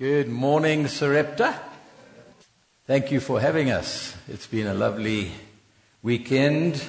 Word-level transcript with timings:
Good 0.00 0.30
morning, 0.30 0.88
Sarepta. 0.88 1.60
Thank 2.86 3.12
you 3.12 3.20
for 3.20 3.38
having 3.38 3.70
us. 3.70 4.16
It's 4.28 4.46
been 4.46 4.66
a 4.66 4.72
lovely 4.72 5.30
weekend, 6.02 6.82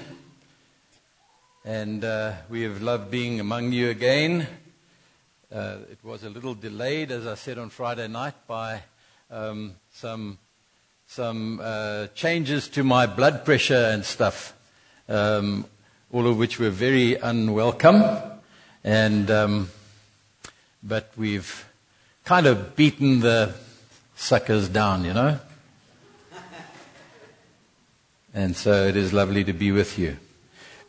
and 1.65 2.05
uh, 2.05 2.35
we 2.49 2.61
have 2.61 2.81
loved 2.81 3.11
being 3.11 3.41
among 3.41 3.73
you 3.73 3.89
again. 3.89 4.47
Uh, 5.53 5.79
it 5.91 5.97
was 6.01 6.23
a 6.23 6.29
little 6.29 6.53
delayed, 6.53 7.11
as 7.11 7.27
I 7.27 7.35
said 7.35 7.57
on 7.57 7.69
Friday 7.69 8.07
night, 8.07 8.35
by 8.47 8.83
um, 9.29 9.75
some 9.91 10.37
some 11.05 11.59
uh, 11.61 12.07
changes 12.15 12.69
to 12.69 12.83
my 12.85 13.07
blood 13.07 13.43
pressure 13.43 13.89
and 13.91 14.05
stuff, 14.05 14.53
um, 15.09 15.65
all 16.13 16.27
of 16.27 16.37
which 16.37 16.59
were 16.59 16.69
very 16.69 17.15
unwelcome, 17.15 18.05
and 18.85 19.29
um, 19.29 19.69
but 20.81 21.11
we've 21.17 21.65
kind 22.23 22.45
of 22.45 22.75
beaten 22.75 23.19
the 23.19 23.53
suckers 24.15 24.69
down, 24.69 25.03
you 25.05 25.13
know. 25.13 25.39
And 28.33 28.55
so 28.55 28.87
it 28.87 28.95
is 28.95 29.11
lovely 29.11 29.43
to 29.43 29.53
be 29.53 29.71
with 29.71 29.99
you. 29.99 30.17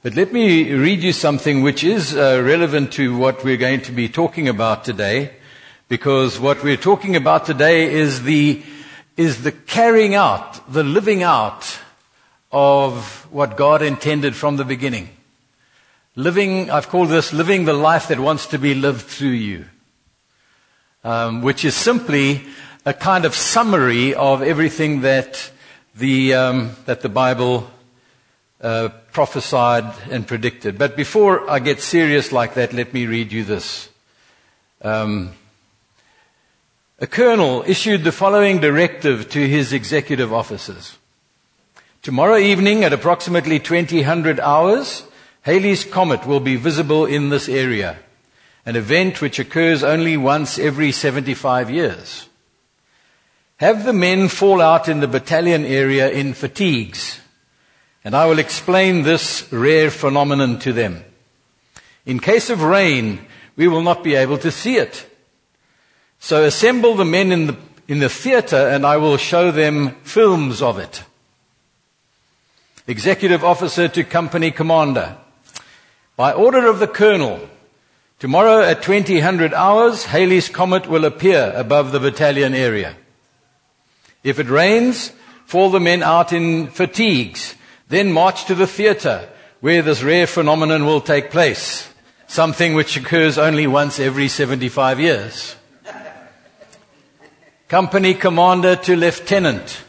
But 0.03 0.15
let 0.15 0.33
me 0.33 0.73
read 0.73 1.03
you 1.03 1.13
something 1.13 1.63
which 1.63 1.83
is 1.83 2.15
uh, 2.15 2.41
relevant 2.45 2.93
to 2.95 3.17
what 3.17 3.43
we're 3.43 3.57
going 3.57 3.81
to 3.83 3.93
be 3.93 4.09
talking 4.09 4.49
about 4.49 4.85
today, 4.85 5.33
because 5.89 6.39
what 6.39 6.63
we're 6.63 6.77
talking 6.77 7.17
about 7.17 7.47
today 7.47 7.93
is 7.93 8.23
the, 8.23 8.63
is 9.17 9.43
the 9.43 9.53
carrying 9.53 10.15
out, 10.15 10.73
the 10.73 10.85
living 10.85 11.23
out 11.23 11.79
of 12.53 13.27
what 13.33 13.57
God 13.57 13.83
intended 13.83 14.37
from 14.37 14.57
the 14.57 14.65
beginning. 14.65 15.09
Living, 16.15 16.71
I've 16.71 16.89
called 16.89 17.09
this 17.09 17.33
living 17.33 17.65
the 17.65 17.73
life 17.73 18.09
that 18.09 18.21
wants 18.21 18.47
to 18.49 18.59
be 18.59 18.75
lived 18.75 19.03
through 19.03 19.31
you 19.31 19.65
um, 21.05 21.43
which 21.43 21.65
is 21.65 21.75
simply 21.75 22.43
a 22.85 22.93
kind 22.93 23.25
of 23.25 23.35
summary 23.35 24.15
of 24.15 24.43
everything 24.43 25.03
that 25.03 25.51
the, 25.95 26.35
um, 26.35 26.77
that 26.87 27.01
the 27.01 27.09
Bible 27.09 27.71
uh, 28.61 28.89
prophesied 29.13 29.93
and 30.11 30.27
predicted. 30.27 30.79
But 30.79 30.97
before 30.97 31.49
I 31.51 31.59
get 31.59 31.81
serious 31.81 32.33
like 32.33 32.55
that, 32.55 32.73
let 32.73 32.95
me 32.95 33.07
read 33.07 33.33
you 33.33 33.45
this. 33.45 33.89
Um, 34.81 35.33
a 36.99 37.07
colonel 37.07 37.65
issued 37.67 38.05
the 38.05 38.13
following 38.13 38.61
directive 38.61 39.29
to 39.31 39.49
his 39.49 39.73
executive 39.73 40.33
officers. 40.33 40.99
Tomorrow 42.03 42.39
evening 42.39 42.85
at 42.85 42.93
approximately 42.93 43.59
2000 43.59 44.41
hours, 44.41 45.05
Halley's 45.43 45.85
Comet 45.85 46.27
will 46.27 46.41
be 46.41 46.57
visible 46.57 47.07
in 47.07 47.29
this 47.29 47.49
area 47.49 47.99
an 48.65 48.77
event 48.77 49.21
which 49.21 49.39
occurs 49.39 49.83
only 49.83 50.17
once 50.17 50.59
every 50.59 50.93
75 50.93 51.71
years. 51.71 52.29
Have 53.57 53.85
the 53.85 53.93
men 53.93 54.29
fall 54.29 54.61
out 54.61 54.89
in 54.89 55.01
the 55.01 55.09
battalion 55.09 55.65
area 55.65 56.11
in 56.11 56.35
fatigues, 56.35 57.21
and 58.05 58.15
I 58.15 58.27
will 58.27 58.39
explain 58.39 59.03
this 59.03 59.51
rare 59.53 59.91
phenomenon 59.91 60.59
to 60.61 60.73
them. 60.73 61.05
In 62.05 62.19
case 62.19 62.51
of 62.51 62.63
rain, 62.63 63.21
we 63.57 63.69
will 63.69 63.83
not 63.83 64.03
be 64.03 64.15
able 64.15 64.39
to 64.39 64.51
see 64.51 64.77
it. 64.77 65.07
So 66.19 66.45
assemble 66.45 66.95
the 66.95 67.05
men 67.05 67.33
in 67.33 67.47
the, 67.49 67.57
in 67.89 67.99
the 67.99 68.09
theater 68.09 68.57
and 68.57 68.87
I 68.87 68.97
will 68.97 69.17
show 69.17 69.51
them 69.51 69.97
films 70.03 70.63
of 70.63 70.79
it. 70.79 71.05
Executive 72.87 73.45
officer 73.45 73.89
to 73.89 74.05
company 74.05 74.51
commander. 74.51 75.17
By 76.17 76.33
order 76.33 76.67
of 76.69 76.79
the 76.79 76.89
colonel, 76.89 77.49
Tomorrow 78.23 78.63
at 78.63 78.83
2000 78.83 79.53
hours, 79.53 80.05
Halley's 80.05 80.49
Comet 80.49 80.87
will 80.87 81.05
appear 81.05 81.53
above 81.57 81.91
the 81.91 81.99
battalion 81.99 82.55
area. 82.55 82.95
If 84.23 84.39
it 84.39 84.49
rains, 84.49 85.11
fall 85.45 85.71
the 85.71 85.81
men 85.81 86.05
out 86.05 86.33
in 86.33 86.69
fatigues, 86.69 87.57
then 87.89 88.13
march 88.13 88.45
to 88.45 88.55
the 88.55 88.69
theater 88.69 89.29
where 89.59 89.83
this 89.83 90.05
rare 90.05 90.29
phenomenon 90.29 90.87
will 90.87 91.01
take 91.01 91.33
place, 91.33 91.93
something 92.29 92.75
which 92.75 92.97
occurs 92.97 93.39
only 93.39 93.67
once 93.67 93.99
every 93.99 94.29
75 94.29 95.01
years. 95.01 95.57
Company 97.67 98.15
commander 98.15 98.77
to 98.77 98.95
lieutenant. 98.95 99.83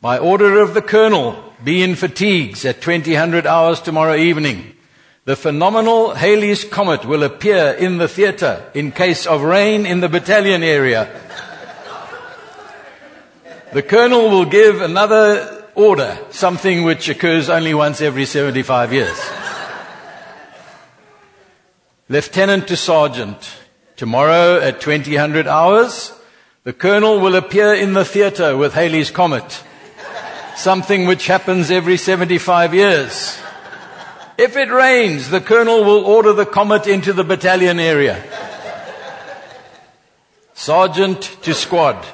By 0.00 0.16
order 0.16 0.62
of 0.62 0.72
the 0.72 0.80
colonel, 0.80 1.52
be 1.62 1.82
in 1.82 1.94
fatigues 1.94 2.64
at 2.64 2.80
2000 2.80 3.46
hours 3.46 3.82
tomorrow 3.82 4.16
evening. 4.16 4.76
The 5.28 5.36
phenomenal 5.36 6.14
Halley's 6.14 6.64
Comet 6.64 7.04
will 7.04 7.22
appear 7.22 7.72
in 7.72 7.98
the 7.98 8.08
theater 8.08 8.64
in 8.72 8.92
case 8.92 9.26
of 9.26 9.42
rain 9.42 9.84
in 9.84 10.00
the 10.00 10.08
battalion 10.08 10.62
area. 10.62 11.06
The 13.74 13.82
colonel 13.82 14.30
will 14.30 14.46
give 14.46 14.80
another 14.80 15.66
order, 15.74 16.16
something 16.30 16.82
which 16.82 17.10
occurs 17.10 17.50
only 17.50 17.74
once 17.74 18.00
every 18.00 18.24
75 18.24 18.90
years. 18.90 19.20
Lieutenant 22.08 22.66
to 22.68 22.76
sergeant, 22.78 23.50
tomorrow 23.96 24.58
at 24.58 24.80
2000 24.80 25.46
hours, 25.46 26.18
the 26.64 26.72
colonel 26.72 27.20
will 27.20 27.34
appear 27.36 27.74
in 27.74 27.92
the 27.92 28.06
theater 28.06 28.56
with 28.56 28.72
Halley's 28.72 29.10
Comet, 29.10 29.62
something 30.56 31.06
which 31.06 31.26
happens 31.26 31.70
every 31.70 31.98
75 31.98 32.72
years. 32.72 33.38
If 34.38 34.56
it 34.56 34.70
rains, 34.70 35.30
the 35.30 35.40
colonel 35.40 35.82
will 35.82 36.06
order 36.06 36.32
the 36.32 36.46
comet 36.46 36.86
into 36.86 37.12
the 37.12 37.24
battalion 37.24 37.80
area. 37.80 38.22
Sergeant 40.54 41.22
to 41.42 41.52
squad. 41.52 42.06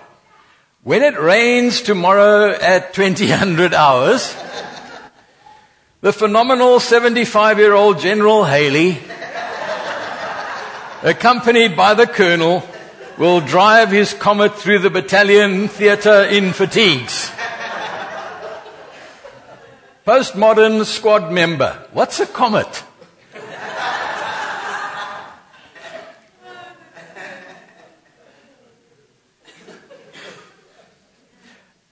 When 0.85 1.03
it 1.03 1.21
rains 1.21 1.83
tomorrow 1.83 2.53
at 2.53 2.95
2000 2.95 3.75
hours, 3.75 4.35
the 6.01 6.15
phenomenal 6.15 6.81
75 6.81 7.59
year 7.59 7.75
old 7.75 8.01
General 8.01 8.45
Haley, 8.45 8.99
accompanied 11.03 11.77
by 11.77 11.93
the 11.93 12.07
colonel, 12.07 12.63
will 13.19 13.43
drive 13.43 13.91
his 13.91 14.15
comet 14.15 14.55
through 14.55 14.79
the 14.79 14.89
battalion 14.89 15.69
theater 15.69 16.23
in 16.23 16.55
fatigues. 16.55 17.24
Postmodern 20.07 20.85
squad 20.85 21.33
member. 21.33 21.83
What's 21.93 22.21
a 22.21 22.27
comet? 22.27 22.85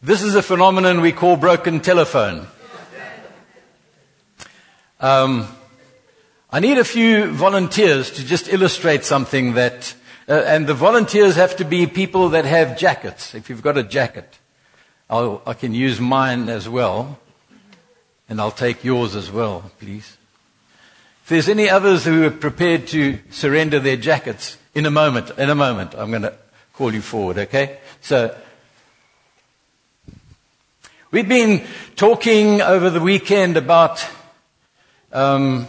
This 0.03 0.23
is 0.23 0.35
a 0.35 0.43
phenomenon 0.43 1.01
we 1.01 1.13
call 1.13 1.39
broken 1.39 1.81
telephone. 1.81 2.49
Um, 5.01 5.49
I 6.51 6.61
need 6.61 6.77
a 6.77 6.85
few 6.85 7.31
volunteers 7.31 8.11
to 8.11 8.27
just 8.27 8.53
illustrate 8.53 9.07
something 9.07 9.55
that, 9.55 9.95
uh, 10.29 10.43
and 10.45 10.67
the 10.67 10.75
volunteers 10.75 11.37
have 11.37 11.57
to 11.57 11.65
be 11.65 11.87
people 11.87 12.29
that 12.29 12.45
have 12.45 12.77
jackets. 12.77 13.35
If 13.35 13.49
you've 13.49 13.63
got 13.63 13.79
a 13.79 13.83
jacket, 13.83 14.39
I'll, 15.09 15.41
I 15.47 15.55
can 15.55 15.73
use 15.73 15.99
mine 15.99 16.51
as 16.51 16.69
well. 16.69 17.19
And 18.33 18.41
I'll 18.41 18.51
take 18.51 18.83
yours 18.83 19.15
as 19.15 19.31
well, 19.31 19.71
please. 19.79 20.17
If 21.23 21.29
there's 21.29 21.51
any 21.51 21.69
others 21.69 22.07
who 22.07 22.25
are 22.25 22.31
prepared 22.31 22.87
to 22.87 23.19
surrender 23.29 23.79
their 23.79 23.99
jackets, 23.99 24.57
in 24.75 24.87
a 24.87 24.91
moment, 24.91 25.33
in 25.37 25.51
a 25.51 25.55
moment, 25.55 25.95
I'm 25.95 26.09
going 26.09 26.23
to 26.23 26.33
call 26.73 26.95
you 26.95 27.03
forward, 27.03 27.37
okay? 27.37 27.77
So, 28.01 28.35
we've 31.11 31.29
been 31.29 31.63
talking 31.95 32.63
over 32.63 32.89
the 32.89 33.01
weekend 33.01 33.59
about 33.59 34.03
um, 35.13 35.67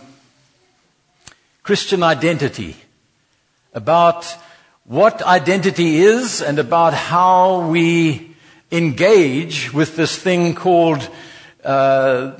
Christian 1.63 2.01
identity, 2.01 2.77
about 3.73 4.25
what 4.85 5.21
identity 5.21 5.97
is 5.97 6.41
and 6.41 6.59
about 6.59 6.93
how 6.93 7.67
we 7.67 8.37
engage 8.71 9.73
with 9.73 9.97
this 9.97 10.17
thing 10.17 10.55
called 10.55 11.09
uh, 11.63 12.31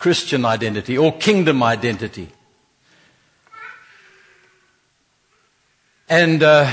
Christian 0.00 0.46
identity 0.46 0.96
or 0.96 1.16
kingdom 1.18 1.62
identity. 1.62 2.30
And 6.08 6.42
uh, 6.42 6.72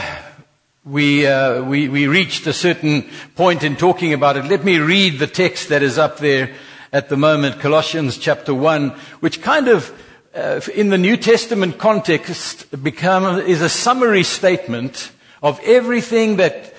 we, 0.85 1.27
uh, 1.27 1.61
we, 1.61 1.89
we 1.89 2.07
reached 2.07 2.47
a 2.47 2.53
certain 2.53 3.09
point 3.35 3.63
in 3.63 3.75
talking 3.75 4.13
about 4.13 4.37
it. 4.37 4.45
Let 4.45 4.63
me 4.63 4.79
read 4.79 5.19
the 5.19 5.27
text 5.27 5.67
that 5.69 5.83
is 5.83 5.97
up 5.97 6.19
there 6.19 6.55
at 6.93 7.09
the 7.09 7.17
moment, 7.17 7.59
Colossians 7.59 8.17
chapter 8.17 8.53
1, 8.53 8.91
which 9.19 9.41
kind 9.41 9.67
of, 9.67 9.91
uh, 10.33 10.61
in 10.73 10.89
the 10.89 10.97
New 10.97 11.17
Testament 11.17 11.77
context, 11.77 12.81
become, 12.81 13.41
is 13.41 13.61
a 13.61 13.67
summary 13.67 14.23
statement 14.23 15.11
of 15.43 15.59
everything 15.65 16.37
that 16.37 16.73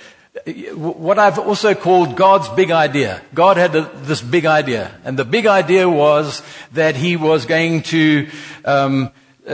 what 0.74 1.18
I've 1.18 1.38
also 1.38 1.74
called 1.74 2.16
God's 2.16 2.48
big 2.50 2.70
idea. 2.70 3.22
God 3.34 3.56
had 3.56 3.74
a, 3.74 3.82
this 4.02 4.20
big 4.20 4.46
idea, 4.46 4.90
and 5.04 5.18
the 5.18 5.24
big 5.24 5.46
idea 5.46 5.88
was 5.88 6.42
that 6.72 6.96
He 6.96 7.16
was 7.16 7.46
going 7.46 7.82
to 7.84 8.28
um, 8.64 9.10
uh, 9.46 9.52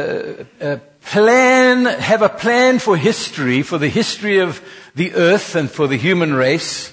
uh, 0.60 0.76
plan, 1.02 1.84
have 1.84 2.22
a 2.22 2.28
plan 2.28 2.78
for 2.78 2.96
history, 2.96 3.62
for 3.62 3.78
the 3.78 3.88
history 3.88 4.38
of 4.38 4.62
the 4.94 5.14
earth 5.14 5.54
and 5.54 5.70
for 5.70 5.86
the 5.86 5.96
human 5.96 6.34
race, 6.34 6.92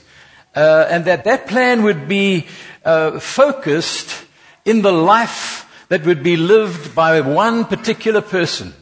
uh, 0.56 0.88
and 0.90 1.06
that 1.06 1.24
that 1.24 1.48
plan 1.48 1.84
would 1.84 2.08
be 2.08 2.48
uh, 2.86 3.20
focused 3.20 4.26
in 4.66 4.82
the 4.82 4.92
life 4.92 5.68
that 5.90 6.06
would 6.06 6.24
be 6.24 6.38
lived 6.38 6.94
by 6.96 7.20
one 7.22 7.66
particular 7.66 8.22
person 8.22 8.74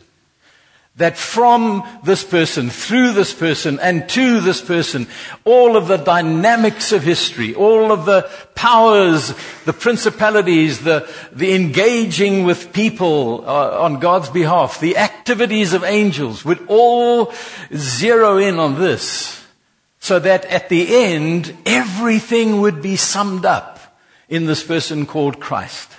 that 0.95 1.17
from 1.17 1.83
this 2.03 2.23
person, 2.23 2.69
through 2.69 3.13
this 3.13 3.33
person, 3.33 3.79
and 3.79 4.07
to 4.09 4.41
this 4.41 4.61
person, 4.61 5.07
all 5.45 5.77
of 5.77 5.87
the 5.87 5.97
dynamics 5.97 6.91
of 6.91 7.03
history, 7.03 7.55
all 7.55 7.91
of 7.91 8.05
the 8.05 8.29
powers, 8.53 9.33
the 9.63 9.73
principalities, 9.73 10.81
the, 10.81 11.09
the 11.31 11.53
engaging 11.55 12.43
with 12.43 12.73
people 12.73 13.45
uh, 13.47 13.81
on 13.81 13.99
God's 13.99 14.29
behalf, 14.29 14.79
the 14.79 14.97
activities 14.97 15.73
of 15.73 15.85
angels 15.85 16.43
would 16.43 16.65
all 16.67 17.33
zero 17.73 18.37
in 18.37 18.59
on 18.59 18.75
this 18.75 19.39
so 19.99 20.19
that 20.19 20.45
at 20.45 20.69
the 20.69 20.95
end, 20.95 21.55
everything 21.65 22.61
would 22.61 22.81
be 22.81 22.95
summed 22.95 23.45
up 23.45 23.79
in 24.27 24.45
this 24.45 24.63
person 24.63 25.05
called 25.05 25.39
Christ. 25.39 25.98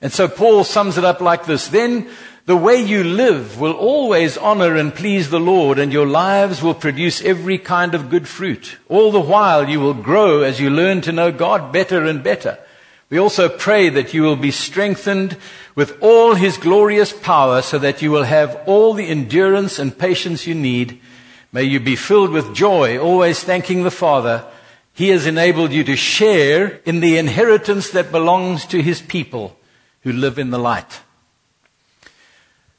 And 0.00 0.12
so 0.12 0.28
Paul 0.28 0.62
sums 0.62 0.96
it 0.96 1.04
up 1.04 1.20
like 1.20 1.46
this. 1.46 1.68
Then 1.68 2.08
the 2.46 2.56
way 2.56 2.80
you 2.80 3.02
live 3.02 3.60
will 3.60 3.72
always 3.72 4.38
honor 4.38 4.76
and 4.76 4.94
please 4.94 5.28
the 5.28 5.40
Lord, 5.40 5.78
and 5.78 5.92
your 5.92 6.06
lives 6.06 6.62
will 6.62 6.74
produce 6.74 7.20
every 7.22 7.58
kind 7.58 7.94
of 7.94 8.08
good 8.08 8.28
fruit. 8.28 8.78
All 8.88 9.10
the 9.10 9.20
while 9.20 9.68
you 9.68 9.80
will 9.80 9.94
grow 9.94 10.42
as 10.42 10.60
you 10.60 10.70
learn 10.70 11.00
to 11.02 11.12
know 11.12 11.32
God 11.32 11.72
better 11.72 12.04
and 12.04 12.22
better. 12.22 12.58
We 13.10 13.18
also 13.18 13.48
pray 13.48 13.88
that 13.88 14.14
you 14.14 14.22
will 14.22 14.36
be 14.36 14.50
strengthened 14.50 15.36
with 15.74 16.00
all 16.00 16.34
His 16.34 16.58
glorious 16.58 17.12
power 17.12 17.60
so 17.60 17.78
that 17.78 18.00
you 18.00 18.10
will 18.10 18.24
have 18.24 18.62
all 18.66 18.94
the 18.94 19.08
endurance 19.08 19.78
and 19.78 19.98
patience 19.98 20.46
you 20.46 20.54
need. 20.54 21.00
May 21.52 21.64
you 21.64 21.80
be 21.80 21.96
filled 21.96 22.30
with 22.30 22.54
joy, 22.54 22.98
always 22.98 23.42
thanking 23.42 23.82
the 23.82 23.90
Father. 23.90 24.44
He 24.92 25.08
has 25.08 25.26
enabled 25.26 25.72
you 25.72 25.84
to 25.84 25.96
share 25.96 26.80
in 26.84 27.00
the 27.00 27.18
inheritance 27.18 27.90
that 27.90 28.12
belongs 28.12 28.64
to 28.66 28.80
His 28.80 29.02
people 29.02 29.56
who 30.02 30.12
live 30.12 30.38
in 30.38 30.50
the 30.50 30.58
light. 30.58 31.00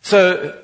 So 0.01 0.57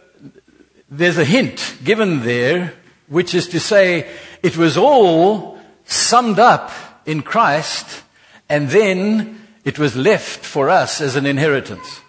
there's 0.90 1.18
a 1.18 1.25
hint 1.25 1.78
given 1.84 2.24
there, 2.24 2.74
which 3.07 3.36
is 3.36 3.48
to 3.50 3.60
say 3.60 4.10
it 4.42 4.57
was 4.57 4.78
all 4.78 5.60
summed 5.86 6.40
up 6.40 6.72
in 7.06 7.22
Christ 7.22 8.04
and 8.50 8.69
then 8.69 9.42
it 9.63 9.80
was 9.80 9.96
left 9.96 10.46
for 10.46 10.69
us 10.69 11.02
as 11.02 11.16
an 11.16 11.25
inheritance. 11.25 12.02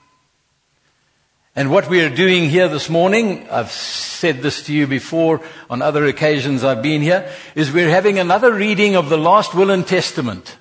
And 1.59 1.71
what 1.71 1.89
we 1.89 2.03
are 2.03 2.15
doing 2.15 2.51
here 2.51 2.69
this 2.69 2.91
morning, 2.91 3.49
I've 3.51 3.71
said 3.71 4.43
this 4.43 4.63
to 4.65 4.75
you 4.75 4.87
before 4.87 5.41
on 5.71 5.81
other 5.81 6.05
occasions 6.05 6.63
I've 6.63 6.83
been 6.83 7.01
here, 7.01 7.33
is 7.55 7.73
we're 7.73 7.89
having 7.89 8.19
another 8.19 8.53
reading 8.53 8.95
of 8.95 9.09
the 9.09 9.17
last 9.17 9.55
will 9.55 9.71
and 9.71 9.87
testament 9.87 10.59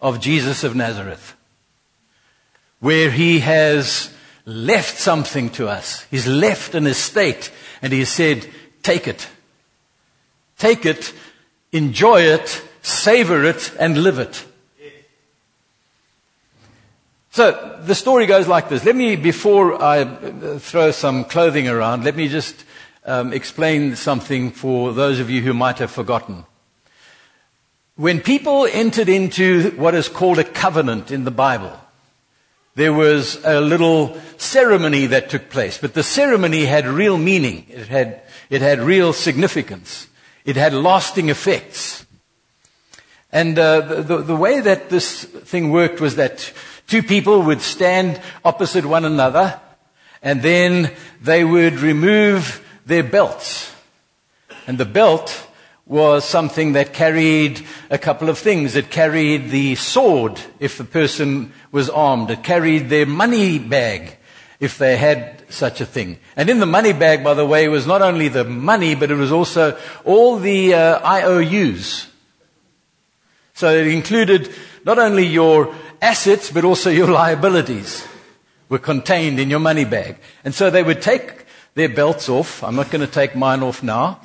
of 0.00 0.18
Jesus 0.18 0.64
of 0.64 0.74
Nazareth, 0.74 1.36
where 2.80 3.10
he 3.10 3.40
has 3.40 4.14
left 4.44 4.98
something 4.98 5.50
to 5.50 5.68
us. 5.68 6.04
He's 6.10 6.26
left 6.26 6.74
an 6.74 6.86
estate 6.86 7.50
and 7.82 7.92
he 7.92 8.04
said, 8.04 8.48
take 8.82 9.06
it. 9.06 9.28
Take 10.58 10.86
it, 10.86 11.12
enjoy 11.70 12.22
it, 12.22 12.62
savor 12.82 13.44
it, 13.44 13.72
and 13.78 13.98
live 13.98 14.18
it. 14.18 14.44
So 17.30 17.78
the 17.82 17.94
story 17.94 18.26
goes 18.26 18.48
like 18.48 18.68
this. 18.68 18.84
Let 18.84 18.96
me, 18.96 19.14
before 19.14 19.80
I 19.80 20.04
throw 20.58 20.90
some 20.90 21.24
clothing 21.24 21.68
around, 21.68 22.02
let 22.02 22.16
me 22.16 22.26
just 22.26 22.64
um, 23.04 23.32
explain 23.32 23.94
something 23.94 24.50
for 24.50 24.92
those 24.92 25.20
of 25.20 25.30
you 25.30 25.42
who 25.42 25.54
might 25.54 25.78
have 25.78 25.92
forgotten. 25.92 26.44
When 27.94 28.20
people 28.20 28.66
entered 28.66 29.08
into 29.08 29.70
what 29.76 29.94
is 29.94 30.08
called 30.08 30.38
a 30.38 30.44
covenant 30.44 31.12
in 31.12 31.24
the 31.24 31.30
Bible, 31.30 31.78
there 32.78 32.92
was 32.92 33.44
a 33.44 33.60
little 33.60 34.16
ceremony 34.36 35.06
that 35.06 35.30
took 35.30 35.50
place, 35.50 35.78
but 35.78 35.94
the 35.94 36.04
ceremony 36.04 36.64
had 36.64 36.86
real 36.86 37.18
meaning. 37.18 37.66
It 37.68 37.88
had, 37.88 38.22
it 38.50 38.62
had 38.62 38.78
real 38.78 39.12
significance. 39.12 40.06
It 40.44 40.54
had 40.54 40.72
lasting 40.72 41.28
effects. 41.28 42.06
And 43.32 43.58
uh, 43.58 43.80
the, 44.02 44.18
the 44.18 44.36
way 44.36 44.60
that 44.60 44.90
this 44.90 45.24
thing 45.24 45.72
worked 45.72 46.00
was 46.00 46.14
that 46.16 46.52
two 46.86 47.02
people 47.02 47.42
would 47.42 47.62
stand 47.62 48.20
opposite 48.44 48.86
one 48.86 49.04
another, 49.04 49.58
and 50.22 50.40
then 50.40 50.92
they 51.20 51.42
would 51.42 51.80
remove 51.80 52.64
their 52.86 53.02
belts. 53.02 53.74
And 54.68 54.78
the 54.78 54.84
belt 54.86 55.47
was 55.88 56.24
something 56.24 56.74
that 56.74 56.92
carried 56.92 57.64
a 57.90 57.98
couple 57.98 58.28
of 58.28 58.38
things. 58.38 58.76
It 58.76 58.90
carried 58.90 59.50
the 59.50 59.74
sword 59.74 60.38
if 60.60 60.76
the 60.76 60.84
person 60.84 61.52
was 61.72 61.88
armed. 61.88 62.30
It 62.30 62.44
carried 62.44 62.90
their 62.90 63.06
money 63.06 63.58
bag 63.58 64.18
if 64.60 64.76
they 64.76 64.96
had 64.98 65.44
such 65.48 65.80
a 65.80 65.86
thing. 65.86 66.18
And 66.36 66.50
in 66.50 66.60
the 66.60 66.66
money 66.66 66.92
bag, 66.92 67.24
by 67.24 67.34
the 67.34 67.46
way, 67.46 67.68
was 67.68 67.86
not 67.86 68.02
only 68.02 68.28
the 68.28 68.44
money, 68.44 68.94
but 68.94 69.10
it 69.10 69.14
was 69.14 69.32
also 69.32 69.78
all 70.04 70.38
the 70.38 70.74
uh, 70.74 71.00
IOUs. 71.00 72.08
So 73.54 73.74
it 73.74 73.88
included 73.88 74.52
not 74.84 74.98
only 74.98 75.24
your 75.24 75.74
assets, 76.02 76.50
but 76.50 76.64
also 76.64 76.90
your 76.90 77.08
liabilities 77.22 78.06
were 78.68 78.78
contained 78.78 79.40
in 79.40 79.48
your 79.48 79.58
money 79.58 79.86
bag. 79.86 80.18
And 80.44 80.54
so 80.54 80.68
they 80.68 80.82
would 80.82 81.00
take 81.00 81.46
their 81.74 81.88
belts 81.88 82.28
off. 82.28 82.62
I'm 82.62 82.76
not 82.76 82.90
going 82.90 83.06
to 83.06 83.12
take 83.12 83.34
mine 83.34 83.62
off 83.62 83.82
now. 83.82 84.20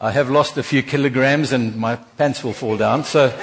I 0.00 0.12
have 0.12 0.30
lost 0.30 0.56
a 0.56 0.62
few 0.62 0.84
kilograms 0.84 1.52
and 1.52 1.74
my 1.74 1.96
pants 1.96 2.44
will 2.44 2.52
fall 2.52 2.76
down. 2.76 3.02
So, 3.02 3.36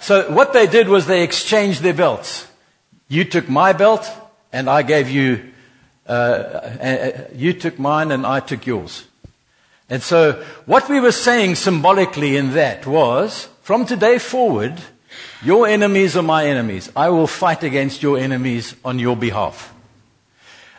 so 0.00 0.30
what 0.32 0.54
they 0.54 0.66
did 0.66 0.88
was 0.88 1.06
they 1.06 1.22
exchanged 1.22 1.82
their 1.82 1.92
belts. 1.92 2.46
You 3.08 3.24
took 3.24 3.46
my 3.46 3.74
belt 3.74 4.08
and 4.54 4.70
I 4.70 4.80
gave 4.80 5.10
you, 5.10 5.52
uh, 6.08 6.12
uh, 6.12 7.24
you 7.34 7.52
took 7.52 7.78
mine 7.78 8.10
and 8.10 8.24
I 8.24 8.40
took 8.40 8.66
yours. 8.66 9.04
And 9.90 10.02
so 10.02 10.42
what 10.64 10.88
we 10.88 10.98
were 10.98 11.12
saying 11.12 11.56
symbolically 11.56 12.38
in 12.38 12.52
that 12.52 12.86
was, 12.86 13.48
from 13.60 13.84
today 13.84 14.18
forward, 14.18 14.80
your 15.42 15.66
enemies 15.66 16.16
are 16.16 16.22
my 16.22 16.46
enemies. 16.46 16.90
I 16.96 17.10
will 17.10 17.26
fight 17.26 17.62
against 17.64 18.02
your 18.02 18.16
enemies 18.16 18.76
on 18.82 18.98
your 18.98 19.16
behalf. 19.16 19.74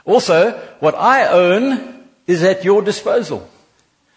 Also, 0.05 0.51
what 0.79 0.95
I 0.95 1.27
own 1.27 2.07
is 2.25 2.41
at 2.41 2.63
your 2.63 2.81
disposal. 2.81 3.47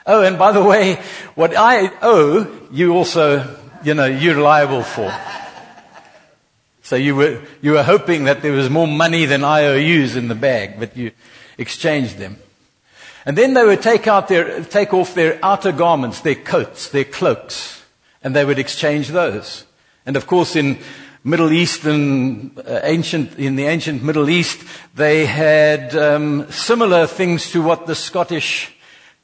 Oh, 0.06 0.22
and 0.22 0.38
by 0.38 0.52
the 0.52 0.62
way, 0.62 0.96
what 1.34 1.56
I 1.56 1.90
owe, 2.02 2.46
you 2.70 2.92
also, 2.92 3.56
you 3.82 3.94
know, 3.94 4.04
you're 4.04 4.40
liable 4.40 4.82
for. 4.82 5.10
So 6.82 6.96
you 6.96 7.16
were, 7.16 7.40
you 7.62 7.72
were 7.72 7.82
hoping 7.82 8.24
that 8.24 8.42
there 8.42 8.52
was 8.52 8.68
more 8.68 8.86
money 8.86 9.24
than 9.24 9.42
IOUs 9.42 10.16
in 10.16 10.28
the 10.28 10.34
bag, 10.34 10.78
but 10.78 10.94
you 10.94 11.12
exchanged 11.56 12.18
them. 12.18 12.36
And 13.24 13.38
then 13.38 13.54
they 13.54 13.64
would 13.64 13.80
take 13.80 14.06
out 14.06 14.28
their, 14.28 14.62
take 14.64 14.92
off 14.92 15.14
their 15.14 15.38
outer 15.42 15.72
garments, 15.72 16.20
their 16.20 16.34
coats, 16.34 16.90
their 16.90 17.04
cloaks, 17.04 17.82
and 18.22 18.36
they 18.36 18.44
would 18.44 18.58
exchange 18.58 19.08
those. 19.08 19.64
And 20.04 20.16
of 20.16 20.26
course 20.26 20.54
in 20.54 20.78
Middle 21.26 21.50
Eastern, 21.50 22.52
uh, 22.58 22.80
ancient, 22.82 23.38
in 23.38 23.56
the 23.56 23.64
ancient 23.64 24.02
Middle 24.02 24.28
East, 24.28 24.62
they 24.94 25.24
had 25.24 25.96
um, 25.96 26.50
similar 26.50 27.06
things 27.06 27.50
to 27.52 27.62
what 27.62 27.86
the 27.86 27.94
Scottish 27.94 28.73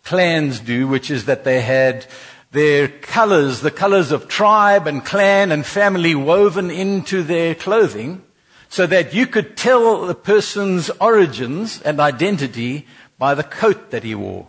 clans 0.02 0.60
do, 0.60 0.88
which 0.88 1.10
is 1.10 1.26
that 1.26 1.44
they 1.44 1.60
had 1.60 2.06
their 2.52 2.88
colors, 2.88 3.60
the 3.60 3.70
colors 3.70 4.10
of 4.10 4.28
tribe 4.28 4.86
and 4.86 5.04
clan 5.04 5.52
and 5.52 5.64
family 5.64 6.14
woven 6.14 6.70
into 6.70 7.22
their 7.22 7.54
clothing 7.54 8.22
so 8.68 8.86
that 8.86 9.14
you 9.14 9.26
could 9.26 9.56
tell 9.56 10.06
the 10.06 10.14
person's 10.14 10.90
origins 11.00 11.80
and 11.82 12.00
identity 12.00 12.86
by 13.18 13.34
the 13.34 13.42
coat 13.42 13.90
that 13.90 14.04
he 14.04 14.14
wore. 14.14 14.46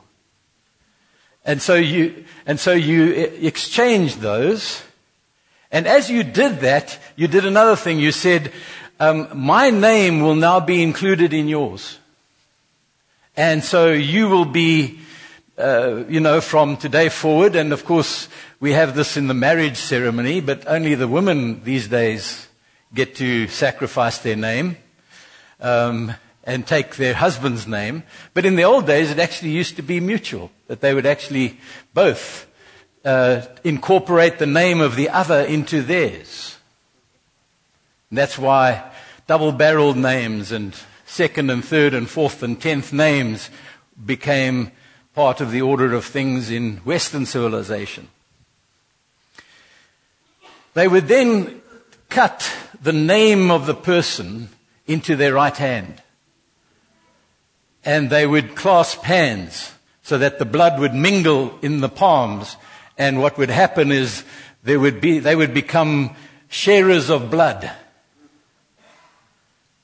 And 1.43 1.61
so 1.61 1.75
you, 1.75 2.25
and 2.45 2.59
so 2.59 2.71
you 2.71 3.11
exchanged 3.41 4.19
those. 4.19 4.83
And 5.71 5.87
as 5.87 6.09
you 6.09 6.23
did 6.23 6.59
that, 6.59 6.99
you 7.15 7.27
did 7.27 7.45
another 7.45 7.75
thing. 7.75 7.99
You 7.99 8.11
said, 8.11 8.51
um, 8.99 9.27
my 9.33 9.71
name 9.71 10.21
will 10.21 10.35
now 10.35 10.59
be 10.59 10.83
included 10.83 11.33
in 11.33 11.47
yours. 11.47 11.97
And 13.35 13.63
so 13.63 13.91
you 13.91 14.29
will 14.29 14.45
be 14.45 14.99
uh, 15.57 16.03
you 16.07 16.19
know, 16.19 16.41
from 16.41 16.77
today 16.77 17.09
forward. 17.09 17.55
And 17.55 17.73
of 17.73 17.85
course, 17.85 18.27
we 18.59 18.71
have 18.73 18.95
this 18.95 19.17
in 19.17 19.27
the 19.27 19.33
marriage 19.33 19.77
ceremony, 19.77 20.41
but 20.41 20.67
only 20.67 20.95
the 20.95 21.07
women 21.07 21.63
these 21.63 21.87
days 21.87 22.47
get 22.93 23.15
to 23.15 23.47
sacrifice 23.47 24.17
their 24.19 24.35
name 24.35 24.77
um, 25.59 26.13
and 26.43 26.65
take 26.65 26.95
their 26.95 27.13
husband's 27.13 27.67
name. 27.67 28.03
But 28.33 28.45
in 28.45 28.55
the 28.55 28.63
old 28.63 28.87
days, 28.87 29.11
it 29.11 29.19
actually 29.19 29.51
used 29.51 29.75
to 29.75 29.81
be 29.81 29.99
mutual, 29.99 30.51
that 30.67 30.81
they 30.81 30.93
would 30.93 31.05
actually 31.05 31.59
both 31.93 32.47
uh, 33.05 33.41
incorporate 33.63 34.39
the 34.39 34.45
name 34.45 34.81
of 34.81 34.95
the 34.95 35.09
other 35.09 35.41
into 35.41 35.81
theirs. 35.81 36.57
And 38.09 38.17
that's 38.17 38.37
why 38.37 38.91
double 39.27 39.51
barreled 39.51 39.97
names 39.97 40.51
and 40.51 40.75
second 41.05 41.49
and 41.49 41.63
third 41.63 41.93
and 41.93 42.09
fourth 42.09 42.43
and 42.43 42.59
tenth 42.59 42.91
names 42.91 43.49
became 44.05 44.71
part 45.13 45.41
of 45.41 45.51
the 45.51 45.61
order 45.61 45.93
of 45.93 46.05
things 46.05 46.49
in 46.49 46.77
Western 46.77 47.25
civilization. 47.25 48.07
They 50.73 50.87
would 50.87 51.07
then 51.07 51.61
cut 52.09 52.51
the 52.81 52.93
name 52.93 53.51
of 53.51 53.65
the 53.65 53.75
person 53.75 54.49
into 54.87 55.15
their 55.15 55.33
right 55.33 55.55
hand. 55.55 56.01
And 57.83 58.09
they 58.09 58.25
would 58.25 58.55
clasp 58.55 59.01
hands 59.03 59.73
so 60.03 60.17
that 60.17 60.39
the 60.39 60.45
blood 60.45 60.79
would 60.79 60.93
mingle 60.93 61.57
in 61.61 61.81
the 61.81 61.89
palms. 61.89 62.55
And 62.97 63.21
what 63.21 63.37
would 63.37 63.49
happen 63.49 63.91
is 63.91 64.23
there 64.63 64.79
would 64.79 65.01
be, 65.01 65.19
they 65.19 65.35
would 65.35 65.53
become 65.53 66.15
sharers 66.49 67.09
of 67.09 67.31
blood. 67.31 67.71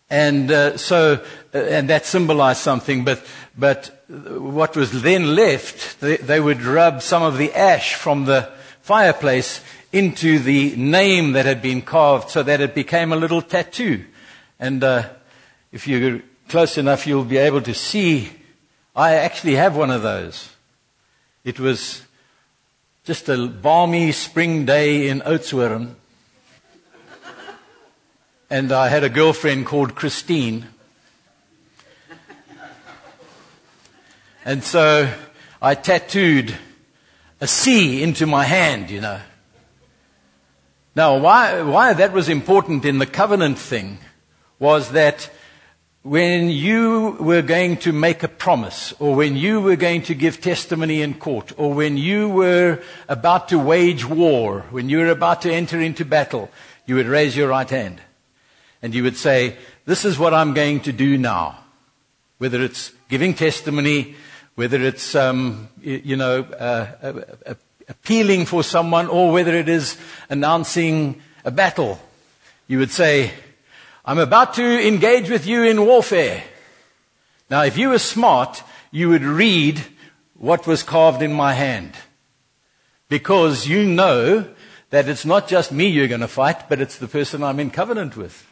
And 0.10 0.52
uh, 0.52 0.78
so, 0.78 1.24
uh, 1.54 1.58
and 1.58 1.90
that 1.90 2.06
symbolized 2.06 2.62
something, 2.62 3.04
but, 3.04 3.26
but 3.58 3.97
what 4.10 4.76
was 4.76 5.02
then 5.02 5.36
left, 5.36 6.00
they, 6.00 6.18
they 6.18 6.40
would 6.40 6.62
rub 6.62 7.02
some 7.02 7.24
of 7.24 7.38
the 7.38 7.54
ash 7.54 7.96
from 7.96 8.26
the 8.26 8.52
fireplace 8.82 9.62
into 9.92 10.40
the 10.40 10.76
name 10.76 11.34
that 11.34 11.46
had 11.46 11.62
been 11.62 11.82
carved 11.82 12.30
so 12.30 12.44
that 12.44 12.62
it 12.62 12.74
became 12.74 13.12
a 13.12 13.18
little 13.18 13.42
tattoo. 13.42 14.06
And 14.60 14.84
uh, 14.84 15.10
if 15.72 15.88
you're 15.88 16.22
close 16.48 16.78
enough, 16.78 17.06
you'll 17.06 17.26
be 17.26 17.38
able 17.38 17.62
to 17.62 17.74
see. 17.74 18.32
I 18.96 19.16
actually 19.16 19.56
have 19.56 19.76
one 19.76 19.92
of 19.92 20.02
those. 20.02 20.50
It 21.44 21.60
was 21.60 22.04
just 23.04 23.30
a 23.30 23.48
balmy 23.48 24.12
spring 24.12 24.66
day 24.66 25.10
in 25.10 25.22
Oudtshoorn. 25.22 25.96
and 28.50 28.72
I 28.72 28.88
had 28.88 29.04
a 29.04 29.10
girlfriend 29.10 29.66
called 29.66 29.96
Christine. 29.96 30.68
And 34.48 34.64
so 34.64 35.14
I 35.62 35.76
tattooed 35.76 36.56
a 37.42 37.48
C 37.48 38.02
into 38.02 38.26
my 38.26 38.46
hand, 38.46 38.90
you 38.90 39.02
know. 39.02 39.20
Now, 40.96 41.18
why, 41.18 41.64
why 41.64 41.92
that 41.92 42.14
was 42.14 42.30
important 42.30 42.86
in 42.86 42.98
the 42.98 43.06
covenant 43.06 43.60
thing 43.60 43.98
was 44.58 44.92
that 44.92 45.30
when 46.02 46.50
you 46.50 47.18
were 47.20 47.42
going 47.42 47.76
to 47.80 47.92
make 47.92 48.24
a 48.24 48.30
promise, 48.30 48.94
or 49.00 49.16
when 49.16 49.36
you 49.36 49.60
were 49.60 49.76
going 49.76 50.04
to 50.04 50.16
give 50.16 50.40
testimony 50.40 51.02
in 51.02 51.16
court, 51.16 51.52
or 51.58 51.74
when 51.74 51.98
you 51.98 52.30
were 52.30 52.82
about 53.10 53.50
to 53.50 53.60
wage 53.60 54.06
war, 54.06 54.62
when 54.72 54.88
you 54.88 55.00
were 55.00 55.10
about 55.12 55.42
to 55.42 55.52
enter 55.52 55.82
into 55.82 56.06
battle, 56.06 56.50
you 56.86 56.96
would 56.96 57.08
raise 57.08 57.36
your 57.36 57.50
right 57.50 57.70
hand. 57.70 58.00
And 58.82 58.96
you 58.96 59.04
would 59.04 59.18
say, 59.18 59.58
This 59.84 60.06
is 60.06 60.18
what 60.18 60.34
I'm 60.34 60.54
going 60.54 60.80
to 60.84 60.94
do 60.94 61.18
now. 61.18 61.66
Whether 62.38 62.62
it's 62.62 62.94
giving 63.10 63.34
testimony, 63.34 64.16
whether 64.58 64.82
it's, 64.82 65.14
um, 65.14 65.70
you 65.84 66.16
know, 66.16 66.40
uh, 66.40 66.88
uh, 67.04 67.22
uh, 67.46 67.54
appealing 67.88 68.44
for 68.44 68.64
someone, 68.64 69.06
or 69.06 69.32
whether 69.32 69.54
it 69.54 69.70
is 69.70 70.00
announcing 70.32 71.22
a 71.46 71.52
battle. 71.52 72.00
You 72.68 72.80
would 72.80 72.90
say, 72.90 73.34
I'm 74.04 74.18
about 74.18 74.56
to 74.56 74.88
engage 74.88 75.30
with 75.30 75.46
you 75.46 75.62
in 75.62 75.86
warfare. 75.86 76.44
Now, 77.52 77.66
if 77.66 77.78
you 77.78 77.90
were 77.90 78.00
smart, 78.00 78.64
you 78.90 79.10
would 79.10 79.22
read 79.22 79.80
what 80.34 80.66
was 80.66 80.82
carved 80.82 81.22
in 81.22 81.34
my 81.34 81.54
hand. 81.54 81.94
Because 83.10 83.68
you 83.68 83.86
know 83.86 84.52
that 84.90 85.08
it's 85.08 85.24
not 85.24 85.48
just 85.48 85.72
me 85.72 85.86
you're 85.86 86.08
going 86.08 86.22
to 86.22 86.28
fight, 86.28 86.68
but 86.68 86.82
it's 86.82 86.98
the 86.98 87.08
person 87.08 87.44
I'm 87.44 87.60
in 87.60 87.70
covenant 87.70 88.18
with. 88.18 88.44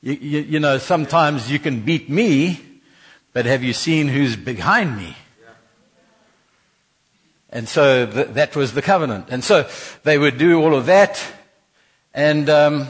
You, 0.00 0.14
you, 0.14 0.40
you 0.40 0.60
know, 0.60 0.78
sometimes 0.78 1.52
you 1.52 1.58
can 1.58 1.82
beat 1.82 2.08
me, 2.08 2.75
but 3.36 3.44
have 3.44 3.62
you 3.62 3.74
seen 3.74 4.08
who's 4.08 4.34
behind 4.34 4.96
me? 4.96 5.14
And 7.50 7.68
so 7.68 8.06
th- 8.06 8.28
that 8.28 8.56
was 8.56 8.72
the 8.72 8.80
covenant. 8.80 9.26
And 9.28 9.44
so 9.44 9.68
they 10.04 10.16
would 10.16 10.38
do 10.38 10.58
all 10.58 10.74
of 10.74 10.86
that. 10.86 11.22
And 12.14 12.48
um, 12.48 12.88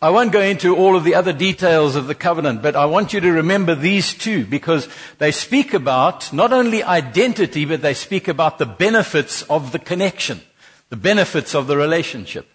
I 0.00 0.08
won't 0.08 0.32
go 0.32 0.40
into 0.40 0.74
all 0.74 0.96
of 0.96 1.04
the 1.04 1.14
other 1.14 1.34
details 1.34 1.94
of 1.94 2.06
the 2.06 2.14
covenant, 2.14 2.62
but 2.62 2.74
I 2.74 2.86
want 2.86 3.12
you 3.12 3.20
to 3.20 3.32
remember 3.32 3.74
these 3.74 4.14
two 4.14 4.46
because 4.46 4.88
they 5.18 5.30
speak 5.30 5.74
about 5.74 6.32
not 6.32 6.50
only 6.50 6.82
identity, 6.82 7.66
but 7.66 7.82
they 7.82 7.92
speak 7.92 8.28
about 8.28 8.56
the 8.56 8.64
benefits 8.64 9.42
of 9.42 9.72
the 9.72 9.78
connection, 9.78 10.40
the 10.88 10.96
benefits 10.96 11.54
of 11.54 11.66
the 11.66 11.76
relationship. 11.76 12.48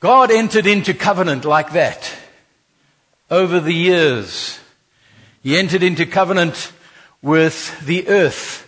God 0.00 0.32
entered 0.32 0.66
into 0.66 0.92
covenant 0.92 1.44
like 1.44 1.70
that 1.70 2.12
over 3.30 3.60
the 3.60 3.74
years. 3.74 4.58
He 5.42 5.56
entered 5.56 5.82
into 5.82 6.06
covenant 6.06 6.72
with 7.22 7.84
the 7.84 8.08
earth 8.08 8.66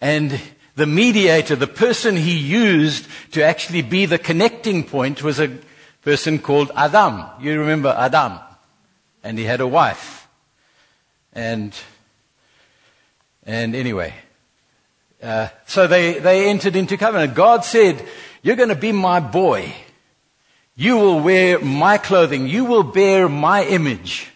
and 0.00 0.40
the 0.74 0.86
mediator, 0.86 1.54
the 1.54 1.66
person 1.66 2.16
he 2.16 2.36
used 2.36 3.06
to 3.32 3.42
actually 3.44 3.82
be 3.82 4.06
the 4.06 4.18
connecting 4.18 4.84
point 4.84 5.22
was 5.22 5.38
a 5.38 5.56
person 6.02 6.38
called 6.38 6.70
Adam. 6.74 7.24
You 7.40 7.60
remember 7.60 7.94
Adam. 7.96 8.38
And 9.22 9.38
he 9.38 9.44
had 9.44 9.60
a 9.60 9.66
wife. 9.66 10.26
And, 11.32 11.72
and 13.44 13.76
anyway. 13.76 14.14
Uh, 15.22 15.48
so 15.66 15.86
they, 15.86 16.18
they 16.18 16.48
entered 16.48 16.74
into 16.74 16.96
covenant. 16.96 17.34
God 17.34 17.64
said, 17.64 18.04
you're 18.42 18.56
going 18.56 18.70
to 18.70 18.74
be 18.74 18.92
my 18.92 19.20
boy. 19.20 19.72
You 20.74 20.96
will 20.96 21.20
wear 21.20 21.58
my 21.58 21.98
clothing. 21.98 22.46
You 22.46 22.64
will 22.64 22.82
bear 22.82 23.28
my 23.28 23.64
image. 23.64 24.30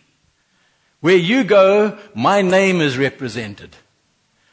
Where 1.01 1.17
you 1.17 1.45
go, 1.45 1.99
my 2.15 2.43
name 2.43 2.81
is 2.81 2.99
represented. 2.99 3.77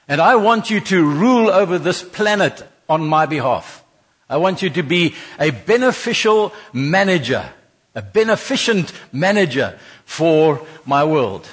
And 0.08 0.22
I 0.22 0.36
want 0.36 0.70
you 0.70 0.80
to 0.82 1.04
rule 1.04 1.50
over 1.50 1.78
this 1.80 2.04
planet 2.04 2.68
on 2.90 3.06
my 3.08 3.26
behalf. 3.26 3.84
I 4.30 4.38
want 4.38 4.62
you 4.62 4.70
to 4.72 4.84
be 4.84 5.16
a 5.40 5.52
beneficial 5.52 6.54
manager, 6.72 7.50
a 7.96 8.02
beneficent 8.02 8.94
manager 9.12 9.78
for 10.06 10.66
my 10.86 11.04
world. 11.04 11.48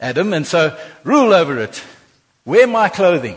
Adam, 0.00 0.32
and 0.32 0.46
so 0.46 0.78
rule 1.04 1.32
over 1.32 1.58
it. 1.58 1.82
Wear 2.44 2.66
my 2.66 2.88
clothing. 2.88 3.36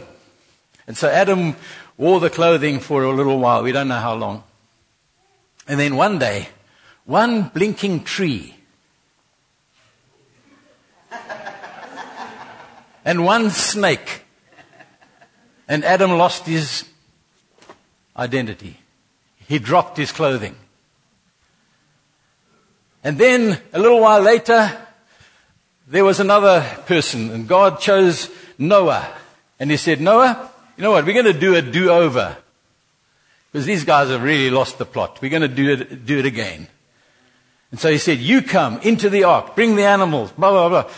And 0.87 0.95
so 0.95 1.09
Adam 1.09 1.55
wore 1.97 2.19
the 2.19 2.29
clothing 2.29 2.79
for 2.79 3.03
a 3.03 3.11
little 3.11 3.39
while. 3.39 3.63
We 3.63 3.71
don't 3.71 3.87
know 3.87 3.99
how 3.99 4.13
long. 4.13 4.43
And 5.71 5.79
then 5.79 5.95
one 5.95 6.19
day, 6.19 6.49
one 7.05 7.43
blinking 7.43 8.03
tree 8.03 8.53
and 13.05 13.23
one 13.23 13.49
snake. 13.51 14.25
And 15.69 15.85
Adam 15.85 16.17
lost 16.17 16.45
his 16.45 16.83
identity. 18.17 18.81
He 19.47 19.59
dropped 19.59 19.95
his 19.95 20.11
clothing. 20.11 20.57
And 23.01 23.17
then 23.17 23.57
a 23.71 23.79
little 23.79 24.01
while 24.01 24.19
later, 24.19 24.77
there 25.87 26.03
was 26.03 26.19
another 26.19 26.65
person, 26.85 27.31
and 27.31 27.47
God 27.47 27.79
chose 27.79 28.29
Noah. 28.57 29.07
And 29.57 29.71
he 29.71 29.77
said, 29.77 30.01
Noah, 30.01 30.51
you 30.75 30.83
know 30.83 30.91
what? 30.91 31.05
We're 31.05 31.13
going 31.13 31.33
to 31.33 31.39
do 31.39 31.55
a 31.55 31.61
do 31.61 31.91
over. 31.91 32.35
Because 33.51 33.65
these 33.65 33.83
guys 33.83 34.09
have 34.09 34.23
really 34.23 34.49
lost 34.49 34.77
the 34.77 34.85
plot. 34.85 35.19
We're 35.21 35.29
going 35.29 35.41
to 35.41 35.47
do 35.47 35.71
it, 35.71 36.05
do 36.05 36.19
it 36.19 36.25
again. 36.25 36.67
And 37.71 37.79
so 37.79 37.91
he 37.91 37.97
said, 37.97 38.19
You 38.19 38.41
come 38.41 38.79
into 38.81 39.09
the 39.09 39.25
ark, 39.25 39.55
bring 39.55 39.75
the 39.75 39.85
animals, 39.85 40.31
blah, 40.31 40.51
blah, 40.51 40.69
blah. 40.69 40.93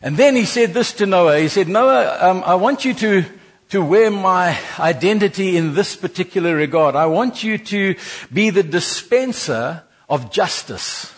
And 0.00 0.16
then 0.16 0.36
he 0.36 0.44
said 0.44 0.74
this 0.74 0.92
to 0.94 1.06
Noah. 1.06 1.38
He 1.38 1.48
said, 1.48 1.68
Noah, 1.68 2.18
um, 2.20 2.42
I 2.46 2.54
want 2.54 2.84
you 2.84 2.94
to 2.94 3.24
to 3.70 3.82
wear 3.82 4.10
my 4.10 4.58
identity 4.78 5.56
in 5.56 5.74
this 5.74 5.94
particular 5.94 6.54
regard. 6.56 6.96
I 6.96 7.06
want 7.06 7.44
you 7.44 7.58
to 7.58 7.96
be 8.32 8.50
the 8.50 8.62
dispenser 8.62 9.82
of 10.08 10.32
justice. 10.32 11.12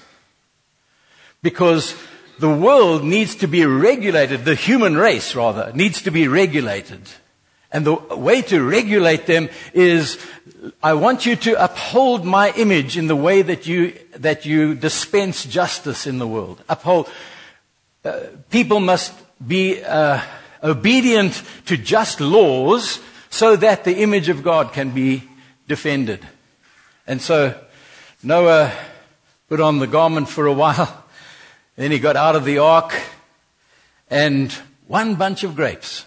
Because 1.43 1.95
the 2.39 2.51
world 2.51 3.05
needs 3.05 3.37
to 3.37 3.47
be 3.47 3.65
regulated, 3.65 4.45
the 4.45 4.55
human 4.55 4.97
race 4.97 5.35
rather, 5.37 5.73
needs 5.75 6.03
to 6.03 6.11
be 6.11 6.27
regulated. 6.27 7.01
And 7.73 7.87
the 7.87 7.95
way 7.95 8.43
to 8.43 8.63
regulate 8.63 9.27
them 9.27 9.49
is 9.73 10.19
I 10.83 10.95
want 10.95 11.25
you 11.25 11.37
to 11.37 11.63
uphold 11.63 12.25
my 12.25 12.51
image 12.53 12.97
in 12.97 13.07
the 13.07 13.17
way 13.17 13.43
that 13.43 13.67
you, 13.67 13.95
that 14.17 14.45
you 14.45 14.75
dispense 14.75 15.45
justice 15.45 16.07
in 16.07 16.19
the 16.19 16.27
world. 16.27 16.63
Uphold. 16.69 17.09
Uh, 18.05 18.21
people 18.51 18.81
must 18.81 19.15
be, 19.47 19.83
uh, 19.83 20.21
obedient 20.63 21.43
to 21.67 21.77
just 21.77 22.21
laws 22.21 23.01
so 23.31 23.57
that 23.57 23.85
the 23.85 23.99
image 23.99 24.29
of 24.29 24.43
God 24.43 24.73
can 24.73 24.91
be 24.91 25.23
defended. 25.69 26.27
And 27.07 27.23
so 27.23 27.59
Noah 28.23 28.73
put 29.49 29.61
on 29.61 29.79
the 29.79 29.87
garment 29.87 30.29
for 30.29 30.47
a 30.47 30.53
while. 30.53 30.97
Then 31.77 31.93
he 31.93 31.99
got 31.99 32.17
out 32.17 32.37
of 32.37 32.45
the 32.45 32.59
ark 32.59 32.95
and 34.11 34.53
one 34.87 35.15
bunch 35.15 35.45
of 35.45 35.57
grapes. 35.57 36.05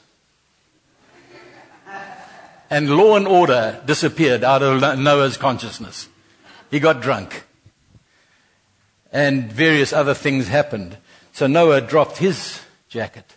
And 2.69 2.95
law 2.95 3.15
and 3.15 3.27
order 3.27 3.81
disappeared 3.85 4.43
out 4.43 4.63
of 4.63 4.99
Noah's 4.99 5.37
consciousness. 5.37 6.09
He 6.71 6.79
got 6.79 7.01
drunk. 7.01 7.43
And 9.11 9.51
various 9.51 9.93
other 9.93 10.13
things 10.13 10.47
happened. 10.47 10.97
So 11.33 11.47
Noah 11.47 11.81
dropped 11.81 12.17
his 12.17 12.61
jacket. 12.89 13.35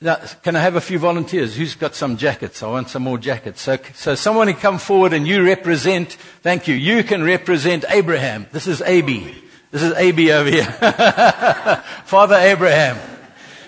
Now, 0.00 0.14
can 0.44 0.54
I 0.54 0.60
have 0.60 0.76
a 0.76 0.80
few 0.80 1.00
volunteers? 1.00 1.56
Who's 1.56 1.74
got 1.74 1.96
some 1.96 2.16
jackets? 2.16 2.62
I 2.62 2.68
want 2.68 2.88
some 2.88 3.02
more 3.02 3.18
jackets. 3.18 3.60
So, 3.62 3.78
so 3.94 4.14
someone 4.14 4.46
can 4.46 4.60
come 4.60 4.78
forward 4.78 5.12
and 5.12 5.26
you 5.26 5.44
represent, 5.44 6.12
thank 6.42 6.68
you, 6.68 6.76
you 6.76 7.02
can 7.02 7.24
represent 7.24 7.84
Abraham. 7.88 8.46
This 8.52 8.68
is 8.68 8.80
AB. 8.80 9.34
This 9.72 9.82
is 9.82 9.92
AB 9.94 10.30
over 10.30 10.48
here. 10.48 10.64
Father 12.04 12.36
Abraham. 12.36 12.96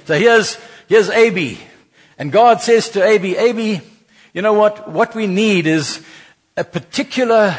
So 0.04 0.16
here's, 0.16 0.56
here's 0.88 1.10
AB. 1.10 1.58
And 2.20 2.30
God 2.30 2.60
says 2.60 2.90
to 2.90 3.02
AB, 3.02 3.34
AB, 3.34 3.80
you 4.34 4.42
know 4.42 4.52
what? 4.52 4.90
What 4.90 5.14
we 5.14 5.26
need 5.26 5.66
is 5.66 6.04
a 6.54 6.64
particular 6.64 7.56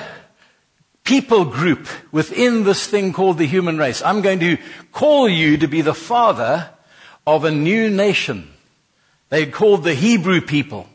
people 1.04 1.46
group 1.46 1.88
within 2.12 2.64
this 2.64 2.86
thing 2.86 3.12
called 3.12 3.40
the 3.40 3.48
human 3.48 3.80
race. 3.80 4.04
I'm 4.04 4.22
going 4.22 4.40
to 4.42 4.58
call 4.92 5.28
you 5.28 5.58
to 5.58 5.68
be 5.68 5.82
the 5.82 5.96
father 5.96 6.70
of 7.26 7.44
a 7.44 7.50
new 7.50 7.90
nation. 7.90 8.54
They 9.30 9.48
called 9.48 9.84
the 9.84 9.96
Hebrew 9.96 10.42
people. 10.42 10.88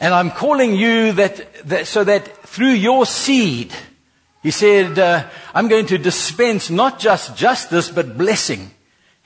And 0.00 0.14
I'm 0.14 0.30
calling 0.30 0.74
you 0.74 1.12
that, 1.12 1.68
that 1.68 1.86
so 1.86 2.02
that 2.02 2.44
through 2.46 2.72
your 2.72 3.04
seed, 3.04 3.74
he 4.42 4.52
said, 4.52 4.98
uh, 4.98 5.28
I'm 5.52 5.68
going 5.68 5.84
to 5.88 5.98
dispense 5.98 6.70
not 6.70 6.98
just 6.98 7.36
justice, 7.36 7.90
but 7.90 8.16
blessing. 8.16 8.70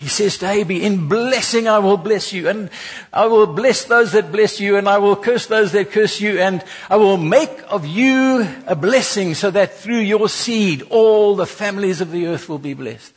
He 0.03 0.09
says 0.09 0.37
to 0.39 0.49
Abi, 0.49 0.83
in 0.83 1.07
blessing 1.07 1.69
I 1.69 1.79
will 1.79 1.97
bless 1.97 2.33
you, 2.33 2.49
and 2.49 2.71
I 3.13 3.27
will 3.27 3.47
bless 3.47 3.85
those 3.85 4.11
that 4.13 4.33
bless 4.33 4.59
you, 4.59 4.77
and 4.77 4.89
I 4.89 4.99
will 4.99 5.15
curse 5.15 5.47
those 5.47 5.71
that 5.73 5.93
curse 5.93 6.21
you, 6.21 6.41
and 6.41 6.65
I 6.91 6.97
will 6.97 7.17
make 7.17 7.63
of 7.69 7.87
you 7.87 8.45
a 8.67 8.75
blessing 8.75 9.37
so 9.37 9.53
that 9.53 9.77
through 9.77 10.01
your 10.01 10.29
seed 10.29 10.83
all 10.91 11.37
the 11.37 11.47
families 11.47 12.01
of 12.01 12.11
the 12.11 12.27
earth 12.27 12.49
will 12.49 12.59
be 12.59 12.75
blessed. 12.75 13.15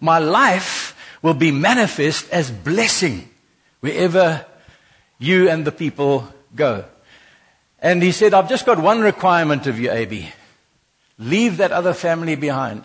My 0.00 0.20
life 0.20 0.94
will 1.22 1.34
be 1.34 1.50
manifest 1.50 2.30
as 2.30 2.52
blessing 2.52 3.28
wherever 3.80 4.46
you 5.18 5.48
and 5.48 5.64
the 5.64 5.72
people 5.72 6.32
go. 6.54 6.84
And 7.80 8.00
he 8.00 8.12
said, 8.12 8.32
I've 8.32 8.48
just 8.48 8.64
got 8.64 8.78
one 8.78 9.00
requirement 9.00 9.66
of 9.66 9.80
you, 9.80 9.90
Abi. 9.90 10.32
Leave 11.18 11.56
that 11.56 11.72
other 11.72 11.94
family 11.94 12.36
behind 12.36 12.84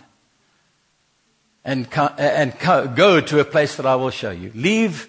and, 1.66 1.88
and 2.18 2.58
go 2.60 3.22
to 3.22 3.40
a 3.40 3.46
place 3.46 3.76
that 3.76 3.86
I 3.86 3.96
will 3.96 4.10
show 4.10 4.32
you. 4.32 4.52
Leave, 4.54 5.08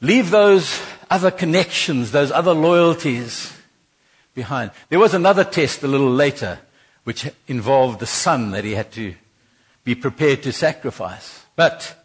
leave 0.00 0.30
those 0.30 0.80
other 1.10 1.30
connections, 1.30 2.12
those 2.12 2.30
other 2.30 2.54
loyalties 2.54 3.56
behind. 4.34 4.70
There 4.88 4.98
was 4.98 5.14
another 5.14 5.44
test 5.44 5.82
a 5.82 5.88
little 5.88 6.10
later 6.10 6.58
which 7.04 7.30
involved 7.48 7.98
the 7.98 8.06
son 8.06 8.50
that 8.50 8.64
he 8.64 8.72
had 8.72 8.92
to 8.92 9.14
be 9.84 9.94
prepared 9.94 10.42
to 10.42 10.52
sacrifice. 10.52 11.44
But 11.56 11.96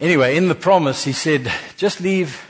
Anyway, 0.00 0.36
in 0.36 0.48
the 0.48 0.54
promise, 0.54 1.04
he 1.04 1.12
said, 1.12 1.50
just 1.76 2.00
leave, 2.00 2.44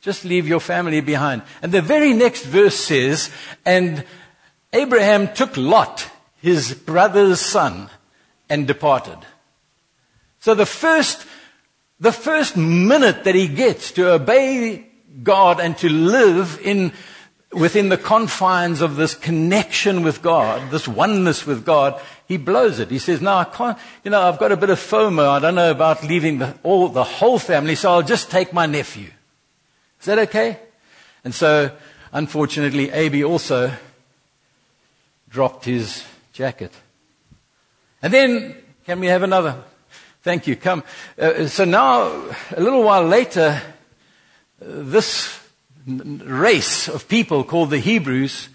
just 0.00 0.24
leave 0.24 0.48
your 0.48 0.60
family 0.60 1.00
behind. 1.00 1.42
And 1.60 1.72
the 1.72 1.82
very 1.82 2.14
next 2.14 2.44
verse 2.44 2.74
says, 2.74 3.30
and 3.66 4.04
Abraham 4.72 5.32
took 5.34 5.56
Lot, 5.56 6.08
his 6.40 6.72
brother's 6.72 7.40
son, 7.40 7.90
and 8.50 8.66
departed. 8.66 9.18
So 10.40 10.54
the 10.54 10.66
first, 10.66 11.26
the 12.00 12.12
first 12.12 12.56
minute 12.56 13.24
that 13.24 13.34
he 13.34 13.48
gets 13.48 13.92
to 13.92 14.12
obey 14.12 14.86
God 15.22 15.60
and 15.60 15.76
to 15.78 15.88
live 15.88 16.60
in 16.62 16.92
within 17.52 17.88
the 17.88 17.98
confines 17.98 18.80
of 18.80 18.96
this 18.96 19.14
connection 19.14 20.02
with 20.02 20.22
God, 20.22 20.70
this 20.70 20.86
oneness 20.86 21.46
with 21.46 21.64
God, 21.64 22.00
he 22.28 22.36
blows 22.36 22.78
it. 22.78 22.90
He 22.90 22.98
says, 22.98 23.20
no, 23.20 23.34
I 23.34 23.44
can't, 23.44 23.76
you 24.04 24.10
know, 24.12 24.22
I've 24.22 24.38
got 24.38 24.52
a 24.52 24.56
bit 24.56 24.70
of 24.70 24.78
FOMO. 24.78 25.28
I 25.28 25.40
don't 25.40 25.56
know 25.56 25.70
about 25.70 26.04
leaving 26.04 26.38
the, 26.38 26.56
all, 26.62 26.88
the 26.88 27.02
whole 27.02 27.40
family, 27.40 27.74
so 27.74 27.90
I'll 27.90 28.02
just 28.02 28.30
take 28.30 28.52
my 28.52 28.66
nephew. 28.66 29.10
Is 29.98 30.06
that 30.06 30.18
okay? 30.20 30.60
And 31.24 31.34
so, 31.34 31.72
unfortunately, 32.12 32.92
Abi 32.92 33.24
also 33.24 33.72
dropped 35.28 35.64
his 35.64 36.04
jacket. 36.32 36.72
And 38.02 38.12
then, 38.12 38.56
can 38.86 38.98
we 39.00 39.08
have 39.08 39.22
another? 39.22 39.62
Thank 40.22 40.46
you. 40.46 40.56
Come. 40.56 40.84
Uh, 41.18 41.46
so 41.46 41.64
now, 41.64 42.02
a 42.56 42.60
little 42.60 42.82
while 42.82 43.04
later, 43.04 43.60
uh, 44.60 44.64
this 44.64 45.38
race 45.86 46.88
of 46.88 47.08
people 47.08 47.44
called 47.44 47.70
the 47.70 47.78
Hebrews 47.78 48.48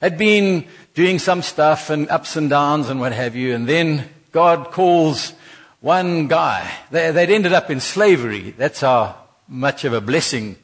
had 0.00 0.18
been 0.18 0.66
doing 0.94 1.18
some 1.18 1.42
stuff 1.42 1.90
and 1.90 2.08
ups 2.10 2.36
and 2.36 2.50
downs 2.50 2.88
and 2.88 3.00
what 3.00 3.12
have 3.12 3.36
you, 3.36 3.54
and 3.54 3.68
then 3.68 4.08
God 4.32 4.72
calls 4.72 5.34
one 5.80 6.26
guy. 6.26 6.70
They, 6.90 7.10
would 7.10 7.30
ended 7.30 7.52
up 7.52 7.70
in 7.70 7.80
slavery. 7.80 8.50
That's 8.56 8.80
how 8.80 9.16
much 9.46 9.84
of 9.84 9.92
a 9.92 10.00
blessing 10.00 10.56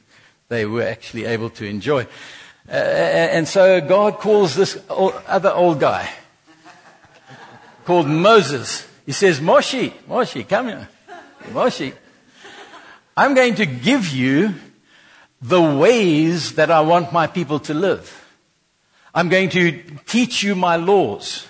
they 0.49 0.65
were 0.65 0.83
actually 0.83 1.25
able 1.25 1.49
to 1.51 1.65
enjoy. 1.65 2.07
Uh, 2.69 2.71
and 2.71 3.47
so 3.47 3.79
God 3.79 4.19
calls 4.19 4.55
this 4.55 4.81
other 4.89 5.51
old 5.51 5.79
guy 5.79 6.09
called 7.87 8.09
Moses. 8.09 8.85
He 9.05 9.13
says, 9.13 9.39
Moshe, 9.39 9.93
Moshe, 10.09 10.45
come 10.45 10.67
here. 10.67 10.89
Moshe, 11.53 11.93
I'm 13.15 13.33
going 13.33 13.55
to 13.55 13.65
give 13.65 14.09
you 14.09 14.53
the 15.41 15.61
ways 15.61 16.55
that 16.55 16.69
I 16.69 16.81
want 16.81 17.13
my 17.13 17.27
people 17.27 17.61
to 17.61 17.73
live. 17.73 18.25
I'm 19.15 19.29
going 19.29 19.47
to 19.51 19.81
teach 20.05 20.43
you 20.43 20.53
my 20.53 20.75
laws. 20.75 21.47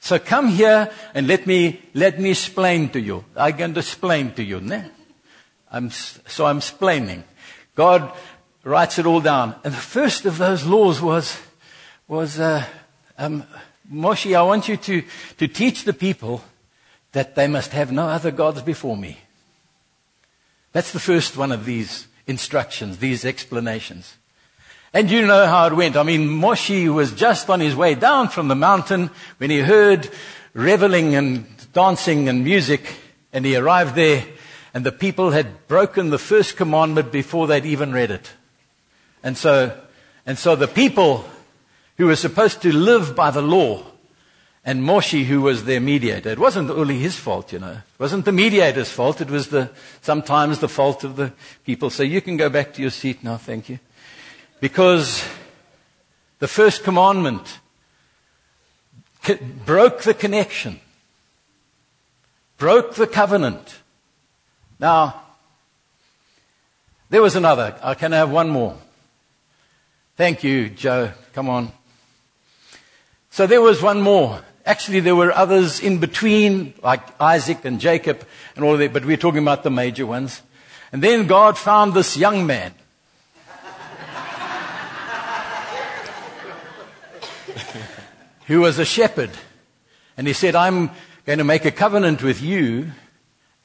So 0.00 0.18
come 0.18 0.48
here 0.48 0.90
and 1.12 1.26
let 1.26 1.46
me, 1.46 1.82
let 1.92 2.18
me 2.18 2.30
explain 2.30 2.88
to 2.90 3.00
you. 3.00 3.26
I'm 3.36 3.54
going 3.54 3.74
to 3.74 3.80
explain 3.80 4.32
to 4.36 4.42
you. 4.42 4.62
Ne? 4.62 4.84
I'm, 5.70 5.90
so 5.90 6.46
I'm 6.46 6.58
explaining. 6.58 7.24
God 7.74 8.10
writes 8.64 8.98
it 8.98 9.04
all 9.04 9.20
down. 9.20 9.54
And 9.64 9.74
the 9.74 9.76
first 9.76 10.24
of 10.24 10.38
those 10.38 10.64
laws 10.64 11.02
was, 11.02 11.38
was, 12.08 12.40
uh, 12.40 12.64
um, 13.18 13.44
Moshe, 13.92 14.36
I 14.36 14.42
want 14.42 14.68
you 14.68 14.76
to, 14.76 15.02
to 15.38 15.48
teach 15.48 15.84
the 15.84 15.92
people 15.92 16.42
that 17.12 17.34
they 17.34 17.48
must 17.48 17.72
have 17.72 17.90
no 17.90 18.06
other 18.08 18.30
gods 18.30 18.62
before 18.62 18.96
me. 18.96 19.18
That's 20.72 20.92
the 20.92 21.00
first 21.00 21.36
one 21.36 21.52
of 21.52 21.64
these 21.64 22.06
instructions, 22.26 22.98
these 22.98 23.24
explanations. 23.24 24.16
And 24.92 25.10
you 25.10 25.26
know 25.26 25.46
how 25.46 25.66
it 25.66 25.74
went. 25.74 25.96
I 25.96 26.02
mean, 26.02 26.28
Moshe 26.28 26.92
was 26.92 27.12
just 27.12 27.48
on 27.48 27.60
his 27.60 27.74
way 27.74 27.94
down 27.94 28.28
from 28.28 28.48
the 28.48 28.54
mountain 28.54 29.10
when 29.38 29.50
he 29.50 29.60
heard 29.60 30.10
reveling 30.52 31.14
and 31.14 31.46
dancing 31.72 32.28
and 32.28 32.44
music, 32.44 32.94
and 33.32 33.44
he 33.44 33.56
arrived 33.56 33.94
there, 33.94 34.24
and 34.74 34.84
the 34.84 34.92
people 34.92 35.30
had 35.30 35.66
broken 35.68 36.10
the 36.10 36.18
first 36.18 36.56
commandment 36.56 37.12
before 37.12 37.46
they'd 37.46 37.66
even 37.66 37.92
read 37.92 38.10
it. 38.10 38.32
And 39.22 39.36
so, 39.36 39.78
and 40.26 40.38
so 40.38 40.56
the 40.56 40.68
people 40.68 41.24
who 41.98 42.06
were 42.06 42.16
supposed 42.16 42.62
to 42.62 42.72
live 42.72 43.14
by 43.14 43.30
the 43.30 43.42
law 43.42 43.84
and 44.64 44.82
Moshe, 44.82 45.24
who 45.24 45.42
was 45.42 45.64
their 45.64 45.80
mediator. 45.80 46.30
It 46.30 46.38
wasn't 46.38 46.70
only 46.70 46.98
his 46.98 47.16
fault, 47.16 47.52
you 47.52 47.58
know. 47.58 47.72
It 47.72 48.00
wasn't 48.00 48.24
the 48.24 48.32
mediator's 48.32 48.90
fault. 48.90 49.20
It 49.20 49.30
was 49.30 49.48
the, 49.48 49.70
sometimes 50.02 50.58
the 50.60 50.68
fault 50.68 51.04
of 51.04 51.16
the 51.16 51.32
people. 51.64 51.90
So 51.90 52.02
you 52.02 52.20
can 52.20 52.36
go 52.36 52.48
back 52.48 52.72
to 52.74 52.82
your 52.82 52.90
seat 52.90 53.24
now, 53.24 53.36
thank 53.36 53.68
you. 53.68 53.78
Because 54.60 55.24
the 56.38 56.48
first 56.48 56.84
commandment 56.84 57.60
broke 59.66 60.02
the 60.02 60.14
connection, 60.14 60.80
broke 62.58 62.94
the 62.94 63.06
covenant. 63.06 63.78
Now, 64.78 65.22
there 67.10 67.22
was 67.22 67.36
another. 67.36 67.76
Uh, 67.80 67.90
I 67.90 67.94
can 67.94 68.12
have 68.12 68.30
one 68.30 68.50
more. 68.50 68.76
Thank 70.16 70.44
you, 70.44 70.68
Joe. 70.68 71.12
Come 71.32 71.48
on. 71.48 71.72
So 73.38 73.46
there 73.46 73.62
was 73.62 73.80
one 73.80 74.02
more. 74.02 74.42
Actually, 74.66 74.98
there 74.98 75.14
were 75.14 75.30
others 75.30 75.78
in 75.78 75.98
between, 75.98 76.74
like 76.82 77.02
Isaac 77.20 77.64
and 77.64 77.78
Jacob 77.78 78.26
and 78.56 78.64
all 78.64 78.72
of 78.72 78.80
that, 78.80 78.92
but 78.92 79.04
we're 79.04 79.16
talking 79.16 79.42
about 79.42 79.62
the 79.62 79.70
major 79.70 80.06
ones. 80.06 80.42
And 80.90 81.00
then 81.00 81.28
God 81.28 81.56
found 81.56 81.94
this 81.94 82.16
young 82.16 82.48
man. 82.48 82.74
who 88.48 88.58
was 88.58 88.80
a 88.80 88.84
shepherd. 88.84 89.30
And 90.16 90.26
he 90.26 90.32
said, 90.32 90.56
I'm 90.56 90.90
going 91.24 91.38
to 91.38 91.44
make 91.44 91.64
a 91.64 91.70
covenant 91.70 92.24
with 92.24 92.42
you 92.42 92.90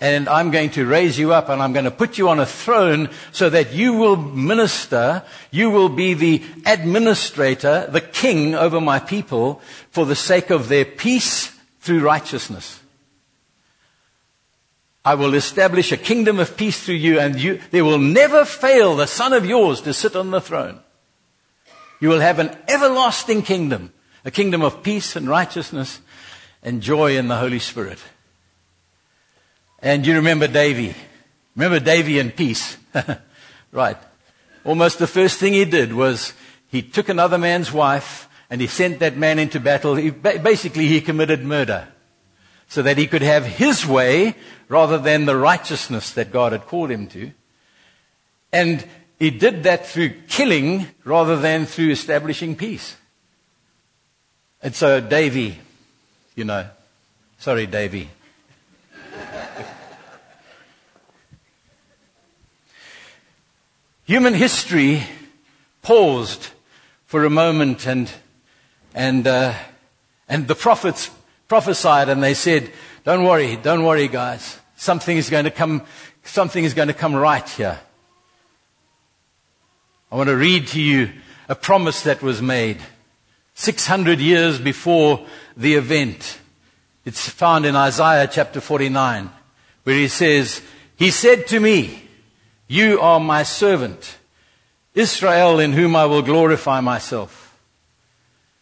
and 0.04 0.28
I'm 0.28 0.52
going 0.52 0.72
to 0.72 0.86
raise 0.86 1.18
you 1.18 1.32
up 1.32 1.48
and 1.48 1.62
I'm 1.62 1.72
going 1.72 1.86
to 1.86 1.92
put 1.92 2.18
you 2.18 2.28
on 2.28 2.42
a 2.42 2.46
throne 2.46 3.10
so 3.32 3.50
that 3.50 3.72
you 3.72 3.94
will 3.94 4.18
minister, 4.18 5.24
you 5.50 5.70
will 5.70 5.88
be 5.88 6.14
the 6.14 6.44
administrator, 6.66 7.88
the 7.90 8.02
king 8.02 8.54
over 8.54 8.82
my 8.82 9.00
people 9.00 9.62
for 9.92 10.06
the 10.06 10.16
sake 10.16 10.50
of 10.50 10.68
their 10.68 10.84
peace 10.84 11.58
through 11.80 12.02
righteousness. 12.02 12.82
I 15.06 15.16
will 15.16 15.36
establish 15.36 15.94
a 15.94 15.98
kingdom 15.98 16.38
of 16.38 16.58
peace 16.58 16.84
through 16.84 16.96
you 16.96 17.20
and 17.22 17.40
you, 17.40 17.62
there 17.72 17.86
will 17.86 17.98
never 17.98 18.44
fail 18.44 18.98
the 18.98 19.08
son 19.08 19.32
of 19.32 19.46
yours 19.46 19.80
to 19.82 19.94
sit 19.94 20.18
on 20.18 20.32
the 20.32 20.42
throne. 20.42 20.82
You 22.02 22.10
will 22.10 22.20
have 22.20 22.40
an 22.40 22.54
everlasting 22.68 23.44
kingdom, 23.44 23.94
a 24.26 24.32
kingdom 24.32 24.64
of 24.64 24.84
peace 24.84 25.16
and 25.16 25.30
righteousness. 25.30 26.02
and 26.64 26.82
joy 26.82 27.18
in 27.18 27.28
the 27.28 27.38
Holy 27.38 27.60
Spirit. 27.60 28.00
And 29.84 30.08
you 30.08 30.16
remember 30.16 30.48
Davy. 30.48 30.96
Remember 31.58 31.80
Davy 31.82 32.18
and 32.18 32.34
peace. 32.34 32.78
right. 33.74 33.98
Almost 34.64 34.98
the 34.98 35.08
first 35.08 35.40
thing 35.40 35.52
he 35.52 35.66
did 35.66 35.92
was 35.92 36.32
he 36.70 36.82
took 36.82 37.10
another 37.10 37.38
man's 37.38 37.72
wife 37.72 38.30
and 38.50 38.62
he 38.62 38.68
sent 38.68 39.00
that 39.00 39.18
man 39.18 39.40
into 39.40 39.60
battle. 39.60 39.96
He, 39.96 40.10
basically, 40.10 40.88
he 40.88 41.02
committed 41.02 41.44
murder 41.44 41.90
so 42.70 42.82
that 42.82 42.98
he 42.98 43.08
could 43.08 43.22
have 43.22 43.46
his 43.46 43.86
way 43.86 44.36
rather 44.70 44.98
than 44.98 45.26
the 45.26 45.36
righteousness 45.36 46.12
that 46.14 46.32
God 46.32 46.54
had 46.54 46.66
called 46.66 46.90
him 46.90 47.08
to. 47.08 47.32
And 48.54 48.88
he 49.20 49.32
did 49.32 49.64
that 49.64 49.86
through 49.86 50.14
killing 50.30 50.88
rather 51.04 51.36
than 51.36 51.66
through 51.66 51.90
establishing 51.90 52.56
peace. 52.56 52.96
And 54.62 54.74
so, 54.74 55.02
Davy, 55.02 55.60
you 56.36 56.46
know, 56.46 56.70
sorry, 57.38 57.68
Davy. 57.68 58.10
Human 64.06 64.34
history 64.34 65.02
paused 65.82 66.50
for 67.06 67.24
a 67.24 67.30
moment 67.30 67.88
and, 67.88 68.12
and, 68.94 69.26
uh, 69.26 69.54
and 70.28 70.46
the 70.46 70.56
prophets 70.56 71.10
prophesied 71.48 72.10
and 72.10 72.22
they 72.22 72.34
said, 72.34 72.70
don't 73.06 73.24
worry, 73.24 73.56
don't 73.56 73.86
worry 73.86 74.10
guys. 74.10 74.60
Something 74.76 75.16
is 75.16 75.30
going 75.30 75.46
to 75.46 75.52
come, 75.52 75.84
something 76.24 76.66
is 76.66 76.74
going 76.74 76.90
to 76.90 76.94
come 76.94 77.16
right 77.16 77.48
here. 77.48 77.80
I 80.12 80.16
want 80.18 80.28
to 80.28 80.36
read 80.36 80.68
to 80.68 80.82
you 80.82 81.10
a 81.48 81.56
promise 81.56 82.02
that 82.04 82.22
was 82.22 82.42
made 82.42 82.82
600 83.54 84.20
years 84.20 84.60
before 84.60 85.26
the 85.56 85.76
event. 85.76 86.40
It's 87.06 87.30
found 87.30 87.66
in 87.66 87.78
Isaiah 87.78 88.28
chapter 88.28 88.60
49 88.60 89.30
where 89.86 89.96
he 89.96 90.10
says, 90.10 90.62
He 90.98 91.10
said 91.10 91.48
to 91.48 91.60
me, 91.62 92.03
you 92.74 93.00
are 93.00 93.20
my 93.20 93.44
servant, 93.44 94.18
Israel, 94.96 95.60
in 95.60 95.74
whom 95.74 95.96
I 95.96 96.06
will 96.06 96.24
glorify 96.24 96.82
myself. 96.82 97.58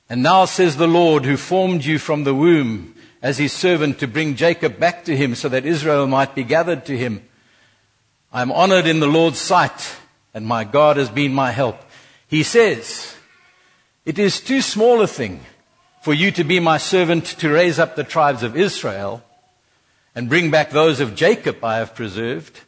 And 0.10 0.22
now 0.22 0.46
says 0.46 0.76
the 0.76 0.88
Lord, 0.88 1.24
who 1.24 1.38
formed 1.38 1.86
you 1.86 1.98
from 1.98 2.26
the 2.26 2.36
womb 2.36 2.96
as 3.22 3.38
his 3.38 3.54
servant 3.54 4.00
to 4.00 4.08
bring 4.08 4.36
Jacob 4.36 4.78
back 4.78 5.06
to 5.06 5.16
him 5.16 5.36
so 5.36 5.48
that 5.48 5.66
Israel 5.66 6.08
might 6.08 6.36
be 6.36 6.44
gathered 6.44 6.86
to 6.88 6.98
him. 6.98 7.24
I 8.34 8.42
am 8.42 8.52
honored 8.52 8.88
in 8.88 9.00
the 9.00 9.08
Lord's 9.08 9.40
sight, 9.40 9.96
and 10.34 10.46
my 10.46 10.66
God 10.66 10.98
has 10.98 11.10
been 11.10 11.34
my 11.34 11.52
help. 11.52 11.82
He 12.28 12.44
says, 12.44 13.16
It 14.06 14.20
is 14.20 14.42
too 14.42 14.62
small 14.62 15.02
a 15.02 15.08
thing 15.08 15.40
for 16.02 16.14
you 16.14 16.32
to 16.32 16.44
be 16.44 16.60
my 16.60 16.78
servant 16.78 17.26
to 17.26 17.50
raise 17.50 17.80
up 17.80 17.96
the 17.96 18.04
tribes 18.04 18.44
of 18.44 18.58
Israel 18.58 19.24
and 20.16 20.28
bring 20.28 20.52
back 20.52 20.72
those 20.72 21.00
of 21.00 21.16
Jacob 21.16 21.64
I 21.64 21.78
have 21.78 21.96
preserved. 21.96 22.62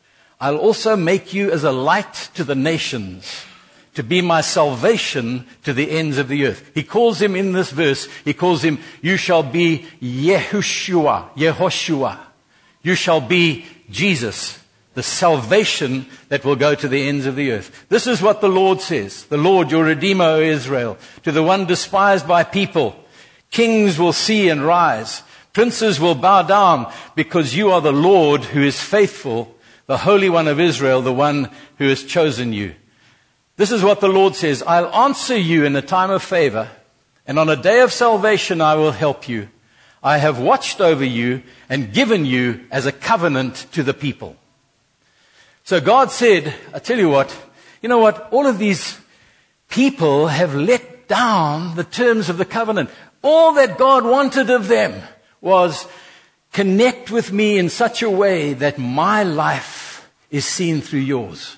I'll 0.43 0.58
also 0.58 0.97
make 0.97 1.34
you 1.34 1.51
as 1.51 1.63
a 1.63 1.71
light 1.71 2.29
to 2.34 2.43
the 2.43 2.53
nations 2.53 3.45
to 3.93 4.03
be 4.03 4.19
my 4.19 4.41
salvation 4.41 5.47
to 5.63 5.71
the 5.71 5.89
ends 5.89 6.17
of 6.17 6.27
the 6.27 6.47
earth. 6.47 6.69
He 6.73 6.84
calls 6.84 7.21
him 7.21 7.34
in 7.38 7.53
this 7.53 7.71
verse, 7.71 8.10
he 8.25 8.34
calls 8.34 8.62
him, 8.62 8.79
you 9.01 9.15
shall 9.15 9.41
be 9.41 9.86
Yehoshua, 10.01 11.34
Yehoshua. 11.36 12.19
You 12.82 12.93
shall 12.93 13.21
be 13.21 13.65
Jesus, 13.89 14.62
the 14.95 15.01
salvation 15.01 16.08
that 16.27 16.43
will 16.43 16.58
go 16.58 16.75
to 16.75 16.89
the 16.89 17.08
ends 17.08 17.25
of 17.25 17.38
the 17.38 17.53
earth. 17.53 17.86
This 17.88 18.06
is 18.06 18.21
what 18.21 18.41
the 18.41 18.49
Lord 18.49 18.82
says. 18.82 19.23
The 19.23 19.38
Lord, 19.38 19.71
your 19.71 19.86
Redeemer, 19.86 20.25
O 20.25 20.41
Israel, 20.41 20.97
to 21.23 21.32
the 21.32 21.41
one 21.41 21.67
despised 21.67 22.27
by 22.27 22.43
people. 22.43 23.01
Kings 23.49 23.97
will 23.97 24.12
see 24.12 24.49
and 24.49 24.65
rise. 24.65 25.23
Princes 25.53 26.01
will 26.01 26.15
bow 26.15 26.41
down 26.41 26.91
because 27.15 27.56
you 27.56 27.71
are 27.71 27.79
the 27.79 27.93
Lord 27.93 28.43
who 28.43 28.62
is 28.62 28.77
faithful 28.77 29.56
the 29.93 29.97
Holy 29.97 30.27
One 30.27 30.47
of 30.47 30.60
Israel, 30.60 31.03
the 31.03 31.13
one 31.13 31.51
who 31.77 31.88
has 31.88 32.03
chosen 32.03 32.51
you. 32.51 32.73
This 33.58 33.71
is 33.71 33.84
what 33.84 33.99
the 33.99 34.08
Lord 34.08 34.34
says 34.34 34.63
I'll 34.63 34.91
answer 34.91 35.38
you 35.38 35.65
in 35.65 35.75
a 35.75 35.84
time 35.84 36.10
of 36.10 36.23
favor, 36.23 36.67
and 37.27 37.38
on 37.38 37.47
a 37.47 37.56
day 37.56 37.82
of 37.82 37.93
salvation 37.93 38.60
I 38.60 38.73
will 38.73 38.91
help 38.91 39.29
you. 39.29 39.49
I 40.01 40.17
have 40.17 40.39
watched 40.39 40.82
over 40.82 41.06
you 41.06 41.43
and 41.69 41.93
given 41.93 42.25
you 42.25 42.65
as 42.71 42.88
a 42.88 42.91
covenant 42.91 43.67
to 43.73 43.84
the 43.84 43.93
people. 43.93 44.36
So 45.63 45.79
God 45.79 46.10
said, 46.10 46.56
I 46.73 46.79
tell 46.79 46.97
you 46.97 47.10
what, 47.10 47.29
you 47.84 47.88
know 47.88 47.99
what? 47.99 48.34
All 48.34 48.47
of 48.47 48.58
these 48.58 48.99
people 49.69 50.25
have 50.25 50.56
let 50.56 51.08
down 51.08 51.75
the 51.75 51.84
terms 51.84 52.29
of 52.29 52.39
the 52.39 52.45
covenant. 52.45 52.89
All 53.21 53.53
that 53.53 53.77
God 53.77 54.06
wanted 54.06 54.49
of 54.49 54.67
them 54.67 55.03
was 55.39 55.88
Connect 56.53 57.10
with 57.10 57.34
me 57.34 57.58
in 57.58 57.67
such 57.67 58.03
a 58.03 58.10
way 58.10 58.53
that 58.53 58.77
my 58.77 59.23
life 59.23 59.83
is 60.34 60.46
seen 60.46 60.82
through 60.82 61.00
yours. 61.00 61.56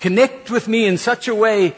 Connect 0.00 0.50
with 0.50 0.66
me 0.66 0.86
in 0.86 0.96
such 0.96 1.28
a 1.28 1.34
way 1.34 1.76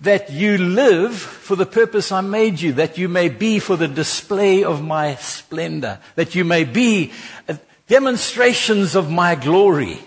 that 0.00 0.30
you 0.30 0.56
live 0.56 1.16
for 1.16 1.56
the 1.56 1.66
purpose 1.66 2.12
I 2.12 2.20
made 2.20 2.60
you, 2.60 2.74
that 2.74 2.96
you 2.96 3.08
may 3.08 3.28
be 3.28 3.58
for 3.58 3.76
the 3.76 3.88
display 3.88 4.62
of 4.62 4.82
my 4.82 5.16
splendor, 5.16 5.98
that 6.14 6.36
you 6.36 6.44
may 6.44 6.62
be 6.62 7.12
uh, 7.48 7.56
demonstrations 7.88 8.94
of 8.94 9.10
my 9.10 9.34
glory 9.34 9.98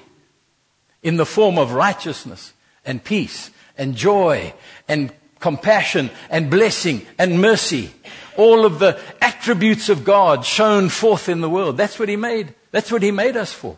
in 1.04 1.18
the 1.18 1.26
form 1.26 1.58
of 1.58 1.74
righteousness 1.74 2.54
and 2.86 3.04
peace 3.04 3.52
and 3.78 3.96
joy 3.96 4.54
and 4.88 5.12
compassion 5.40 6.10
and 6.30 6.50
blessing 6.50 7.06
and 7.18 7.42
mercy 7.42 7.92
all 8.38 8.66
of 8.66 8.80
the 8.80 8.98
attributes 9.22 9.90
of 9.90 10.06
God 10.06 10.46
shown 10.46 10.88
forth 10.88 11.28
in 11.28 11.42
the 11.42 11.50
world. 11.50 11.76
That's 11.76 12.00
what 12.00 12.08
He 12.08 12.16
made. 12.16 12.54
That's 12.72 12.90
what 12.90 13.04
He 13.04 13.12
made 13.12 13.36
us 13.36 13.52
for. 13.52 13.78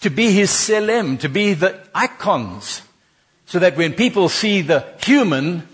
To 0.00 0.10
be 0.10 0.30
His 0.30 0.50
Tselem, 0.50 1.18
to 1.20 1.28
be 1.28 1.54
the 1.54 1.80
icons, 1.94 2.82
so 3.46 3.58
that 3.58 3.76
when 3.76 3.94
people 3.94 4.28
see 4.28 4.60
the 4.60 4.84
human, 5.02 5.66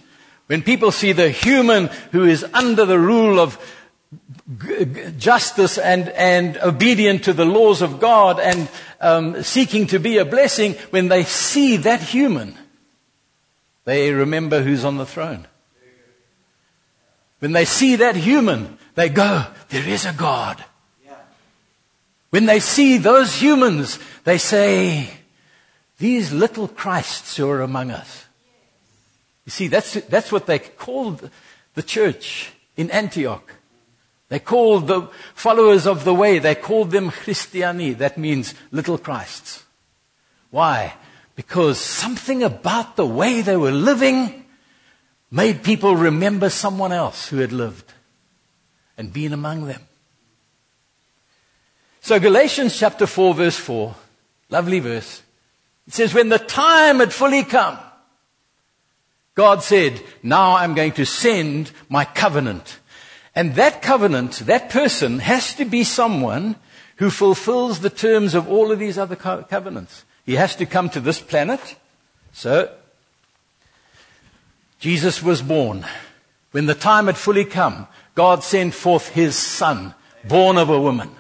when 0.47 0.63
people 0.63 0.93
see 0.93 1.13
the 1.13 1.31
human 1.31 1.89
who 2.13 2.25
is 2.25 2.45
under 2.53 2.85
the 2.85 2.99
rule 2.99 3.41
of 3.41 3.59
justice 5.19 5.79
and, 5.79 6.09
and 6.11 6.57
obedient 6.59 7.25
to 7.25 7.33
the 7.33 7.45
laws 7.45 7.83
of 7.83 8.01
God 8.01 8.39
and 8.39 8.69
um, 9.01 9.43
seeking 9.43 9.87
to 9.89 9.99
be 9.99 10.19
a 10.19 10.25
blessing, 10.25 10.75
when 10.91 11.09
they 11.09 11.25
see 11.25 11.77
that 11.79 12.01
human, 12.01 12.57
they 13.85 14.13
remember 14.13 14.63
who's 14.63 14.85
on 14.85 14.99
the 14.99 15.07
throne. 15.07 15.47
When 17.39 17.53
they 17.53 17.65
see 17.65 17.97
that 17.97 18.15
human, 18.15 18.79
they 18.95 19.09
go, 19.09 19.47
there 19.71 19.89
is 19.89 20.07
a 20.07 20.13
God. 20.13 20.65
When 22.33 22.47
they 22.47 22.61
see 22.61 22.97
those 22.97 23.35
humans, 23.35 23.99
they 24.25 24.39
say, 24.39 25.11
these 25.99 26.33
little 26.33 26.67
Christs 26.67 27.37
who 27.37 27.47
are 27.51 27.61
among 27.61 27.91
us. 27.91 28.25
You 29.45 29.51
see, 29.51 29.69
that's, 29.69 29.93
that's 30.09 30.33
what 30.33 30.47
they 30.47 30.59
called 30.59 31.29
the 31.75 31.83
church 31.83 32.53
in 32.75 32.91
Antioch. 32.91 33.53
They 34.31 34.39
called 34.39 34.87
the 34.87 35.11
followers 35.35 35.87
of 35.87 36.05
the 36.05 36.15
way, 36.15 36.39
they 36.39 36.55
called 36.55 36.91
them 36.91 37.11
Christiani. 37.11 37.99
That 37.99 38.17
means 38.17 38.55
little 38.71 38.97
Christs. 38.97 39.65
Why? 40.51 40.95
Because 41.37 41.79
something 41.79 42.43
about 42.43 42.97
the 42.97 43.05
way 43.05 43.43
they 43.43 43.59
were 43.59 43.73
living 43.73 44.47
made 45.31 45.63
people 45.63 45.97
remember 45.97 46.49
someone 46.49 46.93
else 46.93 47.29
who 47.29 47.41
had 47.41 47.53
lived 47.53 47.93
and 48.97 49.13
been 49.13 49.35
among 49.35 49.67
them. 49.67 49.83
So, 52.05 52.19
Galatians 52.19 52.77
chapter 52.77 53.07
4, 53.07 53.33
verse 53.33 53.57
4, 53.57 53.95
lovely 54.51 54.81
verse. 54.81 55.23
It 55.87 55.95
says, 55.95 56.13
When 56.13 56.31
the 56.31 56.39
time 56.41 56.99
had 56.99 57.13
fully 57.13 57.45
come, 57.45 57.79
God 59.37 59.63
said, 59.63 60.03
Now 60.21 60.57
I'm 60.57 60.75
going 60.75 60.93
to 60.95 61.07
send 61.07 61.71
my 61.89 62.05
covenant. 62.05 62.81
And 63.37 63.55
that 63.55 63.83
covenant, 63.83 64.33
that 64.47 64.69
person, 64.69 65.21
has 65.21 65.55
to 65.55 65.65
be 65.65 65.85
someone 65.85 66.57
who 66.97 67.09
fulfills 67.09 67.79
the 67.79 67.89
terms 67.89 68.35
of 68.35 68.49
all 68.49 68.73
of 68.73 68.81
these 68.81 68.99
other 68.99 69.15
co- 69.15 69.45
covenants. 69.45 70.05
He 70.27 70.35
has 70.35 70.57
to 70.57 70.67
come 70.67 70.91
to 70.91 71.01
this 71.01 71.21
planet. 71.21 71.77
So, 72.33 72.69
Jesus 74.81 75.23
was 75.23 75.41
born. 75.41 75.87
When 76.51 76.67
the 76.67 76.75
time 76.75 77.07
had 77.07 77.17
fully 77.17 77.45
come, 77.45 77.87
God 78.17 78.43
sent 78.43 78.75
forth 78.75 79.11
his 79.11 79.37
son, 79.37 79.95
born 80.25 80.59
of 80.59 80.69
a 80.69 80.81
woman. 80.81 81.15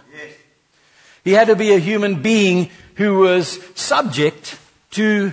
He 1.24 1.32
had 1.32 1.48
to 1.48 1.56
be 1.56 1.72
a 1.72 1.78
human 1.78 2.22
being 2.22 2.70
who 2.96 3.20
was 3.20 3.58
subject 3.74 4.58
to 4.92 5.32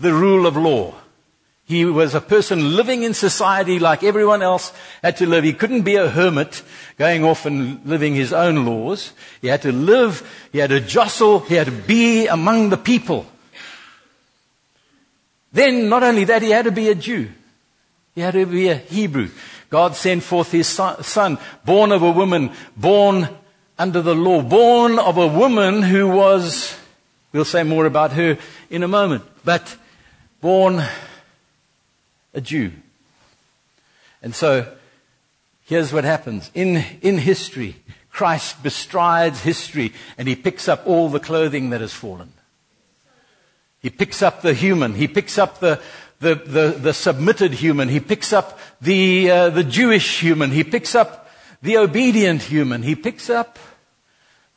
the 0.00 0.12
rule 0.12 0.46
of 0.46 0.56
law. 0.56 0.94
He 1.64 1.84
was 1.84 2.14
a 2.14 2.20
person 2.20 2.76
living 2.76 3.02
in 3.02 3.12
society 3.12 3.78
like 3.78 4.02
everyone 4.02 4.40
else 4.40 4.72
had 5.02 5.18
to 5.18 5.26
live. 5.26 5.44
He 5.44 5.52
couldn't 5.52 5.82
be 5.82 5.96
a 5.96 6.08
hermit 6.08 6.62
going 6.96 7.24
off 7.24 7.44
and 7.44 7.84
living 7.84 8.14
his 8.14 8.32
own 8.32 8.64
laws. 8.64 9.12
He 9.42 9.48
had 9.48 9.62
to 9.62 9.72
live, 9.72 10.26
he 10.50 10.58
had 10.58 10.70
to 10.70 10.80
jostle, 10.80 11.40
he 11.40 11.56
had 11.56 11.66
to 11.66 11.72
be 11.72 12.26
among 12.26 12.70
the 12.70 12.78
people. 12.78 13.26
Then, 15.52 15.90
not 15.90 16.02
only 16.02 16.24
that, 16.24 16.42
he 16.42 16.50
had 16.50 16.64
to 16.64 16.72
be 16.72 16.88
a 16.88 16.94
Jew. 16.94 17.28
He 18.14 18.22
had 18.22 18.32
to 18.32 18.46
be 18.46 18.68
a 18.68 18.76
Hebrew. 18.76 19.28
God 19.70 19.94
sent 19.94 20.22
forth 20.22 20.50
his 20.50 20.66
son, 20.68 21.38
born 21.64 21.92
of 21.92 22.02
a 22.02 22.10
woman, 22.10 22.50
born 22.76 23.28
under 23.78 24.02
the 24.02 24.14
law, 24.14 24.42
born 24.42 24.98
of 24.98 25.16
a 25.16 25.26
woman 25.26 25.82
who 25.82 26.08
was, 26.08 26.76
we'll 27.32 27.44
say 27.44 27.62
more 27.62 27.86
about 27.86 28.12
her 28.12 28.36
in 28.70 28.82
a 28.82 28.88
moment, 28.88 29.24
but 29.44 29.76
born 30.40 30.82
a 32.34 32.40
Jew. 32.40 32.72
And 34.22 34.34
so, 34.34 34.66
here's 35.64 35.92
what 35.92 36.04
happens. 36.04 36.50
In, 36.54 36.84
in 37.02 37.18
history, 37.18 37.76
Christ 38.10 38.62
bestrides 38.62 39.42
history 39.42 39.92
and 40.16 40.26
he 40.26 40.34
picks 40.34 40.66
up 40.66 40.86
all 40.86 41.08
the 41.08 41.20
clothing 41.20 41.70
that 41.70 41.80
has 41.80 41.92
fallen. 41.92 42.32
He 43.80 43.90
picks 43.90 44.22
up 44.22 44.42
the 44.42 44.54
human. 44.54 44.94
He 44.94 45.06
picks 45.06 45.38
up 45.38 45.60
the, 45.60 45.80
the, 46.18 46.34
the, 46.34 46.68
the 46.80 46.92
submitted 46.92 47.52
human. 47.52 47.88
He 47.88 48.00
picks 48.00 48.32
up 48.32 48.58
the, 48.80 49.30
uh, 49.30 49.50
the 49.50 49.62
Jewish 49.62 50.20
human. 50.20 50.50
He 50.50 50.64
picks 50.64 50.96
up 50.96 51.30
the 51.62 51.76
obedient 51.78 52.42
human. 52.42 52.82
He 52.82 52.96
picks 52.96 53.30
up 53.30 53.56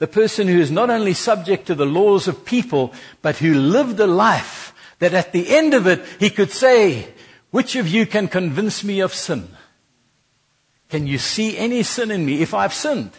the 0.02 0.08
person 0.08 0.48
who 0.48 0.60
is 0.60 0.72
not 0.72 0.90
only 0.90 1.14
subject 1.14 1.68
to 1.68 1.76
the 1.76 1.86
laws 1.86 2.28
of 2.28 2.44
people, 2.44 2.92
but 3.22 3.38
who 3.38 3.54
lived 3.54 4.00
a 4.00 4.08
life 4.08 4.74
that 4.98 5.14
at 5.14 5.32
the 5.32 5.56
end 5.56 5.76
of 5.76 5.86
it, 5.86 6.04
he 6.20 6.32
could 6.32 6.50
say, 6.50 7.08
which 7.52 7.76
of 7.76 7.88
you 7.88 8.08
can 8.08 8.28
convince 8.28 8.84
me 8.84 9.02
of 9.02 9.14
sin? 9.14 9.48
Can 10.90 11.06
you 11.06 11.20
see 11.20 11.56
any 11.56 11.84
sin 11.84 12.10
in 12.10 12.26
me? 12.26 12.42
If 12.42 12.56
I've 12.56 12.74
sinned, 12.74 13.12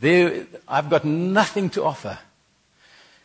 there, 0.00 0.46
I've 0.66 0.88
got 0.88 1.04
nothing 1.04 1.68
to 1.70 1.84
offer. 1.84 2.18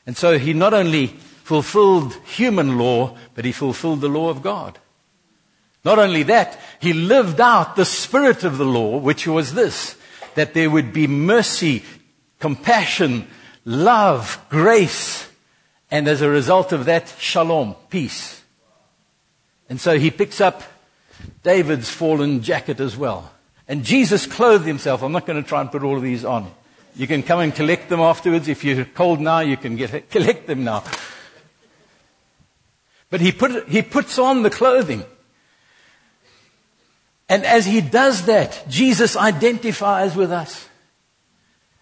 And 0.05 0.17
so 0.17 0.37
he 0.37 0.51
not 0.51 0.73
only 0.73 1.07
fulfilled 1.07 2.13
human 2.25 2.77
law, 2.77 3.15
but 3.35 3.45
he 3.45 3.53
fulfilled 3.53 4.01
the 4.01 4.09
law 4.09 4.29
of 4.29 4.41
God. 4.41 4.77
Not 5.85 5.97
only 5.97 6.23
that, 6.23 6.59
he 6.81 6.91
lived 6.91 7.39
out 7.39 7.77
the 7.77 7.85
spirit 7.85 8.43
of 8.43 8.57
the 8.57 8.65
law, 8.65 8.97
which 8.97 9.27
was 9.27 9.53
this, 9.53 9.95
that 10.33 10.53
there 10.53 10.69
would 10.69 10.91
be 10.91 11.07
mercy, 11.07 11.81
compassion, 12.39 13.27
love, 13.63 14.43
grace, 14.49 15.27
and 15.91 16.07
as 16.07 16.21
a 16.21 16.29
result 16.29 16.71
of 16.71 16.85
that, 16.85 17.13
shalom, 17.19 17.75
peace. 17.89 18.43
And 19.69 19.79
so 19.79 19.97
he 19.97 20.11
picks 20.11 20.41
up 20.41 20.63
David's 21.43 21.89
fallen 21.89 22.41
jacket 22.41 22.79
as 22.79 22.97
well. 22.97 23.31
And 23.67 23.83
Jesus 23.83 24.27
clothed 24.27 24.65
himself. 24.65 25.01
I'm 25.01 25.11
not 25.11 25.25
going 25.25 25.41
to 25.41 25.47
try 25.47 25.61
and 25.61 25.71
put 25.71 25.83
all 25.83 25.97
of 25.97 26.03
these 26.03 26.23
on. 26.25 26.51
You 26.95 27.07
can 27.07 27.23
come 27.23 27.39
and 27.39 27.53
collect 27.53 27.89
them 27.89 27.99
afterwards. 27.99 28.47
If 28.47 28.63
you're 28.63 28.85
cold 28.85 29.19
now, 29.19 29.39
you 29.39 29.57
can 29.57 29.75
get, 29.75 30.09
collect 30.11 30.47
them 30.47 30.63
now. 30.63 30.83
But 33.09 33.21
he, 33.21 33.31
put, 33.31 33.67
he 33.67 33.81
puts 33.81 34.19
on 34.19 34.43
the 34.43 34.49
clothing. 34.49 35.03
And 37.27 37.43
as 37.45 37.65
he 37.65 37.81
does 37.81 38.25
that, 38.25 38.65
Jesus 38.69 39.15
identifies 39.15 40.15
with 40.15 40.31
us. 40.31 40.69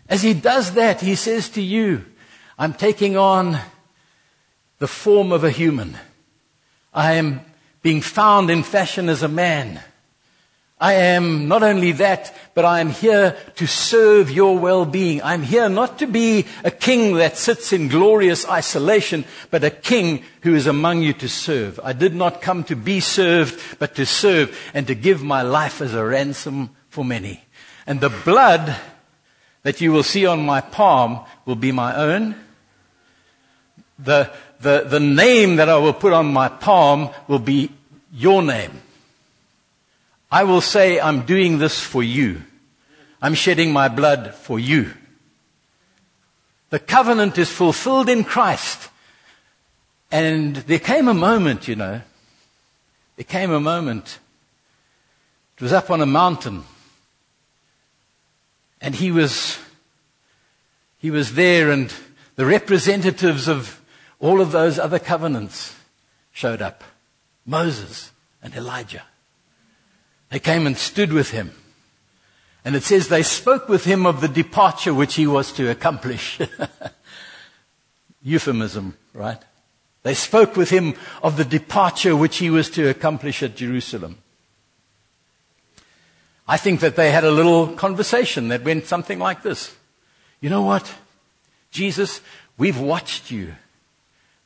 As 0.10 0.22
he 0.22 0.34
does 0.34 0.74
that, 0.74 1.02
he 1.02 1.16
says 1.16 1.50
to 1.50 1.62
you, 1.62 2.06
I'm 2.58 2.74
taking 2.74 3.18
on 3.18 3.58
the 4.80 4.88
form 4.88 5.32
of 5.32 5.44
a 5.44 5.50
human. 5.50 5.98
I 6.94 7.14
am 7.14 7.42
being 7.82 8.02
found 8.02 8.50
in 8.50 8.64
fashion 8.64 9.10
as 9.10 9.24
a 9.24 9.28
man. 9.28 9.82
I 10.80 10.96
am 10.96 11.48
not 11.48 11.64
only 11.64 11.94
that, 11.94 12.36
but 12.54 12.66
I 12.66 12.82
am 12.82 12.90
here 12.90 13.38
to 13.56 13.68
serve 13.68 14.30
your 14.30 14.60
well-being. 14.60 15.24
I'm 15.24 15.42
here 15.42 15.70
not 15.70 16.00
to 16.00 16.08
be 16.08 16.46
a 16.66 16.72
king 16.72 17.16
that 17.16 17.38
sits 17.38 17.72
in 17.72 17.88
glorious 17.88 18.48
isolation, 18.48 19.24
but 19.50 19.64
a 19.64 19.70
king 19.70 20.24
who 20.42 20.56
is 20.56 20.68
among 20.68 21.02
you 21.02 21.14
to 21.14 21.30
serve. 21.30 21.80
I 21.82 21.94
did 21.94 22.14
not 22.14 22.42
come 22.42 22.66
to 22.66 22.76
be 22.76 23.00
served, 23.00 23.80
but 23.80 23.96
to 23.96 24.06
serve 24.06 24.60
and 24.74 24.86
to 24.88 24.96
give 24.96 25.24
my 25.24 25.42
life 25.42 25.80
as 25.80 25.94
a 25.94 26.04
ransom 26.04 26.72
for 26.90 27.06
many. 27.06 27.46
And 27.88 28.02
the 28.02 28.10
blood 28.10 28.76
that 29.64 29.82
you 29.82 29.92
will 29.92 30.04
see 30.04 30.26
on 30.26 30.46
my 30.46 30.62
palm 30.62 31.22
will 31.46 31.56
be 31.56 31.72
my 31.72 31.96
own. 31.96 32.36
The, 33.98 34.32
the, 34.60 34.86
the 34.88 35.00
name 35.00 35.56
that 35.56 35.70
I 35.70 35.78
will 35.78 35.94
put 35.94 36.14
on 36.14 36.28
my 36.28 36.50
palm 36.50 37.10
will 37.28 37.40
be 37.40 37.72
your 38.14 38.42
name. 38.42 38.82
I 40.32 40.44
will 40.44 40.62
say, 40.62 41.00
I'm 41.00 41.26
doing 41.26 41.58
this 41.58 41.80
for 41.80 42.04
you. 42.04 42.42
I'm 43.22 43.36
shedding 43.36 43.72
my 43.72 43.88
blood 43.88 44.34
for 44.34 44.60
you. 44.60 44.92
The 46.72 46.80
covenant 46.80 47.38
is 47.38 47.50
fulfilled 47.50 48.10
in 48.10 48.24
Christ. 48.24 48.90
And 50.12 50.56
there 50.56 50.80
came 50.80 51.08
a 51.08 51.14
moment, 51.14 51.68
you 51.68 51.76
know, 51.76 52.02
there 53.16 53.24
came 53.24 53.52
a 53.52 53.60
moment. 53.60 54.20
It 55.58 55.64
was 55.64 55.72
up 55.72 55.92
on 55.92 56.02
a 56.02 56.06
mountain. 56.06 56.64
And 58.84 58.94
he 58.94 59.12
was, 59.12 59.58
he 60.98 61.10
was 61.10 61.36
there 61.36 61.72
and 61.72 61.92
the 62.36 62.46
representatives 62.46 63.48
of 63.48 63.82
all 64.20 64.42
of 64.42 64.52
those 64.52 64.78
other 64.78 65.00
covenants 65.00 65.74
showed 66.34 66.62
up. 66.62 66.84
Moses 67.46 68.12
and 68.42 68.54
Elijah. 68.54 69.04
They 70.30 70.40
came 70.40 70.68
and 70.68 70.78
stood 70.78 71.14
with 71.14 71.32
him. 71.32 71.52
And 72.66 72.76
it 72.76 72.84
says 72.84 73.08
they 73.08 73.24
spoke 73.24 73.70
with 73.70 73.86
him 73.86 74.06
of 74.06 74.20
the 74.20 74.28
departure 74.28 74.94
which 74.94 75.16
he 75.16 75.28
was 75.28 75.54
to 75.54 75.72
accomplish. 75.72 76.40
Euphemism, 78.22 78.98
right? 79.14 79.42
They 80.04 80.14
spoke 80.14 80.58
with 80.58 80.70
him 80.70 80.96
of 81.22 81.38
the 81.38 81.46
departure 81.46 82.18
which 82.18 82.38
he 82.38 82.50
was 82.50 82.70
to 82.72 82.90
accomplish 82.90 83.44
at 83.44 83.56
Jerusalem. 83.56 84.18
I 86.48 86.58
think 86.58 86.82
that 86.82 86.96
they 86.96 87.12
had 87.12 87.24
a 87.24 87.32
little 87.32 87.68
conversation 87.68 88.50
that 88.50 88.64
went 88.64 88.86
something 88.86 89.20
like 89.20 89.44
this. 89.44 89.76
You 90.42 90.50
know 90.50 90.62
what? 90.62 90.94
Jesus, 91.72 92.22
we've 92.58 92.80
watched 92.80 93.32
you. 93.32 93.54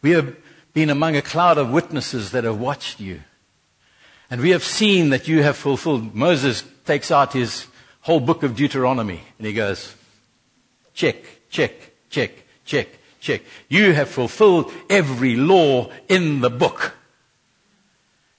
We 0.02 0.12
have 0.12 0.36
been 0.74 0.90
among 0.90 1.16
a 1.16 1.22
cloud 1.22 1.58
of 1.58 1.72
witnesses 1.72 2.32
that 2.32 2.44
have 2.44 2.60
watched 2.60 3.00
you. 3.00 3.22
And 4.30 4.42
we 4.42 4.52
have 4.52 4.64
seen 4.64 5.10
that 5.10 5.28
you 5.28 5.42
have 5.42 5.58
fulfilled. 5.58 6.14
Moses 6.14 6.64
takes 6.86 7.12
out 7.12 7.34
his 7.34 7.66
whole 8.02 8.20
book 8.20 8.44
of 8.44 8.56
Deuteronomy 8.56 9.22
and 9.38 9.48
he 9.48 9.54
goes, 9.54 9.96
check, 10.94 11.18
check, 11.50 11.74
check, 12.10 12.32
check, 12.64 12.90
check. 13.20 13.42
You 13.70 13.94
have 13.94 14.10
fulfilled 14.10 14.72
every 14.90 15.36
law 15.36 15.90
in 16.08 16.42
the 16.42 16.50
book. 16.50 16.94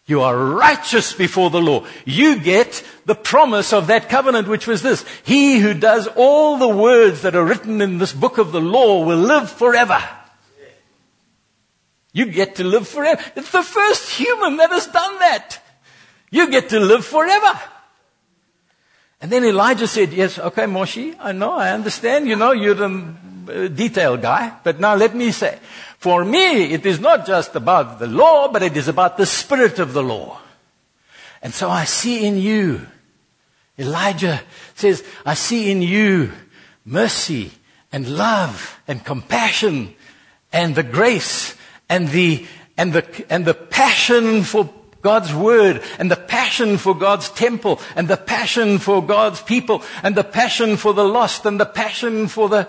You 0.08 0.22
are 0.22 0.36
righteous 0.36 1.12
before 1.12 1.50
the 1.50 1.60
law. 1.60 1.84
You 2.06 2.40
get 2.40 2.82
the 3.04 3.14
promise 3.14 3.74
of 3.74 3.88
that 3.88 4.08
covenant, 4.08 4.48
which 4.48 4.66
was 4.66 4.80
this. 4.80 5.04
He 5.22 5.58
who 5.58 5.74
does 5.74 6.08
all 6.16 6.56
the 6.56 6.66
words 6.66 7.22
that 7.22 7.36
are 7.36 7.44
written 7.44 7.82
in 7.82 7.98
this 7.98 8.14
book 8.14 8.38
of 8.38 8.50
the 8.50 8.60
law 8.60 9.04
will 9.04 9.18
live 9.18 9.52
forever. 9.52 10.02
You 12.14 12.24
get 12.24 12.56
to 12.56 12.64
live 12.64 12.88
forever. 12.88 13.22
It's 13.36 13.52
the 13.52 13.62
first 13.62 14.10
human 14.10 14.56
that 14.56 14.70
has 14.70 14.86
done 14.86 15.18
that. 15.18 15.60
You 16.30 16.50
get 16.50 16.70
to 16.70 16.80
live 16.80 17.04
forever. 17.04 17.60
And 19.20 19.30
then 19.30 19.44
Elijah 19.44 19.86
said, 19.86 20.14
yes, 20.14 20.38
okay, 20.38 20.64
Moshi, 20.64 21.16
I 21.20 21.32
know, 21.32 21.52
I 21.52 21.72
understand, 21.72 22.28
you 22.28 22.36
know, 22.36 22.52
you're 22.52 22.74
the 22.74 23.14
uh, 23.48 23.68
detail 23.68 24.16
guy, 24.16 24.52
but 24.62 24.80
now 24.80 24.94
let 24.94 25.14
me 25.14 25.32
say, 25.32 25.58
for 25.98 26.24
me, 26.24 26.72
it 26.72 26.86
is 26.86 27.00
not 27.00 27.26
just 27.26 27.56
about 27.56 27.98
the 27.98 28.06
law, 28.06 28.48
but 28.48 28.62
it 28.62 28.76
is 28.76 28.86
about 28.86 29.16
the 29.16 29.26
spirit 29.26 29.80
of 29.80 29.92
the 29.92 30.02
law. 30.02 30.40
And 31.42 31.52
so 31.52 31.68
I 31.68 31.84
see 31.84 32.24
in 32.24 32.38
you, 32.38 32.86
Elijah 33.78 34.40
says, 34.74 35.04
I 35.26 35.34
see 35.34 35.70
in 35.70 35.82
you 35.82 36.32
mercy 36.84 37.50
and 37.92 38.08
love 38.08 38.80
and 38.86 39.04
compassion 39.04 39.94
and 40.52 40.74
the 40.74 40.82
grace 40.84 41.56
and 41.88 42.08
the, 42.08 42.46
and 42.76 42.92
the, 42.92 43.26
and 43.28 43.44
the 43.44 43.54
passion 43.54 44.44
for 44.44 44.72
God's 45.02 45.34
word 45.34 45.82
and 45.98 46.10
the 46.10 46.16
passion 46.16 46.76
for 46.76 46.94
God's 46.94 47.28
temple 47.30 47.80
and 47.96 48.06
the 48.06 48.16
passion 48.16 48.78
for 48.78 49.04
God's 49.04 49.42
people 49.42 49.82
and 50.02 50.14
the 50.14 50.24
passion 50.24 50.76
for 50.76 50.92
the 50.92 51.04
lost 51.04 51.44
and 51.44 51.58
the 51.58 51.66
passion 51.66 52.28
for 52.28 52.48
the 52.48 52.68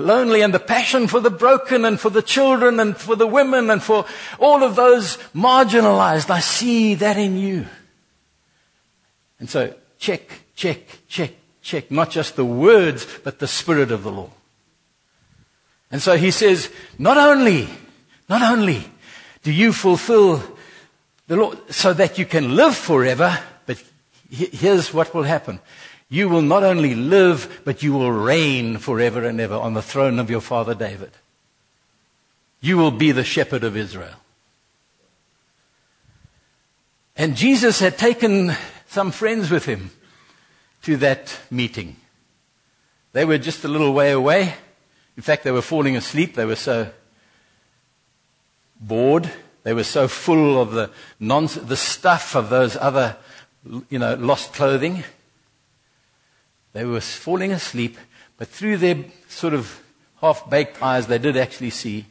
lonely 0.00 0.42
and 0.42 0.52
the 0.52 0.60
passion 0.60 1.06
for 1.06 1.20
the 1.20 1.30
broken 1.30 1.84
and 1.84 1.98
for 1.98 2.10
the 2.10 2.22
children 2.22 2.80
and 2.80 2.96
for 2.96 3.16
the 3.16 3.26
women 3.26 3.70
and 3.70 3.82
for 3.82 4.04
all 4.38 4.62
of 4.62 4.76
those 4.76 5.16
marginalized. 5.34 6.30
I 6.30 6.40
see 6.40 6.94
that 6.96 7.16
in 7.16 7.36
you. 7.36 7.66
And 9.38 9.48
so 9.48 9.74
check, 9.98 10.22
check, 10.54 10.78
check, 11.08 11.32
check. 11.62 11.90
Not 11.90 12.10
just 12.10 12.36
the 12.36 12.44
words, 12.44 13.06
but 13.24 13.38
the 13.38 13.48
spirit 13.48 13.90
of 13.90 14.02
the 14.02 14.12
law. 14.12 14.30
And 15.90 16.00
so 16.00 16.16
he 16.16 16.30
says, 16.30 16.70
not 16.98 17.16
only, 17.16 17.68
not 18.28 18.42
only 18.42 18.84
do 19.42 19.52
you 19.52 19.72
fulfill 19.72 20.42
the 21.30 21.36
law 21.36 21.54
so 21.70 21.92
that 21.92 22.18
you 22.18 22.26
can 22.26 22.56
live 22.56 22.76
forever. 22.76 23.38
But 23.64 23.82
here's 24.30 24.92
what 24.92 25.14
will 25.14 25.22
happen. 25.22 25.60
You 26.10 26.28
will 26.28 26.42
not 26.42 26.64
only 26.64 26.96
live, 26.96 27.62
but 27.64 27.84
you 27.84 27.92
will 27.92 28.10
reign 28.10 28.78
forever 28.78 29.24
and 29.24 29.40
ever 29.40 29.54
on 29.54 29.74
the 29.74 29.82
throne 29.82 30.18
of 30.18 30.28
your 30.28 30.40
father 30.40 30.74
David. 30.74 31.12
You 32.60 32.76
will 32.76 32.90
be 32.90 33.12
the 33.12 33.24
shepherd 33.24 33.62
of 33.62 33.76
Israel. 33.76 34.16
And 37.16 37.36
Jesus 37.36 37.78
had 37.78 37.96
taken 37.96 38.52
some 38.88 39.12
friends 39.12 39.50
with 39.50 39.66
him 39.66 39.92
to 40.82 40.96
that 40.96 41.38
meeting. 41.48 41.96
They 43.12 43.24
were 43.24 43.38
just 43.38 43.64
a 43.64 43.68
little 43.68 43.92
way 43.92 44.10
away. 44.10 44.54
In 45.16 45.22
fact, 45.22 45.44
they 45.44 45.52
were 45.52 45.62
falling 45.62 45.96
asleep. 45.96 46.34
They 46.34 46.44
were 46.44 46.56
so 46.56 46.90
bored. 48.80 49.30
They 49.62 49.74
were 49.74 49.84
so 49.84 50.08
full 50.08 50.60
of 50.60 50.72
the, 50.72 50.90
nonsense, 51.20 51.68
the 51.68 51.76
stuff 51.76 52.34
of 52.34 52.48
those 52.48 52.76
other, 52.76 53.16
you 53.88 53.98
know, 53.98 54.14
lost 54.14 54.54
clothing. 54.54 55.04
They 56.72 56.84
were 56.84 57.00
falling 57.00 57.52
asleep, 57.52 57.98
but 58.36 58.48
through 58.48 58.78
their 58.78 59.04
sort 59.28 59.54
of 59.54 59.82
half 60.20 60.48
baked 60.48 60.82
eyes, 60.82 61.06
they 61.06 61.18
did 61.18 61.36
actually 61.36 61.70
see. 61.70 62.06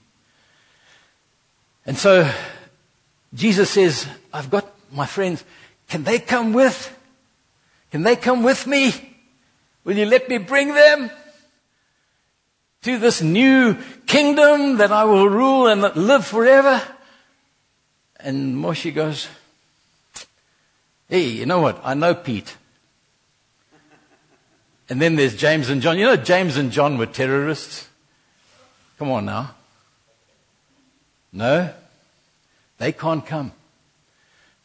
And 1.85 1.97
so 1.97 2.29
Jesus 3.33 3.69
says, 3.69 4.07
I've 4.33 4.49
got 4.49 4.67
my 4.91 5.05
friends. 5.05 5.43
Can 5.87 6.03
they 6.03 6.19
come 6.19 6.53
with? 6.53 6.95
Can 7.91 8.03
they 8.03 8.15
come 8.15 8.43
with 8.43 8.67
me? 8.67 8.93
Will 9.83 9.97
you 9.97 10.05
let 10.05 10.29
me 10.29 10.37
bring 10.37 10.73
them 10.73 11.09
to 12.83 12.97
this 12.97 13.21
new 13.21 13.77
kingdom 14.05 14.77
that 14.77 14.91
I 14.91 15.03
will 15.05 15.29
rule 15.29 15.67
and 15.67 15.81
live 15.95 16.25
forever? 16.25 16.81
And 18.19 18.55
Moshe 18.55 18.93
goes, 18.93 19.27
Hey, 21.07 21.23
you 21.23 21.45
know 21.45 21.59
what? 21.59 21.81
I 21.83 21.95
know 21.95 22.13
Pete. 22.13 22.55
And 24.89 24.99
then 24.99 25.15
there's 25.15 25.35
James 25.35 25.69
and 25.69 25.81
John. 25.81 25.99
You 25.99 26.05
know, 26.05 26.15
James 26.15 26.57
and 26.57 26.71
John 26.71 26.97
were 26.97 27.05
terrorists. 27.05 27.87
Come 28.97 29.11
on 29.11 29.25
now. 29.25 29.55
No, 31.31 31.71
they 32.79 32.91
can't 32.91 33.25
come. 33.25 33.51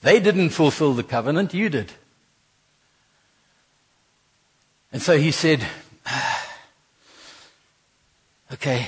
They 0.00 0.18
didn't 0.18 0.50
fulfill 0.50 0.94
the 0.94 1.02
covenant, 1.02 1.52
you 1.52 1.68
did. 1.68 1.92
And 4.92 5.02
so 5.02 5.18
he 5.18 5.30
said, 5.30 5.64
Okay. 8.52 8.87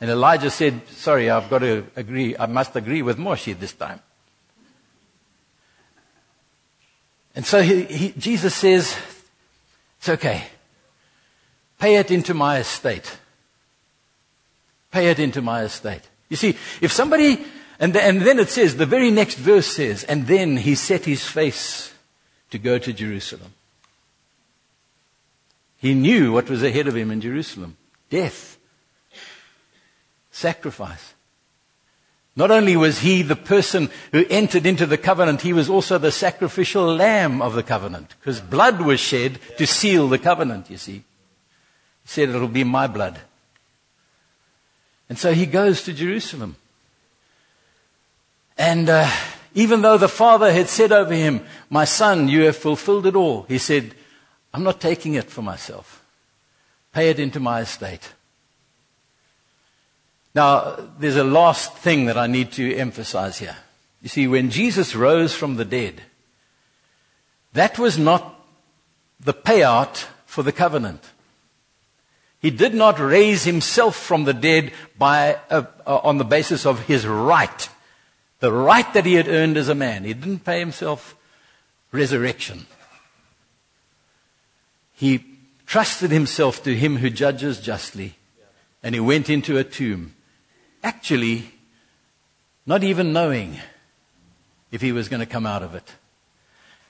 And 0.00 0.10
Elijah 0.10 0.50
said, 0.50 0.88
Sorry, 0.88 1.30
I've 1.30 1.48
got 1.50 1.58
to 1.60 1.86
agree. 1.94 2.36
I 2.36 2.46
must 2.46 2.74
agree 2.74 3.02
with 3.02 3.18
Moshe 3.18 3.56
this 3.58 3.72
time. 3.72 4.00
And 7.34 7.46
so 7.46 7.62
he, 7.62 7.84
he, 7.84 8.12
Jesus 8.12 8.54
says, 8.54 8.96
It's 9.98 10.08
okay. 10.08 10.44
Pay 11.82 11.96
it 11.96 12.12
into 12.12 12.32
my 12.32 12.58
estate. 12.58 13.18
Pay 14.92 15.08
it 15.08 15.18
into 15.18 15.42
my 15.42 15.62
estate. 15.62 16.02
You 16.28 16.36
see, 16.36 16.56
if 16.80 16.92
somebody, 16.92 17.44
and, 17.80 17.96
and 17.96 18.22
then 18.22 18.38
it 18.38 18.50
says, 18.50 18.76
the 18.76 18.86
very 18.86 19.10
next 19.10 19.34
verse 19.34 19.66
says, 19.66 20.04
and 20.04 20.28
then 20.28 20.58
he 20.58 20.76
set 20.76 21.04
his 21.04 21.26
face 21.26 21.92
to 22.50 22.58
go 22.58 22.78
to 22.78 22.92
Jerusalem. 22.92 23.52
He 25.78 25.94
knew 25.94 26.32
what 26.32 26.48
was 26.48 26.62
ahead 26.62 26.86
of 26.86 26.94
him 26.94 27.10
in 27.10 27.20
Jerusalem 27.20 27.76
death, 28.10 28.58
sacrifice. 30.30 31.14
Not 32.36 32.52
only 32.52 32.76
was 32.76 33.00
he 33.00 33.22
the 33.22 33.34
person 33.34 33.90
who 34.12 34.24
entered 34.30 34.66
into 34.66 34.86
the 34.86 34.98
covenant, 34.98 35.40
he 35.40 35.52
was 35.52 35.68
also 35.68 35.98
the 35.98 36.12
sacrificial 36.12 36.94
lamb 36.94 37.42
of 37.42 37.54
the 37.54 37.64
covenant, 37.64 38.14
because 38.20 38.40
blood 38.40 38.80
was 38.82 39.00
shed 39.00 39.40
to 39.58 39.66
seal 39.66 40.06
the 40.06 40.20
covenant, 40.20 40.70
you 40.70 40.76
see. 40.76 41.02
He 42.02 42.08
said, 42.08 42.28
It'll 42.28 42.48
be 42.48 42.64
my 42.64 42.86
blood. 42.86 43.18
And 45.08 45.18
so 45.18 45.32
he 45.32 45.46
goes 45.46 45.82
to 45.82 45.92
Jerusalem. 45.92 46.56
And 48.56 48.88
uh, 48.88 49.10
even 49.54 49.82
though 49.82 49.98
the 49.98 50.08
father 50.08 50.52
had 50.52 50.68
said 50.68 50.92
over 50.92 51.14
him, 51.14 51.44
My 51.68 51.84
son, 51.84 52.28
you 52.28 52.42
have 52.42 52.56
fulfilled 52.56 53.06
it 53.06 53.16
all, 53.16 53.42
he 53.42 53.58
said, 53.58 53.94
I'm 54.54 54.62
not 54.62 54.80
taking 54.80 55.14
it 55.14 55.30
for 55.30 55.42
myself. 55.42 56.04
Pay 56.92 57.10
it 57.10 57.18
into 57.18 57.40
my 57.40 57.60
estate. 57.60 58.12
Now, 60.34 60.78
there's 60.98 61.16
a 61.16 61.24
last 61.24 61.74
thing 61.74 62.06
that 62.06 62.16
I 62.16 62.26
need 62.26 62.52
to 62.52 62.74
emphasize 62.74 63.38
here. 63.38 63.56
You 64.02 64.08
see, 64.08 64.26
when 64.26 64.50
Jesus 64.50 64.94
rose 64.94 65.34
from 65.34 65.56
the 65.56 65.64
dead, 65.64 66.02
that 67.52 67.78
was 67.78 67.98
not 67.98 68.40
the 69.20 69.34
payout 69.34 70.06
for 70.24 70.42
the 70.42 70.52
covenant. 70.52 71.11
He 72.42 72.50
did 72.50 72.74
not 72.74 72.98
raise 72.98 73.44
himself 73.44 73.94
from 73.94 74.24
the 74.24 74.34
dead 74.34 74.72
by, 74.98 75.38
uh, 75.48 75.62
uh, 75.86 75.98
on 75.98 76.18
the 76.18 76.24
basis 76.24 76.66
of 76.66 76.86
his 76.86 77.06
right, 77.06 77.68
the 78.40 78.52
right 78.52 78.92
that 78.94 79.06
he 79.06 79.14
had 79.14 79.28
earned 79.28 79.56
as 79.56 79.68
a 79.68 79.76
man. 79.76 80.02
He 80.02 80.12
didn't 80.12 80.44
pay 80.44 80.58
himself 80.58 81.14
resurrection. 81.92 82.66
He 84.94 85.24
trusted 85.66 86.10
himself 86.10 86.64
to 86.64 86.74
him 86.74 86.96
who 86.96 87.10
judges 87.10 87.60
justly, 87.60 88.16
and 88.82 88.92
he 88.92 89.00
went 89.00 89.30
into 89.30 89.56
a 89.56 89.64
tomb, 89.64 90.14
actually 90.82 91.54
not 92.66 92.82
even 92.82 93.12
knowing 93.12 93.58
if 94.72 94.80
he 94.80 94.90
was 94.90 95.08
going 95.08 95.20
to 95.20 95.26
come 95.26 95.46
out 95.46 95.62
of 95.62 95.76
it. 95.76 95.94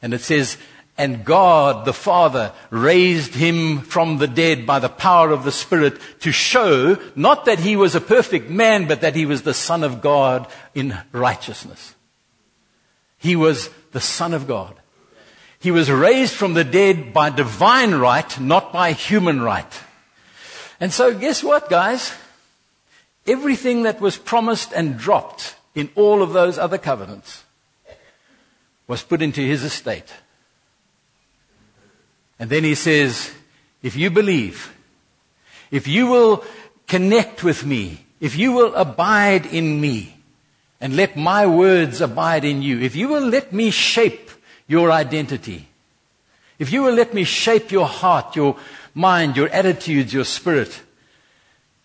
And 0.01 0.15
it 0.15 0.23
says, 0.23 0.57
and 1.03 1.25
God 1.25 1.85
the 1.85 1.93
Father 1.93 2.53
raised 2.71 3.35
him 3.35 3.81
from 3.81 4.19
the 4.19 4.29
dead 4.29 4.65
by 4.65 4.79
the 4.79 4.89
power 4.89 5.33
of 5.33 5.43
the 5.43 5.51
Spirit 5.51 5.99
to 6.21 6.31
show 6.31 6.97
not 7.17 7.47
that 7.47 7.59
he 7.59 7.75
was 7.75 7.97
a 7.97 8.01
perfect 8.01 8.49
man, 8.49 8.87
but 8.87 9.01
that 9.01 9.17
he 9.17 9.27
was 9.27 9.43
the 9.43 9.53
Son 9.53 9.83
of 9.83 10.01
God 10.01 10.47
in 10.77 10.97
righteousness. 11.11 11.97
He 13.19 13.35
was 13.35 13.69
the 13.91 14.01
Son 14.01 14.33
of 14.33 14.47
God. 14.47 14.77
He 15.59 15.73
was 15.73 15.91
raised 15.91 16.35
from 16.35 16.55
the 16.55 16.63
dead 16.63 17.13
by 17.13 17.31
divine 17.31 17.97
right, 17.97 18.39
not 18.39 18.73
by 18.73 18.93
human 18.93 19.43
right. 19.43 19.81
And 20.79 20.93
so 20.93 21.19
guess 21.19 21.43
what, 21.43 21.69
guys? 21.69 22.15
Everything 23.27 23.83
that 23.83 24.01
was 24.01 24.17
promised 24.17 24.73
and 24.73 24.99
dropped 24.99 25.57
in 25.75 25.91
all 25.97 26.23
of 26.23 26.33
those 26.33 26.59
other 26.59 26.79
covenants 26.79 27.43
was 28.87 29.03
put 29.03 29.21
into 29.21 29.41
his 29.41 29.65
estate. 29.65 30.13
And 32.39 32.51
then 32.51 32.65
he 32.65 32.75
says, 32.75 33.33
if 33.83 33.97
you 33.97 34.11
believe, 34.11 34.75
if 35.71 35.87
you 35.87 36.07
will 36.07 36.45
connect 36.87 37.43
with 37.45 37.65
me, 37.65 38.05
if 38.21 38.37
you 38.37 38.53
will 38.53 38.75
abide 38.75 39.47
in 39.47 39.81
me, 39.81 40.17
and 40.81 40.97
let 40.97 41.17
my 41.17 41.47
words 41.47 42.01
abide 42.01 42.45
in 42.45 42.61
you, 42.61 42.81
if 42.81 42.97
you 42.97 43.09
will 43.09 43.27
let 43.27 43.53
me 43.53 43.71
shape 43.71 44.31
your 44.67 44.91
identity, 44.91 45.69
if 46.59 46.73
you 46.73 46.83
will 46.83 46.95
let 46.95 47.15
me 47.15 47.25
shape 47.25 47.71
your 47.71 47.87
heart, 47.87 48.37
your 48.37 48.57
mind, 48.95 49.37
your 49.37 49.49
attitudes, 49.49 50.13
your 50.13 50.25
spirit, 50.25 50.83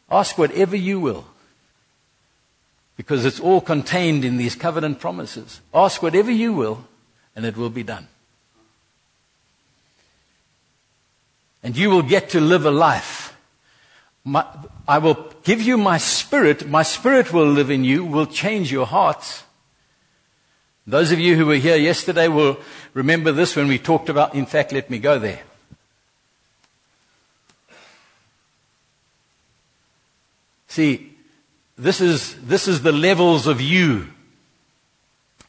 ask 0.10 0.38
whatever 0.38 0.76
you 0.76 1.00
will. 1.00 1.26
Because 2.96 3.26
it's 3.26 3.40
all 3.40 3.62
contained 3.62 4.26
in 4.26 4.38
these 4.38 4.56
covenant 4.56 5.00
promises. 5.00 5.62
Ask 5.74 6.02
whatever 6.02 6.32
you 6.32 6.54
will, 6.54 6.86
and 7.36 7.46
it 7.46 7.56
will 7.56 7.70
be 7.70 7.84
done. 7.84 8.08
And 11.63 11.78
you 11.78 11.89
will 11.89 12.04
get 12.04 12.30
to 12.32 12.39
live 12.39 12.65
a 12.65 12.72
life. 12.72 13.36
My, 14.24 14.46
I 14.88 14.98
will 15.00 15.34
give 15.43 15.62
you 15.62 15.78
my 15.78 15.98
spirit. 15.98 16.67
My 16.67 16.84
spirit 16.84 17.32
will 17.32 17.48
live 17.48 17.70
in 17.70 17.84
you, 17.84 18.04
will 18.06 18.26
change 18.26 18.72
your 18.72 18.86
hearts. 18.86 19.43
Those 20.86 21.12
of 21.12 21.20
you 21.20 21.36
who 21.36 21.46
were 21.46 21.56
here 21.56 21.76
yesterday 21.76 22.28
will 22.28 22.58
remember 22.93 23.32
this 23.32 23.56
when 23.56 23.67
we 23.67 23.78
talked 23.78 24.10
about, 24.10 24.36
in 24.36 24.46
fact, 24.46 24.72
let 24.72 24.89
me 24.89 25.00
go 25.00 25.20
there. 25.20 25.41
See, 30.67 31.13
this 31.78 32.02
is, 32.02 32.36
this 32.41 32.67
is 32.67 32.82
the 32.84 32.91
levels 32.91 33.48
of 33.48 33.60
you. 33.60 34.08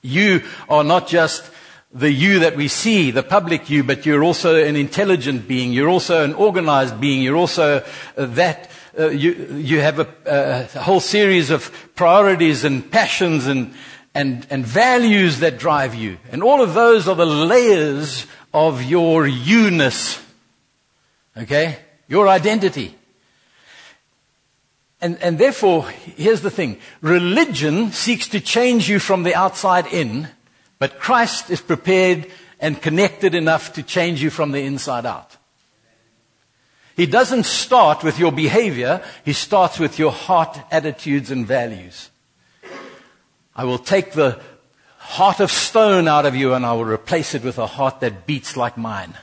You 0.03 0.42
are 0.68 0.85
not 0.85 1.09
just 1.09 1.51
the 1.92 2.10
you 2.10 2.40
that 2.40 2.56
we 2.56 2.69
see, 2.69 3.10
the 3.10 3.23
public 3.23 3.71
you, 3.71 3.83
but 3.83 4.04
you're 4.04 4.23
also 4.23 4.63
an 4.63 4.77
intelligent 4.77 5.48
being. 5.48 5.73
You're 5.73 5.88
also 5.88 6.23
an 6.23 6.35
organized 6.35 7.00
being. 7.00 7.23
You're 7.23 7.37
also 7.37 7.83
uh, 8.17 8.27
that. 8.27 8.71
Uh, 8.98 9.10
you, 9.10 9.33
you 9.54 9.81
have 9.81 10.00
a, 10.00 10.08
a, 10.75 10.81
whole 10.81 10.98
series 10.98 11.50
of 11.50 11.73
priorities 11.94 12.65
and 12.65 12.90
passions 12.90 13.46
and, 13.46 13.73
and, 14.13 14.44
and 14.50 14.67
values 14.67 15.38
that 15.38 15.56
drive 15.56 15.94
you. 15.94 16.19
And 16.33 16.42
all 16.42 16.60
of 16.60 16.75
those 16.75 17.06
are 17.06 17.15
the 17.15 17.25
layers 17.25 18.27
of 18.52 18.83
your 18.83 19.25
you-ness. 19.25 20.21
Okay? 21.37 21.79
Your 22.08 22.27
identity. 22.27 22.96
And, 25.00 25.17
and 25.23 25.38
therefore, 25.38 25.88
here's 25.90 26.40
the 26.40 26.50
thing. 26.50 26.81
Religion 27.00 27.92
seeks 27.92 28.27
to 28.29 28.40
change 28.40 28.88
you 28.88 28.98
from 28.98 29.23
the 29.23 29.35
outside 29.35 29.87
in 29.87 30.29
but 30.79 30.98
Christ 30.98 31.50
is 31.50 31.60
prepared 31.60 32.26
and 32.60 32.81
connected 32.81 33.35
enough 33.35 33.72
to 33.74 33.83
change 33.83 34.22
you 34.22 34.31
from 34.31 34.52
the 34.52 34.62
inside 34.62 35.06
out. 35.06 35.37
He 36.96 37.06
doesn't 37.06 37.46
start 37.46 38.02
with 38.02 38.18
your 38.18 38.33
behavior, 38.33 39.02
he 39.24 39.33
starts 39.33 39.79
with 39.79 39.98
your 39.98 40.10
heart, 40.10 40.58
attitudes, 40.70 41.31
and 41.31 41.46
values. 41.46 42.10
I 43.54 43.64
will 43.64 43.79
take 43.79 44.12
the 44.12 44.40
heart 44.98 45.40
of 45.40 45.50
stone 45.50 46.06
out 46.06 46.26
of 46.26 46.35
you 46.35 46.54
and 46.54 46.66
I 46.66 46.72
will 46.72 46.85
replace 46.85 47.35
it 47.35 47.42
with 47.42 47.58
a 47.58 47.66
heart 47.66 48.00
that 48.00 48.26
beats 48.26 48.56
like 48.56 48.76
mine. 48.76 49.14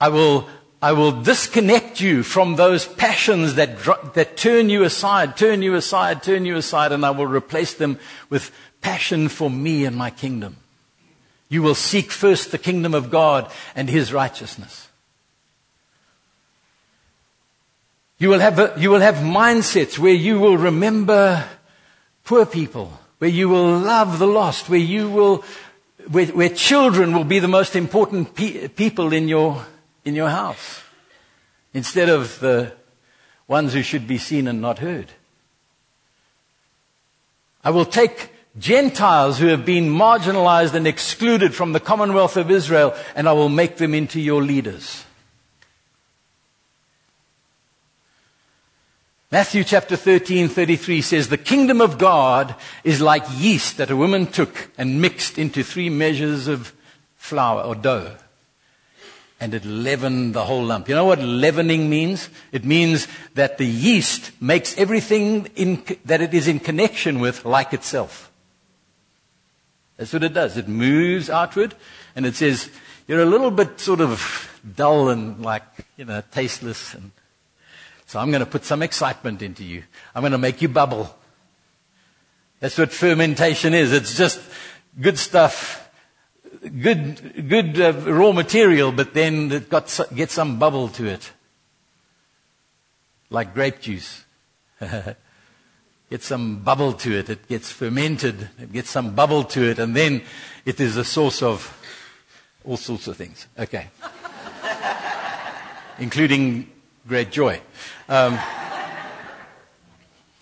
I 0.00 0.08
will, 0.08 0.48
I 0.82 0.92
will 0.92 1.12
disconnect 1.22 2.00
you 2.00 2.22
from 2.22 2.56
those 2.56 2.86
passions 2.86 3.54
that, 3.54 3.78
that 4.14 4.36
turn 4.36 4.68
you 4.68 4.84
aside, 4.84 5.36
turn 5.36 5.62
you 5.62 5.74
aside, 5.74 6.22
turn 6.22 6.44
you 6.44 6.56
aside, 6.56 6.92
and 6.92 7.06
I 7.06 7.10
will 7.10 7.26
replace 7.26 7.74
them 7.74 7.98
with 8.30 8.50
passion 8.84 9.30
for 9.30 9.48
me 9.48 9.86
and 9.86 9.96
my 9.96 10.10
kingdom. 10.10 10.56
You 11.48 11.62
will 11.62 11.74
seek 11.74 12.10
first 12.12 12.52
the 12.52 12.58
kingdom 12.58 12.92
of 12.92 13.10
God 13.10 13.50
and 13.74 13.88
his 13.88 14.12
righteousness. 14.12 14.88
You 18.18 18.28
will 18.28 18.40
have, 18.40 18.58
a, 18.58 18.74
you 18.76 18.90
will 18.90 19.00
have 19.00 19.16
mindsets 19.16 19.98
where 19.98 20.12
you 20.12 20.38
will 20.38 20.58
remember 20.58 21.44
poor 22.24 22.44
people, 22.44 22.92
where 23.18 23.30
you 23.30 23.48
will 23.48 23.78
love 23.78 24.18
the 24.18 24.26
lost, 24.26 24.68
where 24.68 24.78
you 24.78 25.08
will, 25.08 25.42
where, 26.10 26.26
where 26.26 26.50
children 26.50 27.14
will 27.14 27.24
be 27.24 27.38
the 27.38 27.48
most 27.48 27.74
important 27.74 28.34
pe- 28.34 28.68
people 28.68 29.14
in 29.14 29.28
your, 29.28 29.64
in 30.04 30.14
your 30.14 30.28
house, 30.28 30.82
instead 31.72 32.10
of 32.10 32.38
the 32.40 32.70
ones 33.48 33.72
who 33.72 33.82
should 33.82 34.06
be 34.06 34.18
seen 34.18 34.46
and 34.46 34.60
not 34.60 34.78
heard. 34.78 35.06
I 37.64 37.70
will 37.70 37.86
take 37.86 38.33
Gentiles 38.58 39.38
who 39.38 39.48
have 39.48 39.64
been 39.64 39.90
marginalized 39.90 40.74
and 40.74 40.86
excluded 40.86 41.54
from 41.54 41.72
the 41.72 41.80
commonwealth 41.80 42.36
of 42.36 42.50
Israel, 42.50 42.94
and 43.16 43.28
I 43.28 43.32
will 43.32 43.48
make 43.48 43.78
them 43.78 43.94
into 43.94 44.20
your 44.20 44.42
leaders. 44.42 45.04
Matthew 49.32 49.64
chapter 49.64 49.96
13, 49.96 50.48
33 50.48 51.02
says, 51.02 51.28
The 51.28 51.36
kingdom 51.36 51.80
of 51.80 51.98
God 51.98 52.54
is 52.84 53.00
like 53.00 53.24
yeast 53.32 53.78
that 53.78 53.90
a 53.90 53.96
woman 53.96 54.28
took 54.28 54.70
and 54.78 55.00
mixed 55.00 55.38
into 55.38 55.64
three 55.64 55.90
measures 55.90 56.46
of 56.46 56.72
flour 57.16 57.62
or 57.62 57.74
dough. 57.74 58.14
And 59.40 59.52
it 59.52 59.64
leavened 59.64 60.34
the 60.34 60.44
whole 60.44 60.62
lump. 60.62 60.88
You 60.88 60.94
know 60.94 61.04
what 61.04 61.18
leavening 61.18 61.90
means? 61.90 62.28
It 62.52 62.64
means 62.64 63.08
that 63.34 63.58
the 63.58 63.66
yeast 63.66 64.30
makes 64.40 64.78
everything 64.78 65.46
in, 65.56 65.82
that 66.04 66.20
it 66.20 66.32
is 66.32 66.46
in 66.46 66.60
connection 66.60 67.18
with 67.18 67.44
like 67.44 67.72
itself. 67.72 68.30
That's 69.96 70.12
what 70.12 70.24
it 70.24 70.34
does. 70.34 70.56
It 70.56 70.68
moves 70.68 71.30
outward 71.30 71.74
and 72.16 72.26
it 72.26 72.34
says, 72.34 72.70
you're 73.06 73.22
a 73.22 73.26
little 73.26 73.50
bit 73.50 73.80
sort 73.80 74.00
of 74.00 74.60
dull 74.76 75.10
and 75.10 75.42
like, 75.44 75.62
you 75.96 76.04
know, 76.04 76.22
tasteless 76.30 76.94
and 76.94 77.12
so 78.06 78.20
I'm 78.20 78.30
going 78.30 78.44
to 78.44 78.46
put 78.46 78.64
some 78.64 78.82
excitement 78.82 79.42
into 79.42 79.64
you. 79.64 79.82
I'm 80.14 80.22
going 80.22 80.32
to 80.32 80.38
make 80.38 80.62
you 80.62 80.68
bubble. 80.68 81.12
That's 82.60 82.78
what 82.78 82.92
fermentation 82.92 83.74
is. 83.74 83.92
It's 83.92 84.16
just 84.16 84.40
good 85.00 85.18
stuff, 85.18 85.90
good, 86.62 87.48
good 87.48 87.80
uh, 87.80 87.92
raw 87.92 88.32
material, 88.32 88.92
but 88.92 89.14
then 89.14 89.50
it 89.50 89.68
got, 89.68 89.98
get 90.14 90.30
some 90.30 90.58
bubble 90.58 90.88
to 90.90 91.06
it. 91.06 91.32
Like 93.30 93.52
grape 93.52 93.80
juice. 93.80 94.24
get 96.14 96.22
some 96.22 96.58
bubble 96.58 96.92
to 96.92 97.18
it. 97.18 97.28
It 97.28 97.48
gets 97.48 97.72
fermented. 97.72 98.48
It 98.60 98.72
gets 98.72 98.88
some 98.88 99.16
bubble 99.16 99.42
to 99.42 99.68
it, 99.68 99.80
and 99.80 99.96
then 99.96 100.22
it 100.64 100.78
is 100.78 100.96
a 100.96 101.04
source 101.04 101.42
of 101.42 101.76
all 102.64 102.76
sorts 102.76 103.08
of 103.08 103.16
things. 103.16 103.48
Okay. 103.58 103.88
Including 105.98 106.70
great 107.08 107.32
joy. 107.32 107.60
Um, 108.08 108.38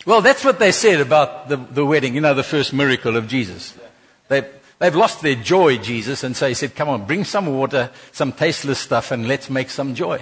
well, 0.04 0.20
that's 0.20 0.44
what 0.44 0.58
they 0.58 0.72
said 0.72 1.00
about 1.00 1.48
the, 1.48 1.56
the 1.56 1.86
wedding, 1.86 2.14
you 2.14 2.20
know, 2.20 2.34
the 2.34 2.42
first 2.42 2.74
miracle 2.74 3.16
of 3.16 3.26
Jesus. 3.26 3.72
They, 4.28 4.46
they've 4.78 4.94
lost 4.94 5.22
their 5.22 5.36
joy, 5.36 5.78
Jesus, 5.78 6.22
and 6.22 6.36
so 6.36 6.48
he 6.48 6.54
said, 6.54 6.74
Come 6.74 6.90
on, 6.90 7.06
bring 7.06 7.24
some 7.24 7.46
water, 7.46 7.90
some 8.10 8.32
tasteless 8.32 8.78
stuff, 8.78 9.10
and 9.10 9.26
let's 9.26 9.48
make 9.48 9.70
some 9.70 9.94
joy. 9.94 10.20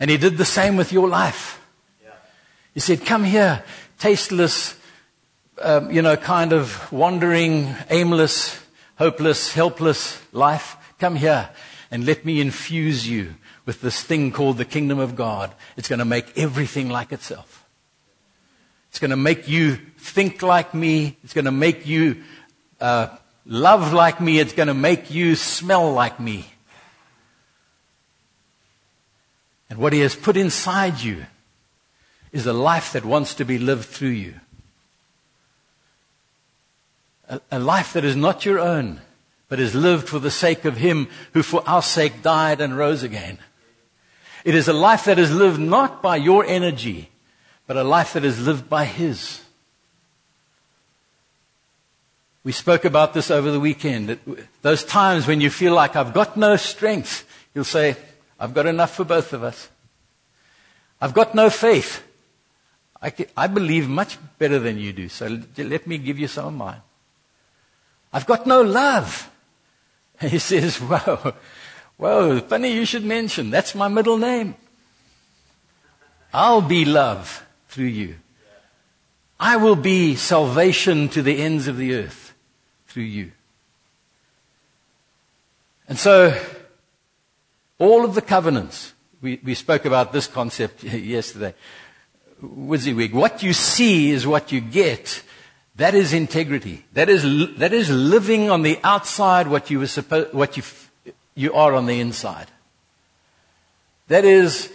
And 0.00 0.10
he 0.10 0.16
did 0.16 0.38
the 0.38 0.46
same 0.46 0.78
with 0.78 0.94
your 0.94 1.08
life. 1.10 1.59
He 2.74 2.80
said, 2.80 3.04
Come 3.04 3.24
here, 3.24 3.64
tasteless, 3.98 4.76
um, 5.60 5.90
you 5.90 6.02
know, 6.02 6.16
kind 6.16 6.52
of 6.52 6.90
wandering, 6.92 7.74
aimless, 7.90 8.62
hopeless, 8.96 9.52
helpless 9.52 10.20
life. 10.32 10.76
Come 10.98 11.16
here 11.16 11.50
and 11.90 12.06
let 12.06 12.24
me 12.24 12.40
infuse 12.40 13.08
you 13.08 13.34
with 13.66 13.80
this 13.80 14.02
thing 14.02 14.32
called 14.32 14.58
the 14.58 14.64
kingdom 14.64 14.98
of 14.98 15.16
God. 15.16 15.52
It's 15.76 15.88
going 15.88 15.98
to 15.98 16.04
make 16.04 16.36
everything 16.38 16.88
like 16.88 17.12
itself. 17.12 17.64
It's 18.90 18.98
going 18.98 19.10
to 19.10 19.16
make 19.16 19.48
you 19.48 19.76
think 19.98 20.42
like 20.42 20.74
me. 20.74 21.16
It's 21.22 21.32
going 21.32 21.44
to 21.44 21.52
make 21.52 21.86
you 21.86 22.22
uh, 22.80 23.16
love 23.46 23.92
like 23.92 24.20
me. 24.20 24.38
It's 24.38 24.52
going 24.52 24.68
to 24.68 24.74
make 24.74 25.10
you 25.10 25.36
smell 25.36 25.92
like 25.92 26.18
me. 26.18 26.46
And 29.68 29.78
what 29.78 29.92
He 29.92 30.00
has 30.00 30.16
put 30.16 30.36
inside 30.36 31.00
you 31.00 31.26
is 32.32 32.46
a 32.46 32.52
life 32.52 32.92
that 32.92 33.04
wants 33.04 33.34
to 33.34 33.44
be 33.44 33.58
lived 33.58 33.84
through 33.84 34.08
you. 34.08 34.34
A, 37.28 37.40
a 37.50 37.58
life 37.58 37.92
that 37.92 38.04
is 38.04 38.16
not 38.16 38.44
your 38.44 38.58
own, 38.58 39.00
but 39.48 39.60
is 39.60 39.74
lived 39.74 40.08
for 40.08 40.18
the 40.18 40.30
sake 40.30 40.64
of 40.64 40.76
Him 40.76 41.08
who 41.32 41.42
for 41.42 41.62
our 41.68 41.82
sake 41.82 42.22
died 42.22 42.60
and 42.60 42.76
rose 42.76 43.02
again. 43.02 43.38
It 44.44 44.54
is 44.54 44.68
a 44.68 44.72
life 44.72 45.04
that 45.04 45.18
is 45.18 45.34
lived 45.34 45.60
not 45.60 46.02
by 46.02 46.16
your 46.16 46.44
energy, 46.44 47.10
but 47.66 47.76
a 47.76 47.84
life 47.84 48.14
that 48.14 48.24
is 48.24 48.40
lived 48.40 48.68
by 48.68 48.84
His. 48.84 49.42
We 52.42 52.52
spoke 52.52 52.84
about 52.84 53.12
this 53.12 53.30
over 53.30 53.50
the 53.50 53.60
weekend. 53.60 54.18
Those 54.62 54.82
times 54.82 55.26
when 55.26 55.40
you 55.40 55.50
feel 55.50 55.74
like 55.74 55.94
I've 55.94 56.14
got 56.14 56.36
no 56.36 56.56
strength, 56.56 57.26
you'll 57.54 57.64
say, 57.64 57.96
I've 58.38 58.54
got 58.54 58.66
enough 58.66 58.94
for 58.94 59.04
both 59.04 59.34
of 59.34 59.42
us. 59.42 59.68
I've 61.00 61.12
got 61.12 61.34
no 61.34 61.50
faith. 61.50 62.02
I, 63.02 63.12
I 63.36 63.46
believe 63.46 63.88
much 63.88 64.18
better 64.38 64.58
than 64.58 64.78
you 64.78 64.92
do, 64.92 65.08
so 65.08 65.40
let 65.56 65.86
me 65.86 65.98
give 65.98 66.18
you 66.18 66.28
some 66.28 66.46
of 66.46 66.54
mine. 66.54 66.82
I've 68.12 68.26
got 68.26 68.46
no 68.46 68.60
love. 68.60 69.30
he 70.20 70.38
says, 70.38 70.76
Whoa, 70.76 71.34
whoa, 71.96 72.40
funny 72.40 72.72
you 72.72 72.84
should 72.84 73.04
mention. 73.04 73.50
That's 73.50 73.74
my 73.74 73.88
middle 73.88 74.18
name. 74.18 74.54
I'll 76.32 76.62
be 76.62 76.84
love 76.84 77.44
through 77.68 77.86
you. 77.86 78.16
I 79.38 79.56
will 79.56 79.76
be 79.76 80.16
salvation 80.16 81.08
to 81.10 81.22
the 81.22 81.40
ends 81.40 81.66
of 81.66 81.78
the 81.78 81.94
earth 81.94 82.34
through 82.86 83.04
you. 83.04 83.32
And 85.88 85.98
so, 85.98 86.38
all 87.78 88.04
of 88.04 88.14
the 88.14 88.22
covenants, 88.22 88.92
we, 89.22 89.40
we 89.42 89.54
spoke 89.54 89.86
about 89.86 90.12
this 90.12 90.26
concept 90.26 90.84
yesterday. 90.84 91.54
WYSIWYG. 92.42 93.12
What 93.12 93.42
you 93.42 93.52
see 93.52 94.10
is 94.10 94.26
what 94.26 94.52
you 94.52 94.60
get. 94.60 95.22
That 95.76 95.94
is 95.94 96.12
integrity. 96.12 96.84
That 96.92 97.08
is, 97.08 97.22
that 97.56 97.72
is 97.72 97.90
living 97.90 98.50
on 98.50 98.62
the 98.62 98.78
outside 98.84 99.48
what 99.48 99.70
you, 99.70 99.78
were 99.78 99.86
supposed, 99.86 100.34
what 100.34 100.56
you, 100.56 100.62
you 101.34 101.52
are 101.54 101.74
on 101.74 101.86
the 101.86 102.00
inside. 102.00 102.48
That 104.08 104.24
is 104.24 104.72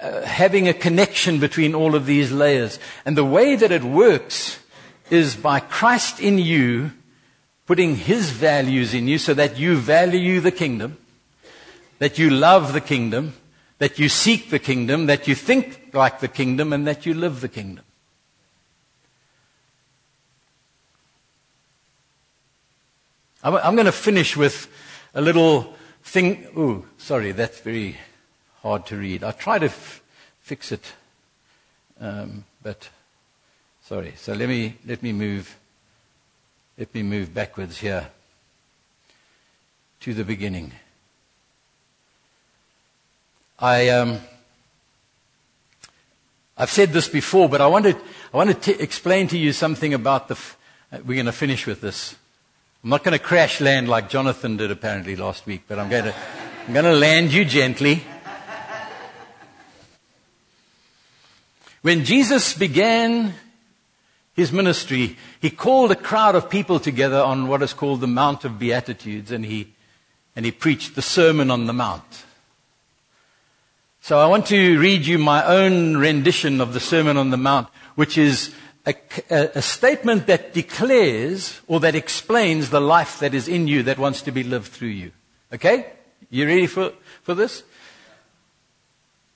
uh, 0.00 0.22
having 0.22 0.68
a 0.68 0.74
connection 0.74 1.38
between 1.38 1.74
all 1.74 1.94
of 1.94 2.06
these 2.06 2.32
layers. 2.32 2.78
And 3.04 3.16
the 3.16 3.24
way 3.24 3.56
that 3.56 3.72
it 3.72 3.84
works 3.84 4.58
is 5.10 5.36
by 5.36 5.60
Christ 5.60 6.20
in 6.20 6.38
you 6.38 6.92
putting 7.66 7.96
his 7.96 8.30
values 8.30 8.94
in 8.94 9.08
you 9.08 9.18
so 9.18 9.34
that 9.34 9.58
you 9.58 9.76
value 9.76 10.40
the 10.40 10.50
kingdom, 10.50 10.96
that 11.98 12.18
you 12.18 12.30
love 12.30 12.72
the 12.72 12.80
kingdom, 12.80 13.34
that 13.82 13.98
you 13.98 14.08
seek 14.08 14.48
the 14.48 14.60
kingdom, 14.60 15.06
that 15.06 15.26
you 15.26 15.34
think 15.34 15.90
like 15.92 16.20
the 16.20 16.28
kingdom, 16.28 16.72
and 16.72 16.86
that 16.86 17.04
you 17.04 17.14
live 17.14 17.40
the 17.40 17.48
kingdom. 17.48 17.84
I'm, 23.42 23.74
going 23.74 23.86
to 23.86 23.90
finish 23.90 24.36
with 24.36 24.68
a 25.14 25.20
little 25.20 25.74
thing. 26.04 26.46
Oh, 26.56 26.84
sorry, 26.96 27.32
that's 27.32 27.58
very 27.58 27.96
hard 28.60 28.86
to 28.86 28.96
read. 28.96 29.24
I'll 29.24 29.32
try 29.32 29.58
to 29.58 29.66
f- 29.66 30.00
fix 30.42 30.70
it, 30.70 30.92
um, 32.00 32.44
but 32.62 32.88
sorry. 33.82 34.12
So 34.16 34.32
let 34.32 34.48
me 34.48 34.76
let 34.86 35.02
me 35.02 35.12
move. 35.12 35.58
Let 36.78 36.94
me 36.94 37.02
move 37.02 37.34
backwards 37.34 37.78
here 37.78 38.06
to 39.98 40.14
the 40.14 40.22
beginning. 40.22 40.70
I, 43.62 43.90
um, 43.90 44.18
I've 46.58 46.68
said 46.68 46.92
this 46.92 47.06
before, 47.06 47.48
but 47.48 47.60
I 47.60 47.68
want 47.68 47.84
to, 47.84 47.96
I 48.34 48.36
want 48.36 48.60
to 48.60 48.82
explain 48.82 49.28
to 49.28 49.38
you 49.38 49.52
something 49.52 49.94
about 49.94 50.26
the. 50.26 50.34
F- 50.34 50.58
uh, 50.90 50.98
we're 51.06 51.14
going 51.14 51.26
to 51.26 51.32
finish 51.32 51.64
with 51.64 51.80
this. 51.80 52.16
I'm 52.82 52.90
not 52.90 53.04
going 53.04 53.16
to 53.16 53.24
crash 53.24 53.60
land 53.60 53.88
like 53.88 54.10
Jonathan 54.10 54.56
did 54.56 54.72
apparently 54.72 55.14
last 55.14 55.46
week, 55.46 55.62
but 55.68 55.78
I'm 55.78 55.88
going 55.88 56.06
to, 56.06 56.14
I'm 56.66 56.72
going 56.72 56.86
to 56.86 56.96
land 56.96 57.32
you 57.32 57.44
gently. 57.44 58.02
When 61.82 62.04
Jesus 62.04 62.58
began 62.58 63.32
his 64.34 64.50
ministry, 64.50 65.16
he 65.40 65.50
called 65.50 65.92
a 65.92 65.96
crowd 65.96 66.34
of 66.34 66.50
people 66.50 66.80
together 66.80 67.20
on 67.22 67.46
what 67.46 67.62
is 67.62 67.74
called 67.74 68.00
the 68.00 68.08
Mount 68.08 68.44
of 68.44 68.58
Beatitudes, 68.58 69.30
and 69.30 69.44
he, 69.44 69.72
and 70.34 70.44
he 70.44 70.50
preached 70.50 70.96
the 70.96 71.02
Sermon 71.02 71.48
on 71.48 71.66
the 71.66 71.72
Mount. 71.72 72.24
So 74.04 74.18
I 74.18 74.26
want 74.26 74.46
to 74.46 74.80
read 74.80 75.06
you 75.06 75.16
my 75.16 75.44
own 75.44 75.96
rendition 75.96 76.60
of 76.60 76.74
the 76.74 76.80
Sermon 76.80 77.16
on 77.16 77.30
the 77.30 77.36
Mount, 77.36 77.68
which 77.94 78.18
is 78.18 78.52
a, 78.84 78.96
a, 79.30 79.62
statement 79.62 80.26
that 80.26 80.52
declares 80.52 81.60
or 81.68 81.78
that 81.78 81.94
explains 81.94 82.70
the 82.70 82.80
life 82.80 83.20
that 83.20 83.32
is 83.32 83.46
in 83.46 83.68
you 83.68 83.84
that 83.84 84.00
wants 84.00 84.20
to 84.22 84.32
be 84.32 84.42
lived 84.42 84.72
through 84.72 84.88
you. 84.88 85.12
Okay? 85.52 85.92
You 86.30 86.48
ready 86.48 86.66
for, 86.66 86.92
for 87.22 87.36
this? 87.36 87.62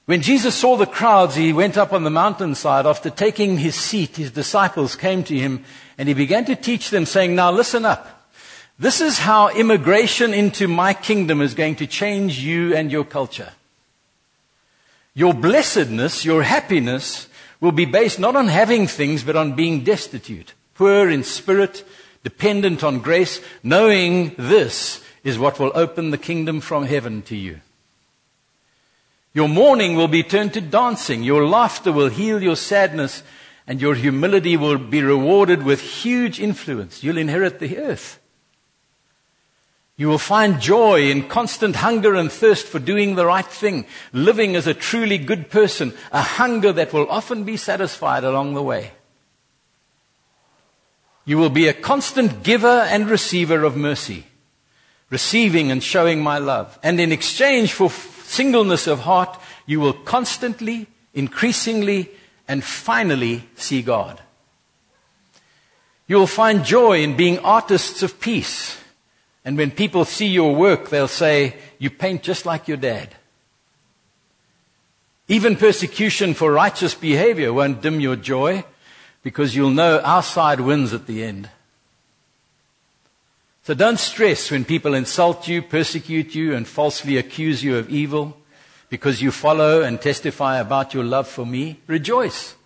When 0.07 0.21
Jesus 0.21 0.57
saw 0.57 0.77
the 0.77 0.85
crowds, 0.85 1.37
he 1.37 1.53
went 1.53 1.79
up 1.79 1.93
on 1.93 2.03
the 2.03 2.11
mountainside. 2.11 2.87
After 2.87 3.09
taking 3.09 3.59
his 3.59 3.77
seat, 3.77 4.17
his 4.17 4.33
disciples 4.33 4.97
came 4.97 5.23
to 5.25 5.39
him 5.39 5.65
and 5.97 6.09
he 6.09 6.15
began 6.15 6.45
to 6.47 6.57
teach 6.57 6.91
them, 6.91 7.07
saying, 7.07 7.37
Now 7.37 7.53
listen 7.53 7.85
up. 7.85 8.29
This 8.81 9.01
is 9.01 9.21
how 9.21 9.49
immigration 9.51 10.35
into 10.35 10.67
my 10.67 10.93
kingdom 10.93 11.41
is 11.41 11.55
going 11.55 11.77
to 11.77 11.87
change 11.87 12.41
you 12.41 12.75
and 12.75 12.91
your 12.91 13.05
culture. 13.05 13.53
Your 15.17 15.33
blessedness, 15.33 16.27
your 16.27 16.43
happiness, 16.43 17.29
will 17.59 17.73
be 17.73 17.87
based 17.87 18.21
not 18.21 18.37
on 18.37 18.49
having 18.49 18.87
things, 18.87 19.25
but 19.25 19.35
on 19.35 19.57
being 19.57 19.83
destitute, 19.83 20.53
poor 20.75 21.09
in 21.09 21.25
spirit, 21.25 21.89
dependent 22.23 22.85
on 22.85 22.99
grace, 22.99 23.41
knowing 23.63 24.35
this 24.37 25.03
is 25.25 25.39
what 25.39 25.59
will 25.59 25.73
open 25.75 26.11
the 26.11 26.19
kingdom 26.19 26.61
from 26.61 26.85
heaven 26.85 27.23
to 27.23 27.35
you. 27.35 27.61
Your 29.33 29.49
mourning 29.49 29.97
will 29.97 30.09
be 30.09 30.23
turned 30.23 30.53
to 30.53 30.61
dancing. 30.61 31.23
Your 31.23 31.47
laughter 31.47 31.93
will 31.93 32.11
heal 32.11 32.43
your 32.43 32.57
sadness 32.57 33.23
and 33.67 33.81
your 33.81 33.95
humility 33.95 34.59
will 34.59 34.77
be 34.77 35.03
rewarded 35.03 35.63
with 35.63 35.81
huge 35.81 36.39
influence. 36.41 37.03
You'll 37.03 37.17
inherit 37.17 37.59
the 37.59 37.79
earth. 37.79 38.21
You 39.99 40.09
will 40.09 40.19
find 40.19 40.61
joy 40.61 41.11
in 41.11 41.29
constant 41.29 41.77
hunger 41.77 42.15
and 42.15 42.31
thirst 42.31 42.67
for 42.67 42.79
doing 42.79 43.15
the 43.15 43.25
right 43.25 43.47
thing, 43.47 43.87
living 44.13 44.55
as 44.55 44.67
a 44.67 44.75
truly 44.75 45.17
good 45.17 45.51
person, 45.51 45.95
a 46.13 46.21
hunger 46.21 46.71
that 46.73 46.93
will 46.93 47.09
often 47.09 47.45
be 47.45 47.57
satisfied 47.57 48.23
along 48.23 48.53
the 48.53 48.63
way. 48.63 48.93
You 51.25 51.39
will 51.39 51.51
be 51.51 51.67
a 51.67 51.73
constant 51.73 52.43
giver 52.43 52.67
and 52.69 53.09
receiver 53.09 53.65
of 53.65 53.75
mercy, 53.75 54.27
receiving 55.09 55.71
and 55.71 55.83
showing 55.83 56.23
my 56.23 56.39
love. 56.39 56.79
And 56.83 57.01
in 57.01 57.11
exchange 57.11 57.73
for 57.73 57.91
singleness 57.91 58.87
of 58.87 59.01
heart, 59.01 59.41
you 59.65 59.81
will 59.81 59.95
constantly, 59.95 60.89
increasingly, 61.15 62.11
and 62.47 62.63
finally 62.63 63.49
see 63.57 63.81
God. 63.81 64.21
You 66.07 66.17
will 66.17 66.27
find 66.27 66.65
joy 66.65 67.03
in 67.03 67.17
being 67.17 67.39
artists 67.39 68.03
of 68.03 68.21
peace. 68.21 68.79
And 69.47 69.57
when 69.57 69.71
people 69.71 70.05
see 70.05 70.27
your 70.27 70.57
work, 70.57 70.91
they'll 70.91 71.07
say, 71.07 71.55
You 71.79 71.89
paint 71.89 72.25
just 72.25 72.47
like 72.47 72.67
your 72.67 72.77
dad. 72.77 73.15
Even 75.29 75.55
persecution 75.55 76.35
for 76.35 76.51
righteous 76.51 76.95
behavior 76.95 77.53
won't 77.53 77.81
dim 77.81 78.01
your 78.01 78.17
joy 78.17 78.65
because 79.23 79.55
you'll 79.55 79.71
know 79.71 80.01
our 80.01 80.25
side 80.25 80.61
wins 80.61 80.93
at 80.93 81.07
the 81.07 81.23
end. 81.23 81.49
So 83.63 83.75
don't 83.75 84.01
stress 84.01 84.51
when 84.51 84.65
people 84.65 84.95
insult 84.95 85.47
you, 85.47 85.63
persecute 85.63 86.35
you, 86.35 86.55
and 86.57 86.67
falsely 86.67 87.17
accuse 87.17 87.63
you 87.63 87.77
of 87.77 87.89
evil 87.89 88.37
because 88.89 89.23
you 89.23 89.31
follow 89.31 89.83
and 89.83 90.01
testify 90.01 90.59
about 90.59 90.93
your 90.93 91.05
love 91.05 91.29
for 91.29 91.47
me. 91.47 91.79
Rejoice. 91.87 92.57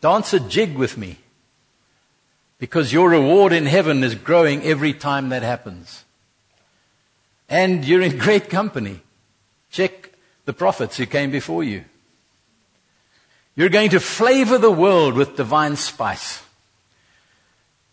Dance 0.00 0.32
a 0.32 0.40
jig 0.40 0.76
with 0.76 0.98
me 0.98 1.18
because 2.58 2.92
your 2.92 3.10
reward 3.10 3.52
in 3.52 3.66
heaven 3.66 4.02
is 4.02 4.16
growing 4.16 4.64
every 4.64 4.92
time 4.92 5.28
that 5.28 5.44
happens. 5.44 6.04
And 7.48 7.84
you're 7.84 8.02
in 8.02 8.18
great 8.18 8.50
company. 8.50 9.00
Check 9.70 10.12
the 10.44 10.52
prophets 10.52 10.96
who 10.96 11.06
came 11.06 11.30
before 11.30 11.64
you. 11.64 11.84
You're 13.54 13.68
going 13.68 13.90
to 13.90 14.00
flavor 14.00 14.58
the 14.58 14.70
world 14.70 15.14
with 15.14 15.36
divine 15.36 15.76
spice. 15.76 16.42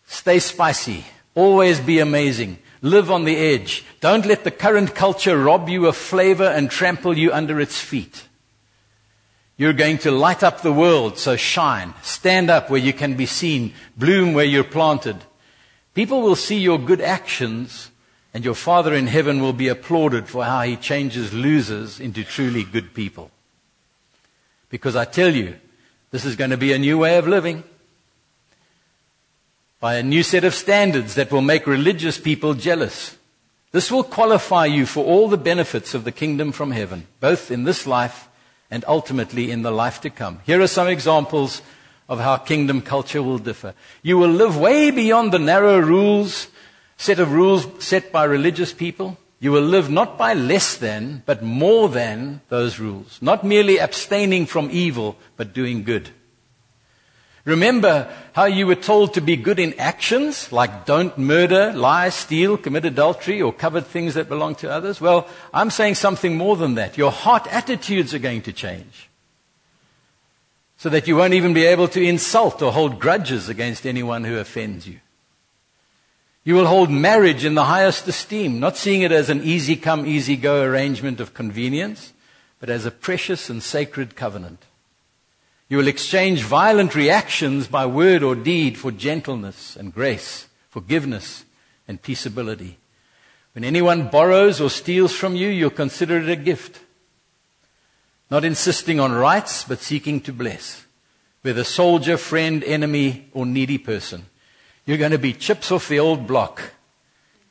Stay 0.06 0.38
spicy. 0.38 1.04
Always 1.34 1.80
be 1.80 1.98
amazing. 1.98 2.58
Live 2.82 3.10
on 3.10 3.24
the 3.24 3.36
edge. 3.36 3.84
Don't 4.00 4.26
let 4.26 4.44
the 4.44 4.50
current 4.50 4.94
culture 4.94 5.36
rob 5.36 5.68
you 5.68 5.86
of 5.86 5.96
flavor 5.96 6.44
and 6.44 6.70
trample 6.70 7.18
you 7.18 7.32
under 7.32 7.60
its 7.60 7.80
feet. 7.80 8.26
You're 9.56 9.72
going 9.72 9.98
to 9.98 10.10
light 10.10 10.42
up 10.42 10.60
the 10.60 10.72
world, 10.72 11.18
so 11.18 11.36
shine. 11.36 11.94
Stand 12.02 12.50
up 12.50 12.70
where 12.70 12.80
you 12.80 12.92
can 12.92 13.14
be 13.14 13.26
seen. 13.26 13.72
Bloom 13.96 14.34
where 14.34 14.44
you're 14.44 14.64
planted. 14.64 15.16
People 15.94 16.20
will 16.20 16.36
see 16.36 16.58
your 16.58 16.78
good 16.78 17.00
actions, 17.00 17.90
and 18.36 18.44
your 18.44 18.54
Father 18.54 18.92
in 18.92 19.06
heaven 19.06 19.40
will 19.40 19.54
be 19.54 19.68
applauded 19.68 20.28
for 20.28 20.44
how 20.44 20.60
he 20.60 20.76
changes 20.76 21.32
losers 21.32 21.98
into 21.98 22.22
truly 22.22 22.64
good 22.64 22.92
people. 22.92 23.30
Because 24.68 24.94
I 24.94 25.06
tell 25.06 25.34
you, 25.34 25.56
this 26.10 26.26
is 26.26 26.36
going 26.36 26.50
to 26.50 26.58
be 26.58 26.74
a 26.74 26.78
new 26.78 26.98
way 26.98 27.16
of 27.16 27.26
living 27.26 27.64
by 29.80 29.94
a 29.94 30.02
new 30.02 30.22
set 30.22 30.44
of 30.44 30.52
standards 30.52 31.14
that 31.14 31.32
will 31.32 31.40
make 31.40 31.66
religious 31.66 32.18
people 32.18 32.52
jealous. 32.52 33.16
This 33.72 33.90
will 33.90 34.04
qualify 34.04 34.66
you 34.66 34.84
for 34.84 35.02
all 35.02 35.30
the 35.30 35.38
benefits 35.38 35.94
of 35.94 36.04
the 36.04 36.12
kingdom 36.12 36.52
from 36.52 36.72
heaven, 36.72 37.06
both 37.20 37.50
in 37.50 37.64
this 37.64 37.86
life 37.86 38.28
and 38.70 38.84
ultimately 38.86 39.50
in 39.50 39.62
the 39.62 39.70
life 39.70 40.02
to 40.02 40.10
come. 40.10 40.40
Here 40.44 40.60
are 40.60 40.66
some 40.66 40.88
examples 40.88 41.62
of 42.06 42.20
how 42.20 42.36
kingdom 42.36 42.82
culture 42.82 43.22
will 43.22 43.38
differ. 43.38 43.72
You 44.02 44.18
will 44.18 44.28
live 44.28 44.58
way 44.58 44.90
beyond 44.90 45.32
the 45.32 45.38
narrow 45.38 45.78
rules, 45.78 46.48
set 46.96 47.18
of 47.18 47.32
rules 47.32 47.66
set 47.78 48.12
by 48.12 48.24
religious 48.24 48.72
people. 48.72 49.18
You 49.38 49.52
will 49.52 49.62
live 49.62 49.90
not 49.90 50.16
by 50.16 50.32
less 50.32 50.76
than, 50.76 51.22
but 51.26 51.42
more 51.42 51.88
than 51.88 52.40
those 52.48 52.78
rules. 52.78 53.18
Not 53.20 53.44
merely 53.44 53.78
abstaining 53.78 54.46
from 54.46 54.70
evil, 54.72 55.16
but 55.36 55.52
doing 55.52 55.84
good. 55.84 56.10
Remember 57.44 58.12
how 58.32 58.46
you 58.46 58.66
were 58.66 58.74
told 58.74 59.14
to 59.14 59.20
be 59.20 59.36
good 59.36 59.60
in 59.60 59.78
actions, 59.78 60.50
like 60.50 60.84
don't 60.84 61.16
murder, 61.16 61.72
lie, 61.72 62.08
steal, 62.08 62.56
commit 62.56 62.84
adultery, 62.84 63.40
or 63.40 63.52
covet 63.52 63.86
things 63.86 64.14
that 64.14 64.28
belong 64.28 64.56
to 64.56 64.70
others? 64.70 65.00
Well, 65.00 65.28
I'm 65.54 65.70
saying 65.70 65.94
something 65.94 66.36
more 66.36 66.56
than 66.56 66.74
that. 66.74 66.98
Your 66.98 67.12
heart 67.12 67.46
attitudes 67.52 68.12
are 68.14 68.18
going 68.18 68.42
to 68.42 68.52
change. 68.52 69.08
So 70.76 70.88
that 70.88 71.06
you 71.06 71.14
won't 71.14 71.34
even 71.34 71.54
be 71.54 71.66
able 71.66 71.86
to 71.88 72.02
insult 72.02 72.62
or 72.62 72.72
hold 72.72 72.98
grudges 72.98 73.48
against 73.48 73.86
anyone 73.86 74.24
who 74.24 74.38
offends 74.38 74.88
you. 74.88 74.98
You 76.46 76.54
will 76.54 76.68
hold 76.68 76.92
marriage 76.92 77.44
in 77.44 77.56
the 77.56 77.64
highest 77.64 78.06
esteem, 78.06 78.60
not 78.60 78.76
seeing 78.76 79.02
it 79.02 79.10
as 79.10 79.30
an 79.30 79.42
easy 79.42 79.74
come, 79.74 80.06
easy 80.06 80.36
go 80.36 80.62
arrangement 80.62 81.18
of 81.18 81.34
convenience, 81.34 82.12
but 82.60 82.70
as 82.70 82.86
a 82.86 82.92
precious 82.92 83.50
and 83.50 83.60
sacred 83.60 84.14
covenant. 84.14 84.62
You 85.68 85.78
will 85.78 85.88
exchange 85.88 86.44
violent 86.44 86.94
reactions 86.94 87.66
by 87.66 87.86
word 87.86 88.22
or 88.22 88.36
deed 88.36 88.78
for 88.78 88.92
gentleness 88.92 89.74
and 89.74 89.92
grace, 89.92 90.46
forgiveness 90.70 91.44
and 91.88 92.00
peaceability. 92.00 92.76
When 93.54 93.64
anyone 93.64 94.06
borrows 94.06 94.60
or 94.60 94.70
steals 94.70 95.12
from 95.12 95.34
you, 95.34 95.48
you'll 95.48 95.70
consider 95.70 96.20
it 96.20 96.28
a 96.28 96.36
gift. 96.36 96.78
Not 98.30 98.44
insisting 98.44 99.00
on 99.00 99.10
rights, 99.10 99.64
but 99.64 99.80
seeking 99.80 100.20
to 100.20 100.32
bless. 100.32 100.86
Whether 101.42 101.64
soldier, 101.64 102.16
friend, 102.16 102.62
enemy, 102.62 103.28
or 103.32 103.44
needy 103.44 103.78
person. 103.78 104.26
You're 104.86 104.98
going 104.98 105.12
to 105.12 105.18
be 105.18 105.32
chips 105.32 105.72
off 105.72 105.88
the 105.88 105.98
old 105.98 106.26
block. 106.26 106.62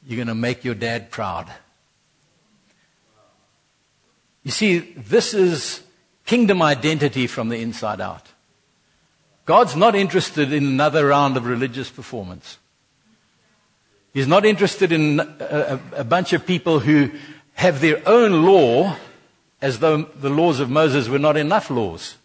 You're 0.07 0.17
going 0.17 0.29
to 0.29 0.35
make 0.35 0.63
your 0.63 0.73
dad 0.73 1.11
proud. 1.11 1.51
You 4.43 4.51
see, 4.51 4.79
this 4.79 5.33
is 5.33 5.81
kingdom 6.25 6.61
identity 6.61 7.27
from 7.27 7.49
the 7.49 7.57
inside 7.57 7.99
out. 7.99 8.27
God's 9.45 9.75
not 9.75 9.95
interested 9.95 10.53
in 10.53 10.65
another 10.65 11.07
round 11.07 11.35
of 11.35 11.45
religious 11.45 11.89
performance. 11.89 12.57
He's 14.13 14.27
not 14.27 14.45
interested 14.45 14.91
in 14.91 15.19
uh, 15.19 15.79
a, 15.93 15.99
a, 15.99 16.03
bunch 16.03 16.31
of 16.31 16.45
people 16.45 16.79
who 16.79 17.11
have 17.53 17.81
their 17.81 18.01
own 18.07 18.45
law 18.45 18.95
as 19.61 19.79
though 19.79 20.03
the 20.03 20.29
laws 20.29 20.59
of 20.59 20.69
Moses 20.69 21.09
were 21.09 21.19
not 21.19 21.35
enough 21.37 21.69
laws. 21.69 22.15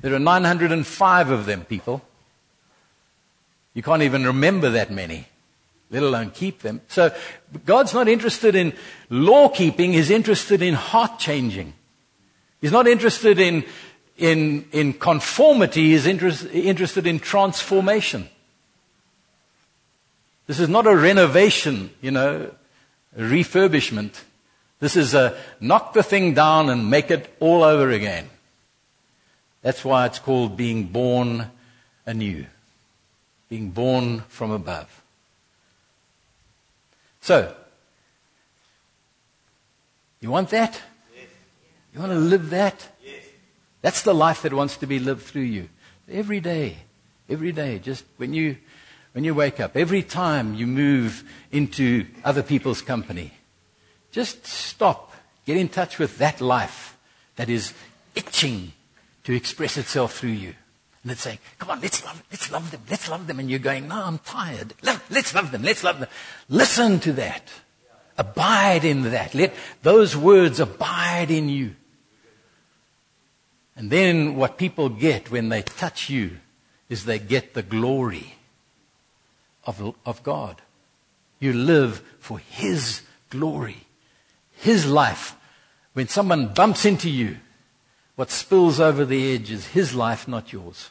There 0.00 0.14
are 0.14 0.18
905 0.18 1.30
of 1.30 1.46
them, 1.46 1.64
people. 1.64 2.02
You 3.74 3.82
can't 3.82 4.02
even 4.02 4.24
remember 4.24 4.70
that 4.70 4.90
many, 4.90 5.26
let 5.90 6.02
alone 6.02 6.30
keep 6.30 6.60
them. 6.60 6.80
So 6.88 7.14
God's 7.66 7.92
not 7.92 8.08
interested 8.08 8.54
in 8.54 8.72
law 9.10 9.48
keeping, 9.48 9.92
He's 9.92 10.10
interested 10.10 10.62
in 10.62 10.74
heart 10.74 11.18
changing. 11.18 11.74
He's 12.60 12.72
not 12.72 12.86
interested 12.86 13.38
in, 13.38 13.64
in, 14.16 14.66
in 14.72 14.94
conformity, 14.94 15.90
he's 15.90 16.06
interest, 16.06 16.46
interested 16.46 17.06
in 17.06 17.18
transformation. 17.18 18.26
This 20.46 20.60
is 20.60 20.70
not 20.70 20.86
a 20.86 20.96
renovation, 20.96 21.90
you 22.00 22.10
know, 22.10 22.50
refurbishment. 23.18 24.22
This 24.80 24.96
is 24.96 25.12
a 25.12 25.36
knock 25.60 25.92
the 25.92 26.02
thing 26.02 26.32
down 26.32 26.70
and 26.70 26.88
make 26.88 27.10
it 27.10 27.34
all 27.38 27.62
over 27.62 27.90
again. 27.90 28.30
That's 29.60 29.84
why 29.84 30.06
it's 30.06 30.18
called 30.18 30.56
being 30.56 30.84
born 30.84 31.50
anew. 32.06 32.46
Being 33.48 33.70
born 33.70 34.20
from 34.28 34.50
above. 34.50 35.02
So, 37.20 37.54
you 40.20 40.30
want 40.30 40.50
that? 40.50 40.80
Yes. 41.14 41.26
You 41.92 42.00
want 42.00 42.12
to 42.12 42.18
live 42.18 42.50
that? 42.50 42.88
Yes. 43.04 43.22
That's 43.82 44.02
the 44.02 44.14
life 44.14 44.42
that 44.42 44.52
wants 44.52 44.76
to 44.78 44.86
be 44.86 44.98
lived 44.98 45.22
through 45.22 45.42
you. 45.42 45.68
Every 46.10 46.40
day, 46.40 46.76
every 47.28 47.52
day, 47.52 47.78
just 47.78 48.04
when 48.16 48.34
you, 48.34 48.56
when 49.12 49.24
you 49.24 49.34
wake 49.34 49.60
up, 49.60 49.76
every 49.76 50.02
time 50.02 50.54
you 50.54 50.66
move 50.66 51.24
into 51.52 52.06
other 52.24 52.42
people's 52.42 52.82
company, 52.82 53.32
just 54.12 54.46
stop, 54.46 55.12
get 55.46 55.56
in 55.56 55.68
touch 55.68 55.98
with 55.98 56.18
that 56.18 56.40
life 56.40 56.96
that 57.36 57.48
is 57.48 57.74
itching 58.14 58.72
to 59.24 59.34
express 59.34 59.76
itself 59.76 60.14
through 60.18 60.30
you. 60.30 60.54
And 61.04 61.12
it's 61.12 61.20
saying, 61.20 61.38
come 61.58 61.70
on, 61.70 61.82
let's 61.82 62.02
love, 62.02 62.22
let's 62.30 62.50
love 62.50 62.70
them, 62.70 62.80
let's 62.90 63.10
love 63.10 63.26
them. 63.26 63.38
And 63.38 63.50
you're 63.50 63.58
going, 63.58 63.88
no, 63.88 64.02
I'm 64.04 64.18
tired. 64.18 64.72
Let's 64.82 65.34
love 65.34 65.52
them, 65.52 65.62
let's 65.62 65.84
love 65.84 66.00
them. 66.00 66.08
Listen 66.48 66.98
to 67.00 67.12
that. 67.12 67.52
Abide 68.16 68.86
in 68.86 69.02
that. 69.10 69.34
Let 69.34 69.54
those 69.82 70.16
words 70.16 70.60
abide 70.60 71.30
in 71.30 71.50
you. 71.50 71.76
And 73.76 73.90
then 73.90 74.36
what 74.36 74.56
people 74.56 74.88
get 74.88 75.30
when 75.30 75.50
they 75.50 75.60
touch 75.60 76.08
you 76.08 76.38
is 76.88 77.04
they 77.04 77.18
get 77.18 77.52
the 77.52 77.62
glory 77.62 78.36
of, 79.64 79.94
of 80.06 80.22
God. 80.22 80.62
You 81.38 81.52
live 81.52 82.02
for 82.18 82.38
His 82.38 83.02
glory, 83.28 83.86
His 84.52 84.86
life. 84.86 85.36
When 85.92 86.08
someone 86.08 86.54
bumps 86.54 86.86
into 86.86 87.10
you, 87.10 87.36
what 88.16 88.30
spills 88.30 88.80
over 88.80 89.04
the 89.04 89.34
edge 89.34 89.50
is 89.50 89.66
His 89.66 89.94
life, 89.94 90.26
not 90.26 90.52
yours. 90.52 90.90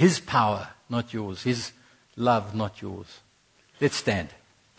His 0.00 0.18
power, 0.18 0.68
not 0.88 1.12
yours. 1.12 1.42
His 1.42 1.72
love, 2.16 2.54
not 2.54 2.80
yours. 2.80 3.20
Let's 3.82 3.96
stand. 3.96 4.30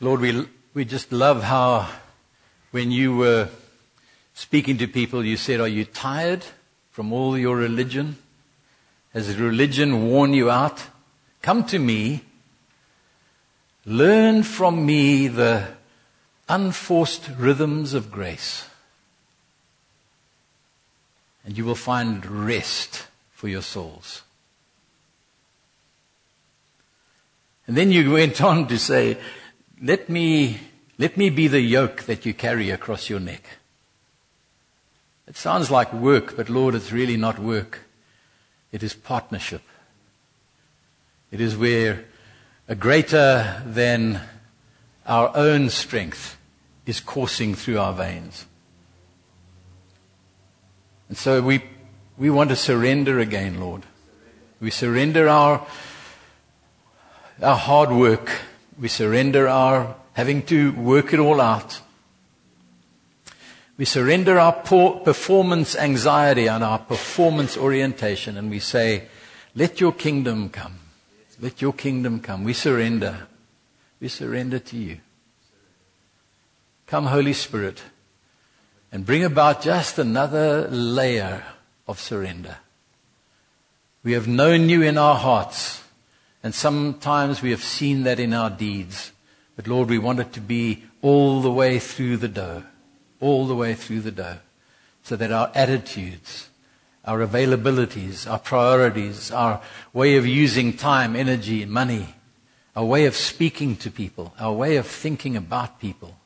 Lord, 0.00 0.20
we, 0.20 0.46
we 0.74 0.84
just 0.84 1.10
love 1.10 1.42
how 1.42 1.88
when 2.70 2.92
you 2.92 3.16
were 3.16 3.48
speaking 4.32 4.78
to 4.78 4.86
people, 4.86 5.24
you 5.24 5.36
said, 5.36 5.58
Are 5.58 5.66
you 5.66 5.86
tired 5.86 6.44
from 6.92 7.12
all 7.12 7.36
your 7.36 7.56
religion? 7.56 8.16
Has 9.12 9.36
religion 9.36 10.06
worn 10.08 10.34
you 10.34 10.52
out? 10.52 10.84
Come 11.42 11.64
to 11.64 11.80
me 11.80 12.22
Learn 13.86 14.42
from 14.42 14.84
me 14.84 15.28
the 15.28 15.68
unforced 16.48 17.30
rhythms 17.38 17.94
of 17.94 18.10
grace, 18.10 18.68
and 21.44 21.56
you 21.56 21.64
will 21.64 21.76
find 21.76 22.26
rest 22.26 23.06
for 23.30 23.46
your 23.46 23.62
souls. 23.62 24.22
And 27.68 27.76
then 27.76 27.92
you 27.92 28.10
went 28.12 28.42
on 28.42 28.66
to 28.66 28.78
say, 28.78 29.18
let 29.80 30.08
me, 30.08 30.58
let 30.98 31.16
me 31.16 31.30
be 31.30 31.46
the 31.46 31.60
yoke 31.60 32.02
that 32.04 32.26
you 32.26 32.34
carry 32.34 32.70
across 32.70 33.08
your 33.08 33.20
neck. 33.20 33.44
It 35.28 35.36
sounds 35.36 35.70
like 35.70 35.92
work, 35.92 36.36
but 36.36 36.48
Lord, 36.48 36.74
it's 36.74 36.92
really 36.92 37.16
not 37.16 37.38
work. 37.38 37.80
It 38.72 38.82
is 38.82 38.94
partnership. 38.94 39.62
It 41.30 41.40
is 41.40 41.56
where 41.56 42.04
greater 42.74 43.62
than 43.64 44.20
our 45.06 45.30
own 45.36 45.70
strength 45.70 46.36
is 46.84 47.00
coursing 47.00 47.54
through 47.54 47.78
our 47.78 47.92
veins. 47.92 48.46
And 51.08 51.16
so 51.16 51.40
we, 51.40 51.62
we 52.18 52.30
want 52.30 52.50
to 52.50 52.56
surrender 52.56 53.20
again, 53.20 53.60
Lord. 53.60 53.84
We 54.60 54.70
surrender 54.70 55.28
our, 55.28 55.66
our 57.40 57.56
hard 57.56 57.90
work. 57.90 58.30
We 58.78 58.88
surrender 58.88 59.46
our 59.46 59.94
having 60.14 60.42
to 60.46 60.72
work 60.72 61.12
it 61.12 61.20
all 61.20 61.40
out. 61.40 61.80
We 63.76 63.84
surrender 63.84 64.38
our 64.38 64.54
poor 64.54 65.00
performance 65.00 65.76
anxiety 65.76 66.46
and 66.46 66.64
our 66.64 66.78
performance 66.78 67.56
orientation 67.56 68.38
and 68.38 68.50
we 68.50 68.58
say, 68.58 69.08
let 69.54 69.80
your 69.80 69.92
kingdom 69.92 70.48
come. 70.48 70.78
Let 71.40 71.60
your 71.60 71.72
kingdom 71.72 72.20
come. 72.20 72.44
We 72.44 72.52
surrender. 72.52 73.26
We 74.00 74.08
surrender 74.08 74.58
to 74.58 74.76
you. 74.76 74.98
Come, 76.86 77.06
Holy 77.06 77.32
Spirit, 77.32 77.82
and 78.92 79.04
bring 79.04 79.24
about 79.24 79.62
just 79.62 79.98
another 79.98 80.68
layer 80.68 81.44
of 81.88 81.98
surrender. 81.98 82.58
We 84.04 84.12
have 84.12 84.28
known 84.28 84.68
you 84.68 84.82
in 84.82 84.96
our 84.96 85.16
hearts, 85.16 85.82
and 86.42 86.54
sometimes 86.54 87.42
we 87.42 87.50
have 87.50 87.62
seen 87.62 88.04
that 88.04 88.20
in 88.20 88.32
our 88.32 88.50
deeds. 88.50 89.10
But 89.56 89.66
Lord, 89.66 89.88
we 89.88 89.98
want 89.98 90.20
it 90.20 90.32
to 90.34 90.40
be 90.40 90.84
all 91.02 91.40
the 91.40 91.50
way 91.50 91.80
through 91.80 92.18
the 92.18 92.28
dough, 92.28 92.62
all 93.20 93.46
the 93.46 93.56
way 93.56 93.74
through 93.74 94.02
the 94.02 94.12
dough, 94.12 94.38
so 95.02 95.16
that 95.16 95.32
our 95.32 95.50
attitudes, 95.54 96.45
our 97.06 97.24
availabilities, 97.24 98.28
our 98.28 98.38
priorities, 98.38 99.30
our 99.30 99.60
way 99.92 100.16
of 100.16 100.26
using 100.26 100.76
time, 100.76 101.14
energy, 101.14 101.64
money, 101.64 102.14
our 102.74 102.84
way 102.84 103.06
of 103.06 103.14
speaking 103.14 103.76
to 103.76 103.90
people, 103.90 104.34
our 104.38 104.52
way 104.52 104.76
of 104.76 104.86
thinking 104.86 105.36
about 105.36 105.80
people, 105.80 106.16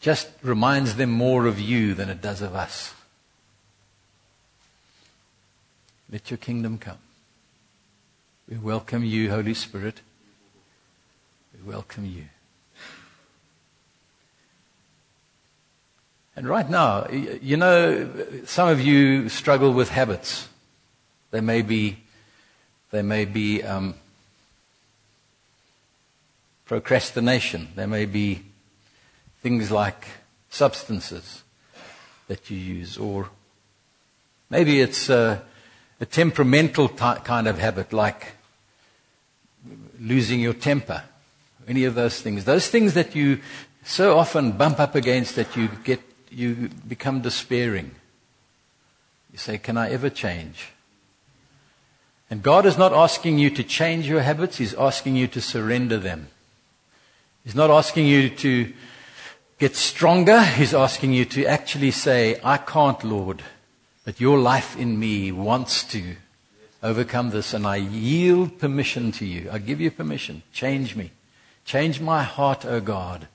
just 0.00 0.28
reminds 0.42 0.96
them 0.96 1.10
more 1.10 1.46
of 1.46 1.60
you 1.60 1.94
than 1.94 2.10
it 2.10 2.20
does 2.20 2.42
of 2.42 2.54
us. 2.54 2.92
Let 6.10 6.30
your 6.30 6.38
kingdom 6.38 6.76
come. 6.76 6.98
We 8.48 8.58
welcome 8.58 9.04
you, 9.04 9.30
Holy 9.30 9.54
Spirit. 9.54 10.00
We 11.54 11.70
welcome 11.72 12.04
you. 12.04 12.24
And 16.34 16.48
right 16.48 16.68
now, 16.68 17.08
you 17.08 17.58
know, 17.58 18.08
some 18.46 18.68
of 18.68 18.80
you 18.80 19.28
struggle 19.28 19.72
with 19.72 19.90
habits. 19.90 20.48
They 21.30 21.42
may 21.42 21.60
be, 21.60 21.98
they 22.90 23.02
may 23.02 23.26
be 23.26 23.62
um, 23.62 23.94
procrastination. 26.64 27.68
There 27.74 27.86
may 27.86 28.06
be 28.06 28.42
things 29.42 29.70
like 29.70 30.06
substances 30.48 31.42
that 32.28 32.50
you 32.50 32.56
use, 32.56 32.96
or 32.96 33.28
maybe 34.48 34.80
it's 34.80 35.10
a, 35.10 35.42
a 36.00 36.06
temperamental 36.06 36.88
kind 36.88 37.46
of 37.46 37.58
habit, 37.58 37.92
like 37.92 38.36
losing 40.00 40.40
your 40.40 40.54
temper. 40.54 41.02
Any 41.68 41.84
of 41.84 41.94
those 41.94 42.20
things. 42.20 42.44
Those 42.44 42.68
things 42.68 42.94
that 42.94 43.14
you 43.14 43.40
so 43.84 44.16
often 44.16 44.52
bump 44.52 44.80
up 44.80 44.94
against 44.94 45.36
that 45.36 45.56
you 45.56 45.68
get 45.84 46.00
you 46.32 46.70
become 46.86 47.20
despairing. 47.20 47.92
You 49.32 49.38
say, 49.38 49.58
Can 49.58 49.76
I 49.76 49.90
ever 49.90 50.10
change? 50.10 50.72
And 52.30 52.42
God 52.42 52.64
is 52.64 52.78
not 52.78 52.92
asking 52.92 53.38
you 53.38 53.50
to 53.50 53.62
change 53.62 54.08
your 54.08 54.22
habits, 54.22 54.58
He's 54.58 54.74
asking 54.74 55.16
you 55.16 55.26
to 55.28 55.40
surrender 55.40 55.98
them. 55.98 56.28
He's 57.44 57.54
not 57.54 57.70
asking 57.70 58.06
you 58.06 58.30
to 58.30 58.72
get 59.58 59.76
stronger, 59.76 60.42
He's 60.42 60.74
asking 60.74 61.12
you 61.12 61.24
to 61.26 61.44
actually 61.44 61.90
say, 61.90 62.40
I 62.42 62.56
can't, 62.56 63.02
Lord, 63.04 63.42
but 64.04 64.20
your 64.20 64.38
life 64.38 64.76
in 64.76 64.98
me 64.98 65.30
wants 65.30 65.84
to 65.84 66.16
overcome 66.82 67.30
this, 67.30 67.54
and 67.54 67.66
I 67.66 67.76
yield 67.76 68.58
permission 68.58 69.12
to 69.12 69.24
you. 69.24 69.48
I 69.50 69.58
give 69.58 69.80
you 69.80 69.90
permission. 69.90 70.42
Change 70.52 70.96
me. 70.96 71.10
Change 71.64 72.00
my 72.00 72.22
heart, 72.22 72.64
O 72.64 72.80
God. 72.80 73.28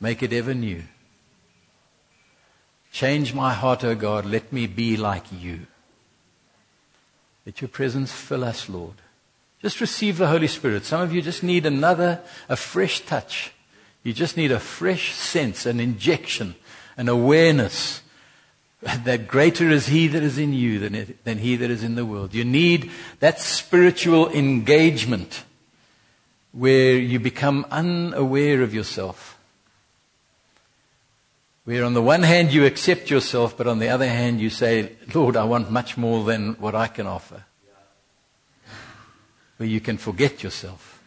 Make 0.00 0.22
it 0.22 0.32
ever 0.32 0.54
new. 0.54 0.84
Change 2.98 3.32
my 3.32 3.54
heart, 3.54 3.84
O 3.84 3.94
God. 3.94 4.26
Let 4.26 4.52
me 4.52 4.66
be 4.66 4.96
like 4.96 5.22
you. 5.30 5.68
Let 7.46 7.60
your 7.60 7.68
presence 7.68 8.10
fill 8.10 8.42
us, 8.42 8.68
Lord. 8.68 8.96
Just 9.62 9.80
receive 9.80 10.18
the 10.18 10.26
Holy 10.26 10.48
Spirit. 10.48 10.84
Some 10.84 11.02
of 11.02 11.12
you 11.12 11.22
just 11.22 11.44
need 11.44 11.64
another, 11.64 12.20
a 12.48 12.56
fresh 12.56 13.02
touch. 13.02 13.52
You 14.02 14.12
just 14.12 14.36
need 14.36 14.50
a 14.50 14.58
fresh 14.58 15.12
sense, 15.14 15.64
an 15.64 15.78
injection, 15.78 16.56
an 16.96 17.08
awareness 17.08 18.02
that 18.82 19.28
greater 19.28 19.70
is 19.70 19.86
He 19.86 20.08
that 20.08 20.24
is 20.24 20.36
in 20.36 20.52
you 20.52 20.80
than, 20.80 20.96
it, 20.96 21.24
than 21.24 21.38
He 21.38 21.54
that 21.54 21.70
is 21.70 21.84
in 21.84 21.94
the 21.94 22.04
world. 22.04 22.34
You 22.34 22.44
need 22.44 22.90
that 23.20 23.40
spiritual 23.40 24.28
engagement 24.28 25.44
where 26.50 26.96
you 26.96 27.20
become 27.20 27.64
unaware 27.70 28.60
of 28.60 28.74
yourself 28.74 29.37
where 31.68 31.84
on 31.84 31.92
the 31.92 32.00
one 32.00 32.22
hand 32.22 32.50
you 32.50 32.64
accept 32.64 33.10
yourself, 33.10 33.54
but 33.54 33.66
on 33.66 33.78
the 33.78 33.90
other 33.90 34.08
hand 34.08 34.40
you 34.40 34.48
say, 34.48 34.90
Lord, 35.12 35.36
I 35.36 35.44
want 35.44 35.70
much 35.70 35.98
more 35.98 36.24
than 36.24 36.54
what 36.54 36.74
I 36.74 36.86
can 36.86 37.06
offer. 37.06 37.44
Where 39.58 39.68
you 39.68 39.78
can 39.78 39.98
forget 39.98 40.42
yourself. 40.42 40.98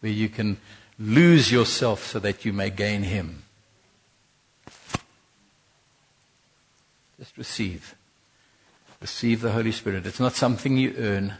where 0.00 0.10
you 0.10 0.30
can 0.30 0.56
lose 0.98 1.52
yourself 1.52 2.06
so 2.06 2.18
that 2.20 2.46
you 2.46 2.54
may 2.54 2.70
gain 2.70 3.02
Him. 3.02 3.42
Just 7.18 7.36
receive. 7.36 7.94
Receive 9.02 9.42
the 9.42 9.52
Holy 9.52 9.72
Spirit. 9.72 10.06
It's 10.06 10.20
not 10.20 10.36
something 10.36 10.78
you 10.78 10.94
earn, 10.96 11.34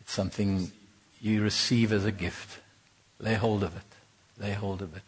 it's 0.00 0.12
something 0.12 0.70
you 1.20 1.42
receive 1.42 1.90
as 1.90 2.04
a 2.04 2.12
gift. 2.12 2.60
Lay 3.18 3.34
hold 3.34 3.64
of 3.64 3.76
it. 3.76 4.40
Lay 4.40 4.52
hold 4.52 4.80
of 4.80 4.96
it. 4.96 5.02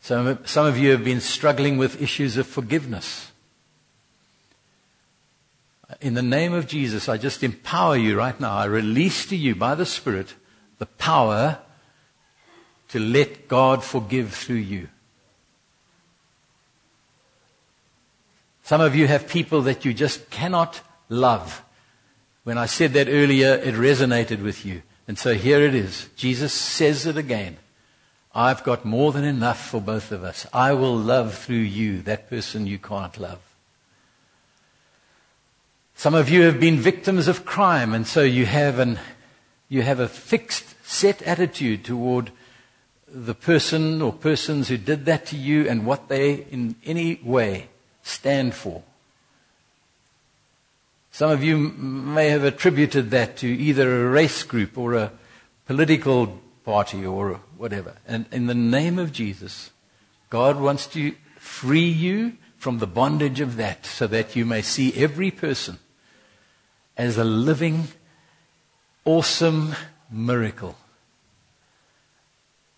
Some, 0.00 0.38
some 0.46 0.66
of 0.66 0.78
you 0.78 0.90
have 0.92 1.04
been 1.04 1.20
struggling 1.20 1.76
with 1.76 2.00
issues 2.00 2.36
of 2.36 2.46
forgiveness. 2.46 3.30
In 6.00 6.14
the 6.14 6.22
name 6.22 6.52
of 6.52 6.66
Jesus, 6.66 7.08
I 7.08 7.18
just 7.18 7.42
empower 7.42 7.96
you 7.96 8.16
right 8.16 8.38
now. 8.40 8.56
I 8.56 8.64
release 8.64 9.26
to 9.26 9.36
you 9.36 9.54
by 9.54 9.74
the 9.74 9.86
Spirit 9.86 10.34
the 10.78 10.86
power 10.86 11.58
to 12.88 12.98
let 12.98 13.48
God 13.48 13.84
forgive 13.84 14.32
through 14.32 14.56
you. 14.56 14.88
Some 18.62 18.80
of 18.80 18.94
you 18.94 19.08
have 19.08 19.28
people 19.28 19.62
that 19.62 19.84
you 19.84 19.92
just 19.92 20.30
cannot 20.30 20.80
love. 21.08 21.62
When 22.44 22.56
I 22.56 22.66
said 22.66 22.92
that 22.92 23.08
earlier, 23.08 23.54
it 23.54 23.74
resonated 23.74 24.42
with 24.42 24.64
you. 24.64 24.82
And 25.06 25.18
so 25.18 25.34
here 25.34 25.60
it 25.60 25.74
is. 25.74 26.08
Jesus 26.16 26.52
says 26.52 27.04
it 27.04 27.16
again. 27.16 27.58
I've 28.34 28.62
got 28.62 28.84
more 28.84 29.12
than 29.12 29.24
enough 29.24 29.68
for 29.68 29.80
both 29.80 30.12
of 30.12 30.22
us. 30.22 30.46
I 30.52 30.72
will 30.72 30.96
love 30.96 31.36
through 31.36 31.56
you 31.56 32.02
that 32.02 32.30
person 32.30 32.66
you 32.66 32.78
can't 32.78 33.18
love. 33.18 33.40
Some 35.96 36.14
of 36.14 36.30
you 36.30 36.42
have 36.42 36.60
been 36.60 36.78
victims 36.78 37.28
of 37.28 37.44
crime, 37.44 37.92
and 37.92 38.06
so 38.06 38.22
you 38.22 38.46
have, 38.46 38.78
an, 38.78 38.98
you 39.68 39.82
have 39.82 40.00
a 40.00 40.08
fixed, 40.08 40.74
set 40.86 41.20
attitude 41.22 41.84
toward 41.84 42.30
the 43.06 43.34
person 43.34 44.00
or 44.00 44.12
persons 44.12 44.68
who 44.68 44.78
did 44.78 45.04
that 45.06 45.26
to 45.26 45.36
you 45.36 45.68
and 45.68 45.84
what 45.84 46.08
they, 46.08 46.46
in 46.50 46.76
any 46.84 47.20
way, 47.22 47.68
stand 48.02 48.54
for. 48.54 48.82
Some 51.10 51.30
of 51.30 51.42
you 51.42 51.58
may 51.58 52.28
have 52.28 52.44
attributed 52.44 53.10
that 53.10 53.36
to 53.38 53.48
either 53.48 54.06
a 54.06 54.08
race 54.08 54.44
group 54.44 54.78
or 54.78 54.94
a 54.94 55.12
political 55.66 56.40
party 56.64 57.04
or 57.04 57.40
whatever. 57.60 57.96
And 58.08 58.24
in 58.32 58.46
the 58.46 58.54
name 58.54 58.98
of 58.98 59.12
Jesus, 59.12 59.70
God 60.30 60.58
wants 60.58 60.86
to 60.88 61.14
free 61.36 61.88
you 61.88 62.38
from 62.56 62.78
the 62.78 62.86
bondage 62.86 63.38
of 63.40 63.56
that 63.56 63.84
so 63.84 64.06
that 64.06 64.34
you 64.34 64.46
may 64.46 64.62
see 64.62 64.94
every 64.94 65.30
person 65.30 65.78
as 66.96 67.18
a 67.18 67.24
living, 67.24 67.88
awesome 69.04 69.74
miracle. 70.10 70.76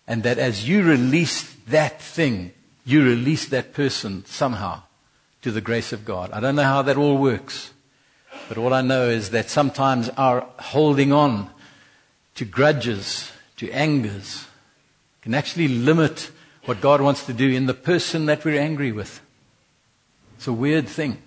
And 0.05 0.23
that 0.23 0.37
as 0.37 0.67
you 0.67 0.83
release 0.83 1.53
that 1.67 2.01
thing, 2.01 2.51
you 2.85 3.05
release 3.05 3.45
that 3.47 3.73
person 3.73 4.25
somehow 4.25 4.83
to 5.43 5.51
the 5.51 5.61
grace 5.61 5.93
of 5.93 6.03
God. 6.03 6.29
I 6.33 6.41
don't 6.41 6.57
know 6.57 6.63
how 6.63 6.81
that 6.81 6.97
all 6.97 7.17
works, 7.17 7.71
but 8.49 8.57
all 8.57 8.73
I 8.73 8.81
know 8.81 9.07
is 9.07 9.29
that 9.29 9.49
sometimes 9.49 10.09
our 10.09 10.45
holding 10.59 11.13
on 11.13 11.49
to 12.35 12.43
grudges, 12.43 13.31
to 13.57 13.71
angers, 13.71 14.45
can 15.23 15.33
actually 15.33 15.69
limit 15.69 16.31
what 16.65 16.81
God 16.81 17.01
wants 17.01 17.25
to 17.25 17.33
do 17.33 17.49
in 17.49 17.65
the 17.65 17.73
person 17.73 18.25
that 18.25 18.43
we're 18.43 18.59
angry 18.59 18.91
with. 18.91 19.21
It's 20.35 20.47
a 20.47 20.53
weird 20.53 20.87
thing, 20.87 21.21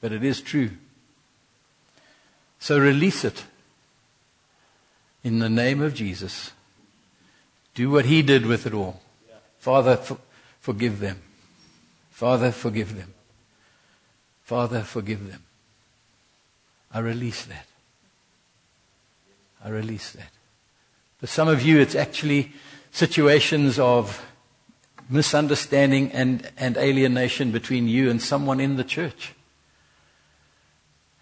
but 0.00 0.10
it 0.10 0.24
is 0.24 0.40
true. 0.40 0.70
So 2.58 2.78
release 2.78 3.24
it 3.24 3.44
in 5.22 5.38
the 5.38 5.50
name 5.50 5.82
of 5.82 5.94
Jesus. 5.94 6.52
Do 7.74 7.90
what 7.90 8.06
He 8.06 8.22
did 8.22 8.46
with 8.46 8.66
it 8.66 8.72
all. 8.72 9.02
Father, 9.58 9.96
for, 9.96 10.18
forgive 10.60 11.00
them. 11.00 11.20
Father, 12.10 12.52
forgive 12.52 12.96
them. 12.96 13.12
Father, 14.44 14.82
forgive 14.82 15.30
them. 15.30 15.42
I 16.90 17.00
release 17.00 17.44
that. 17.44 17.66
I 19.62 19.68
release 19.68 20.12
that. 20.12 20.30
For 21.18 21.26
some 21.26 21.48
of 21.48 21.62
you, 21.62 21.80
it's 21.80 21.94
actually 21.94 22.52
situations 22.94 23.76
of 23.80 24.24
misunderstanding 25.10 26.12
and, 26.12 26.48
and 26.56 26.76
alienation 26.76 27.50
between 27.50 27.88
you 27.88 28.08
and 28.08 28.22
someone 28.22 28.60
in 28.60 28.76
the 28.76 28.84
church. 28.84 29.34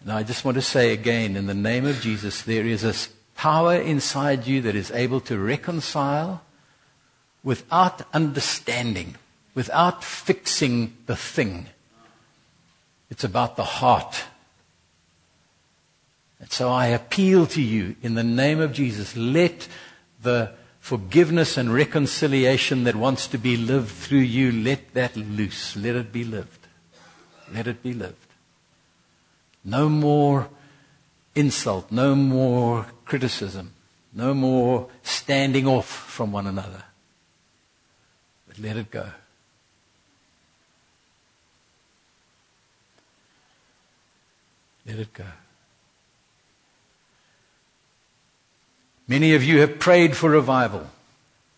And 0.03 0.13
I 0.13 0.23
just 0.23 0.45
want 0.45 0.57
to 0.57 0.63
say 0.63 0.93
again, 0.93 1.35
in 1.35 1.47
the 1.47 1.55
name 1.55 1.87
of 1.87 1.99
Jesus, 2.03 2.43
there 2.43 2.67
is 2.67 2.85
a 2.85 2.95
power 3.37 3.75
inside 3.75 4.47
you 4.47 4.61
that 4.61 4.77
is 4.77 4.91
able 4.91 5.21
to 5.21 5.39
reconcile 5.39 6.43
without 7.43 8.03
understanding, 8.13 9.15
without 9.55 10.05
fixing 10.05 10.95
the 11.07 11.17
thing. 11.17 11.69
It's 13.11 13.25
about 13.25 13.57
the 13.57 13.65
heart. 13.65 14.25
And 16.39 16.53
so 16.53 16.69
I 16.69 16.89
appeal 16.89 17.47
to 17.47 17.63
you 17.63 17.97
in 18.03 18.13
the 18.13 18.23
name 18.23 18.61
of 18.61 18.75
Jesus. 18.75 19.17
Let 19.17 19.69
the 20.23 20.53
forgiveness 20.83 21.57
and 21.57 21.73
reconciliation 21.73 22.83
that 22.85 22.97
wants 22.97 23.29
to 23.29 23.39
be 23.39 23.57
lived 23.57 23.89
through 23.89 24.19
you, 24.19 24.51
let 24.51 24.93
that 24.95 25.17
loose. 25.17 25.77
Let 25.77 25.95
it 25.95 26.13
be 26.13 26.25
lived. 26.25 26.67
Let 27.55 27.69
it 27.69 27.85
be 27.85 27.95
lived. 27.95 28.17
No 29.65 29.89
more 29.89 30.49
insult, 31.37 31.93
no 31.93 32.17
more 32.17 32.87
criticism, 33.05 33.73
no 34.13 34.35
more 34.35 34.89
standing 35.05 35.69
off 35.69 35.87
from 35.87 36.33
one 36.33 36.49
another. 36.49 36.83
But 38.49 38.59
let 38.59 38.77
it 38.77 38.91
go. 38.91 39.07
Let 44.85 44.99
it 44.99 45.13
go. 45.13 45.27
Many 49.09 49.35
of 49.35 49.45
you 49.45 49.61
have 49.61 49.79
prayed 49.79 50.17
for 50.17 50.31
revival. 50.31 50.87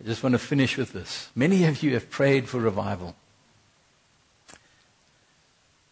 I 0.01 0.07
just 0.07 0.23
want 0.23 0.35
to 0.35 0.39
finish 0.39 0.77
with 0.77 0.93
this. 0.93 1.31
Many 1.35 1.65
of 1.65 1.83
you 1.83 1.95
have 1.95 2.11
prayed 2.11 2.49
for 2.49 2.59
revival. 2.59 3.15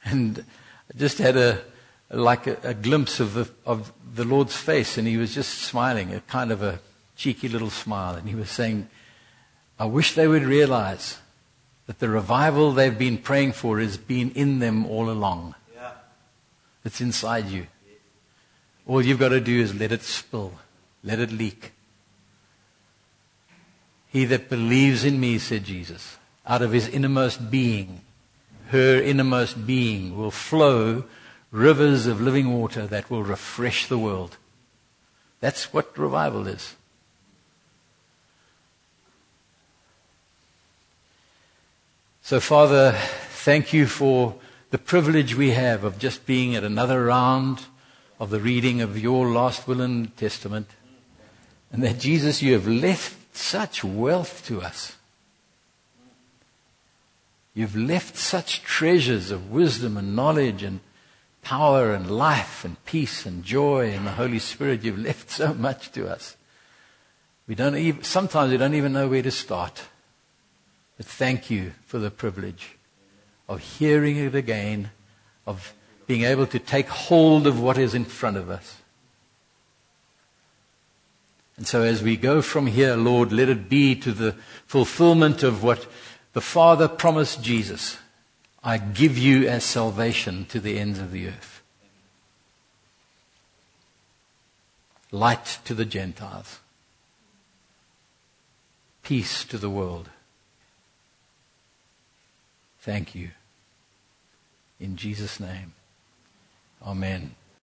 And 0.05 0.44
I 0.92 0.98
just 0.98 1.18
had 1.18 1.36
a, 1.36 1.62
like 2.11 2.46
a, 2.46 2.59
a 2.62 2.74
glimpse 2.74 3.20
of 3.20 3.34
the, 3.34 3.50
of 3.64 3.92
the 4.14 4.24
Lord's 4.24 4.57
face, 4.57 4.98
and 4.98 5.07
he 5.07 5.16
was 5.16 5.34
just 5.34 5.59
smiling, 5.59 6.12
a 6.12 6.20
kind 6.20 6.50
of 6.50 6.62
a 6.62 6.80
cheeky 7.16 7.48
little 7.48 7.70
smile. 7.70 8.14
And 8.14 8.28
he 8.28 8.34
was 8.34 8.50
saying, 8.50 8.88
I 9.78 9.86
wish 9.86 10.14
they 10.14 10.26
would 10.26 10.42
realize 10.42 11.18
that 11.86 11.98
the 11.98 12.09
revival 12.09 12.72
they've 12.72 12.98
been 12.98 13.18
praying 13.18 13.53
for 13.53 13.78
has 13.78 13.96
been 13.96 14.30
in 14.32 14.59
them 14.59 14.86
all 14.86 15.11
along. 15.11 15.55
It's 16.84 17.00
inside 17.00 17.46
you. 17.46 17.66
All 18.86 19.03
you've 19.03 19.18
got 19.18 19.28
to 19.28 19.40
do 19.40 19.61
is 19.61 19.74
let 19.74 19.92
it 19.92 20.03
spill, 20.03 20.53
let 21.05 21.18
it 21.18 21.32
leak. 21.32 21.72
He 24.09 24.24
that 24.26 24.48
believes 24.48 25.05
in 25.05 25.18
me, 25.18 25.38
said 25.38 25.64
Jesus, 25.64 26.18
out 26.46 26.62
of 26.62 26.72
his 26.72 26.88
innermost 26.88 27.50
being, 27.50 28.03
her 28.68 29.00
innermost 29.00 29.66
being, 29.66 30.16
will 30.16 30.30
flow 30.30 31.05
rivers 31.50 32.07
of 32.07 32.20
living 32.20 32.53
water 32.53 32.86
that 32.86 33.11
will 33.11 33.22
refresh 33.22 33.86
the 33.86 33.98
world. 33.98 34.36
That's 35.40 35.72
what 35.72 35.96
revival 35.98 36.46
is. 36.46 36.76
So, 42.22 42.38
Father, 42.38 42.92
thank 42.92 43.72
you 43.72 43.86
for 43.86 44.36
the 44.70 44.78
privilege 44.78 45.34
we 45.34 45.50
have 45.50 45.84
of 45.84 45.98
just 45.98 46.24
being 46.24 46.55
at 46.55 46.64
another 46.64 47.05
round 47.05 47.66
of 48.20 48.30
the 48.30 48.40
reading 48.40 48.80
of 48.80 48.98
your 48.98 49.26
last 49.28 49.66
will 49.66 49.80
and 49.80 50.16
testament. 50.16 50.68
And 51.72 51.82
that, 51.82 51.98
Jesus, 51.98 52.42
you 52.42 52.52
have 52.52 52.68
left 52.68 53.34
such 53.34 53.82
wealth 53.82 54.46
to 54.46 54.60
us. 54.60 54.96
You've 57.54 57.76
left 57.76 58.16
such 58.16 58.62
treasures 58.62 59.30
of 59.30 59.50
wisdom 59.50 59.96
and 59.96 60.14
knowledge 60.14 60.62
and 60.62 60.80
power 61.42 61.92
and 61.92 62.10
life 62.10 62.64
and 62.64 62.82
peace 62.84 63.26
and 63.26 63.42
joy 63.42 63.90
and 63.90 64.06
the 64.06 64.12
Holy 64.12 64.38
Spirit. 64.38 64.84
You've 64.84 64.98
left 64.98 65.30
so 65.30 65.52
much 65.54 65.90
to 65.92 66.08
us. 66.08 66.36
We 67.46 67.54
don't 67.54 67.76
even, 67.76 68.02
sometimes 68.02 68.52
we 68.52 68.58
don't 68.58 68.74
even 68.74 68.92
know 68.92 69.08
where 69.08 69.22
to 69.22 69.30
start. 69.30 69.82
But 70.96 71.06
thank 71.06 71.50
you 71.50 71.72
for 71.86 71.98
the 71.98 72.10
privilege 72.10 72.76
of 73.48 73.60
hearing 73.60 74.16
it 74.16 74.34
again, 74.34 74.90
of 75.46 75.74
being 76.06 76.22
able 76.22 76.46
to 76.46 76.58
take 76.58 76.88
hold 76.88 77.46
of 77.46 77.60
what 77.60 77.78
is 77.78 77.94
in 77.94 78.04
front 78.04 78.36
of 78.36 78.48
us. 78.48 78.82
And 81.62 81.66
so 81.68 81.82
as 81.82 82.02
we 82.02 82.16
go 82.16 82.42
from 82.42 82.66
here, 82.66 82.96
Lord, 82.96 83.32
let 83.32 83.48
it 83.48 83.68
be 83.68 83.94
to 83.94 84.10
the 84.10 84.32
fulfillment 84.66 85.44
of 85.44 85.62
what 85.62 85.86
the 86.32 86.40
Father 86.40 86.88
promised 86.88 87.42
Jesus. 87.42 87.98
I 88.64 88.78
give 88.78 89.16
you 89.16 89.46
as 89.46 89.62
salvation 89.62 90.44
to 90.46 90.58
the 90.58 90.76
ends 90.76 90.98
of 90.98 91.12
the 91.12 91.28
earth. 91.28 91.52
light 95.12 95.58
to 95.66 95.74
the 95.74 95.84
Gentiles, 95.84 96.58
peace 99.02 99.44
to 99.44 99.58
the 99.58 99.70
world. 99.70 100.08
Thank 102.80 103.14
you. 103.14 103.30
In 104.80 104.96
Jesus' 104.96 105.38
name, 105.38 105.74
Amen. 106.84 107.36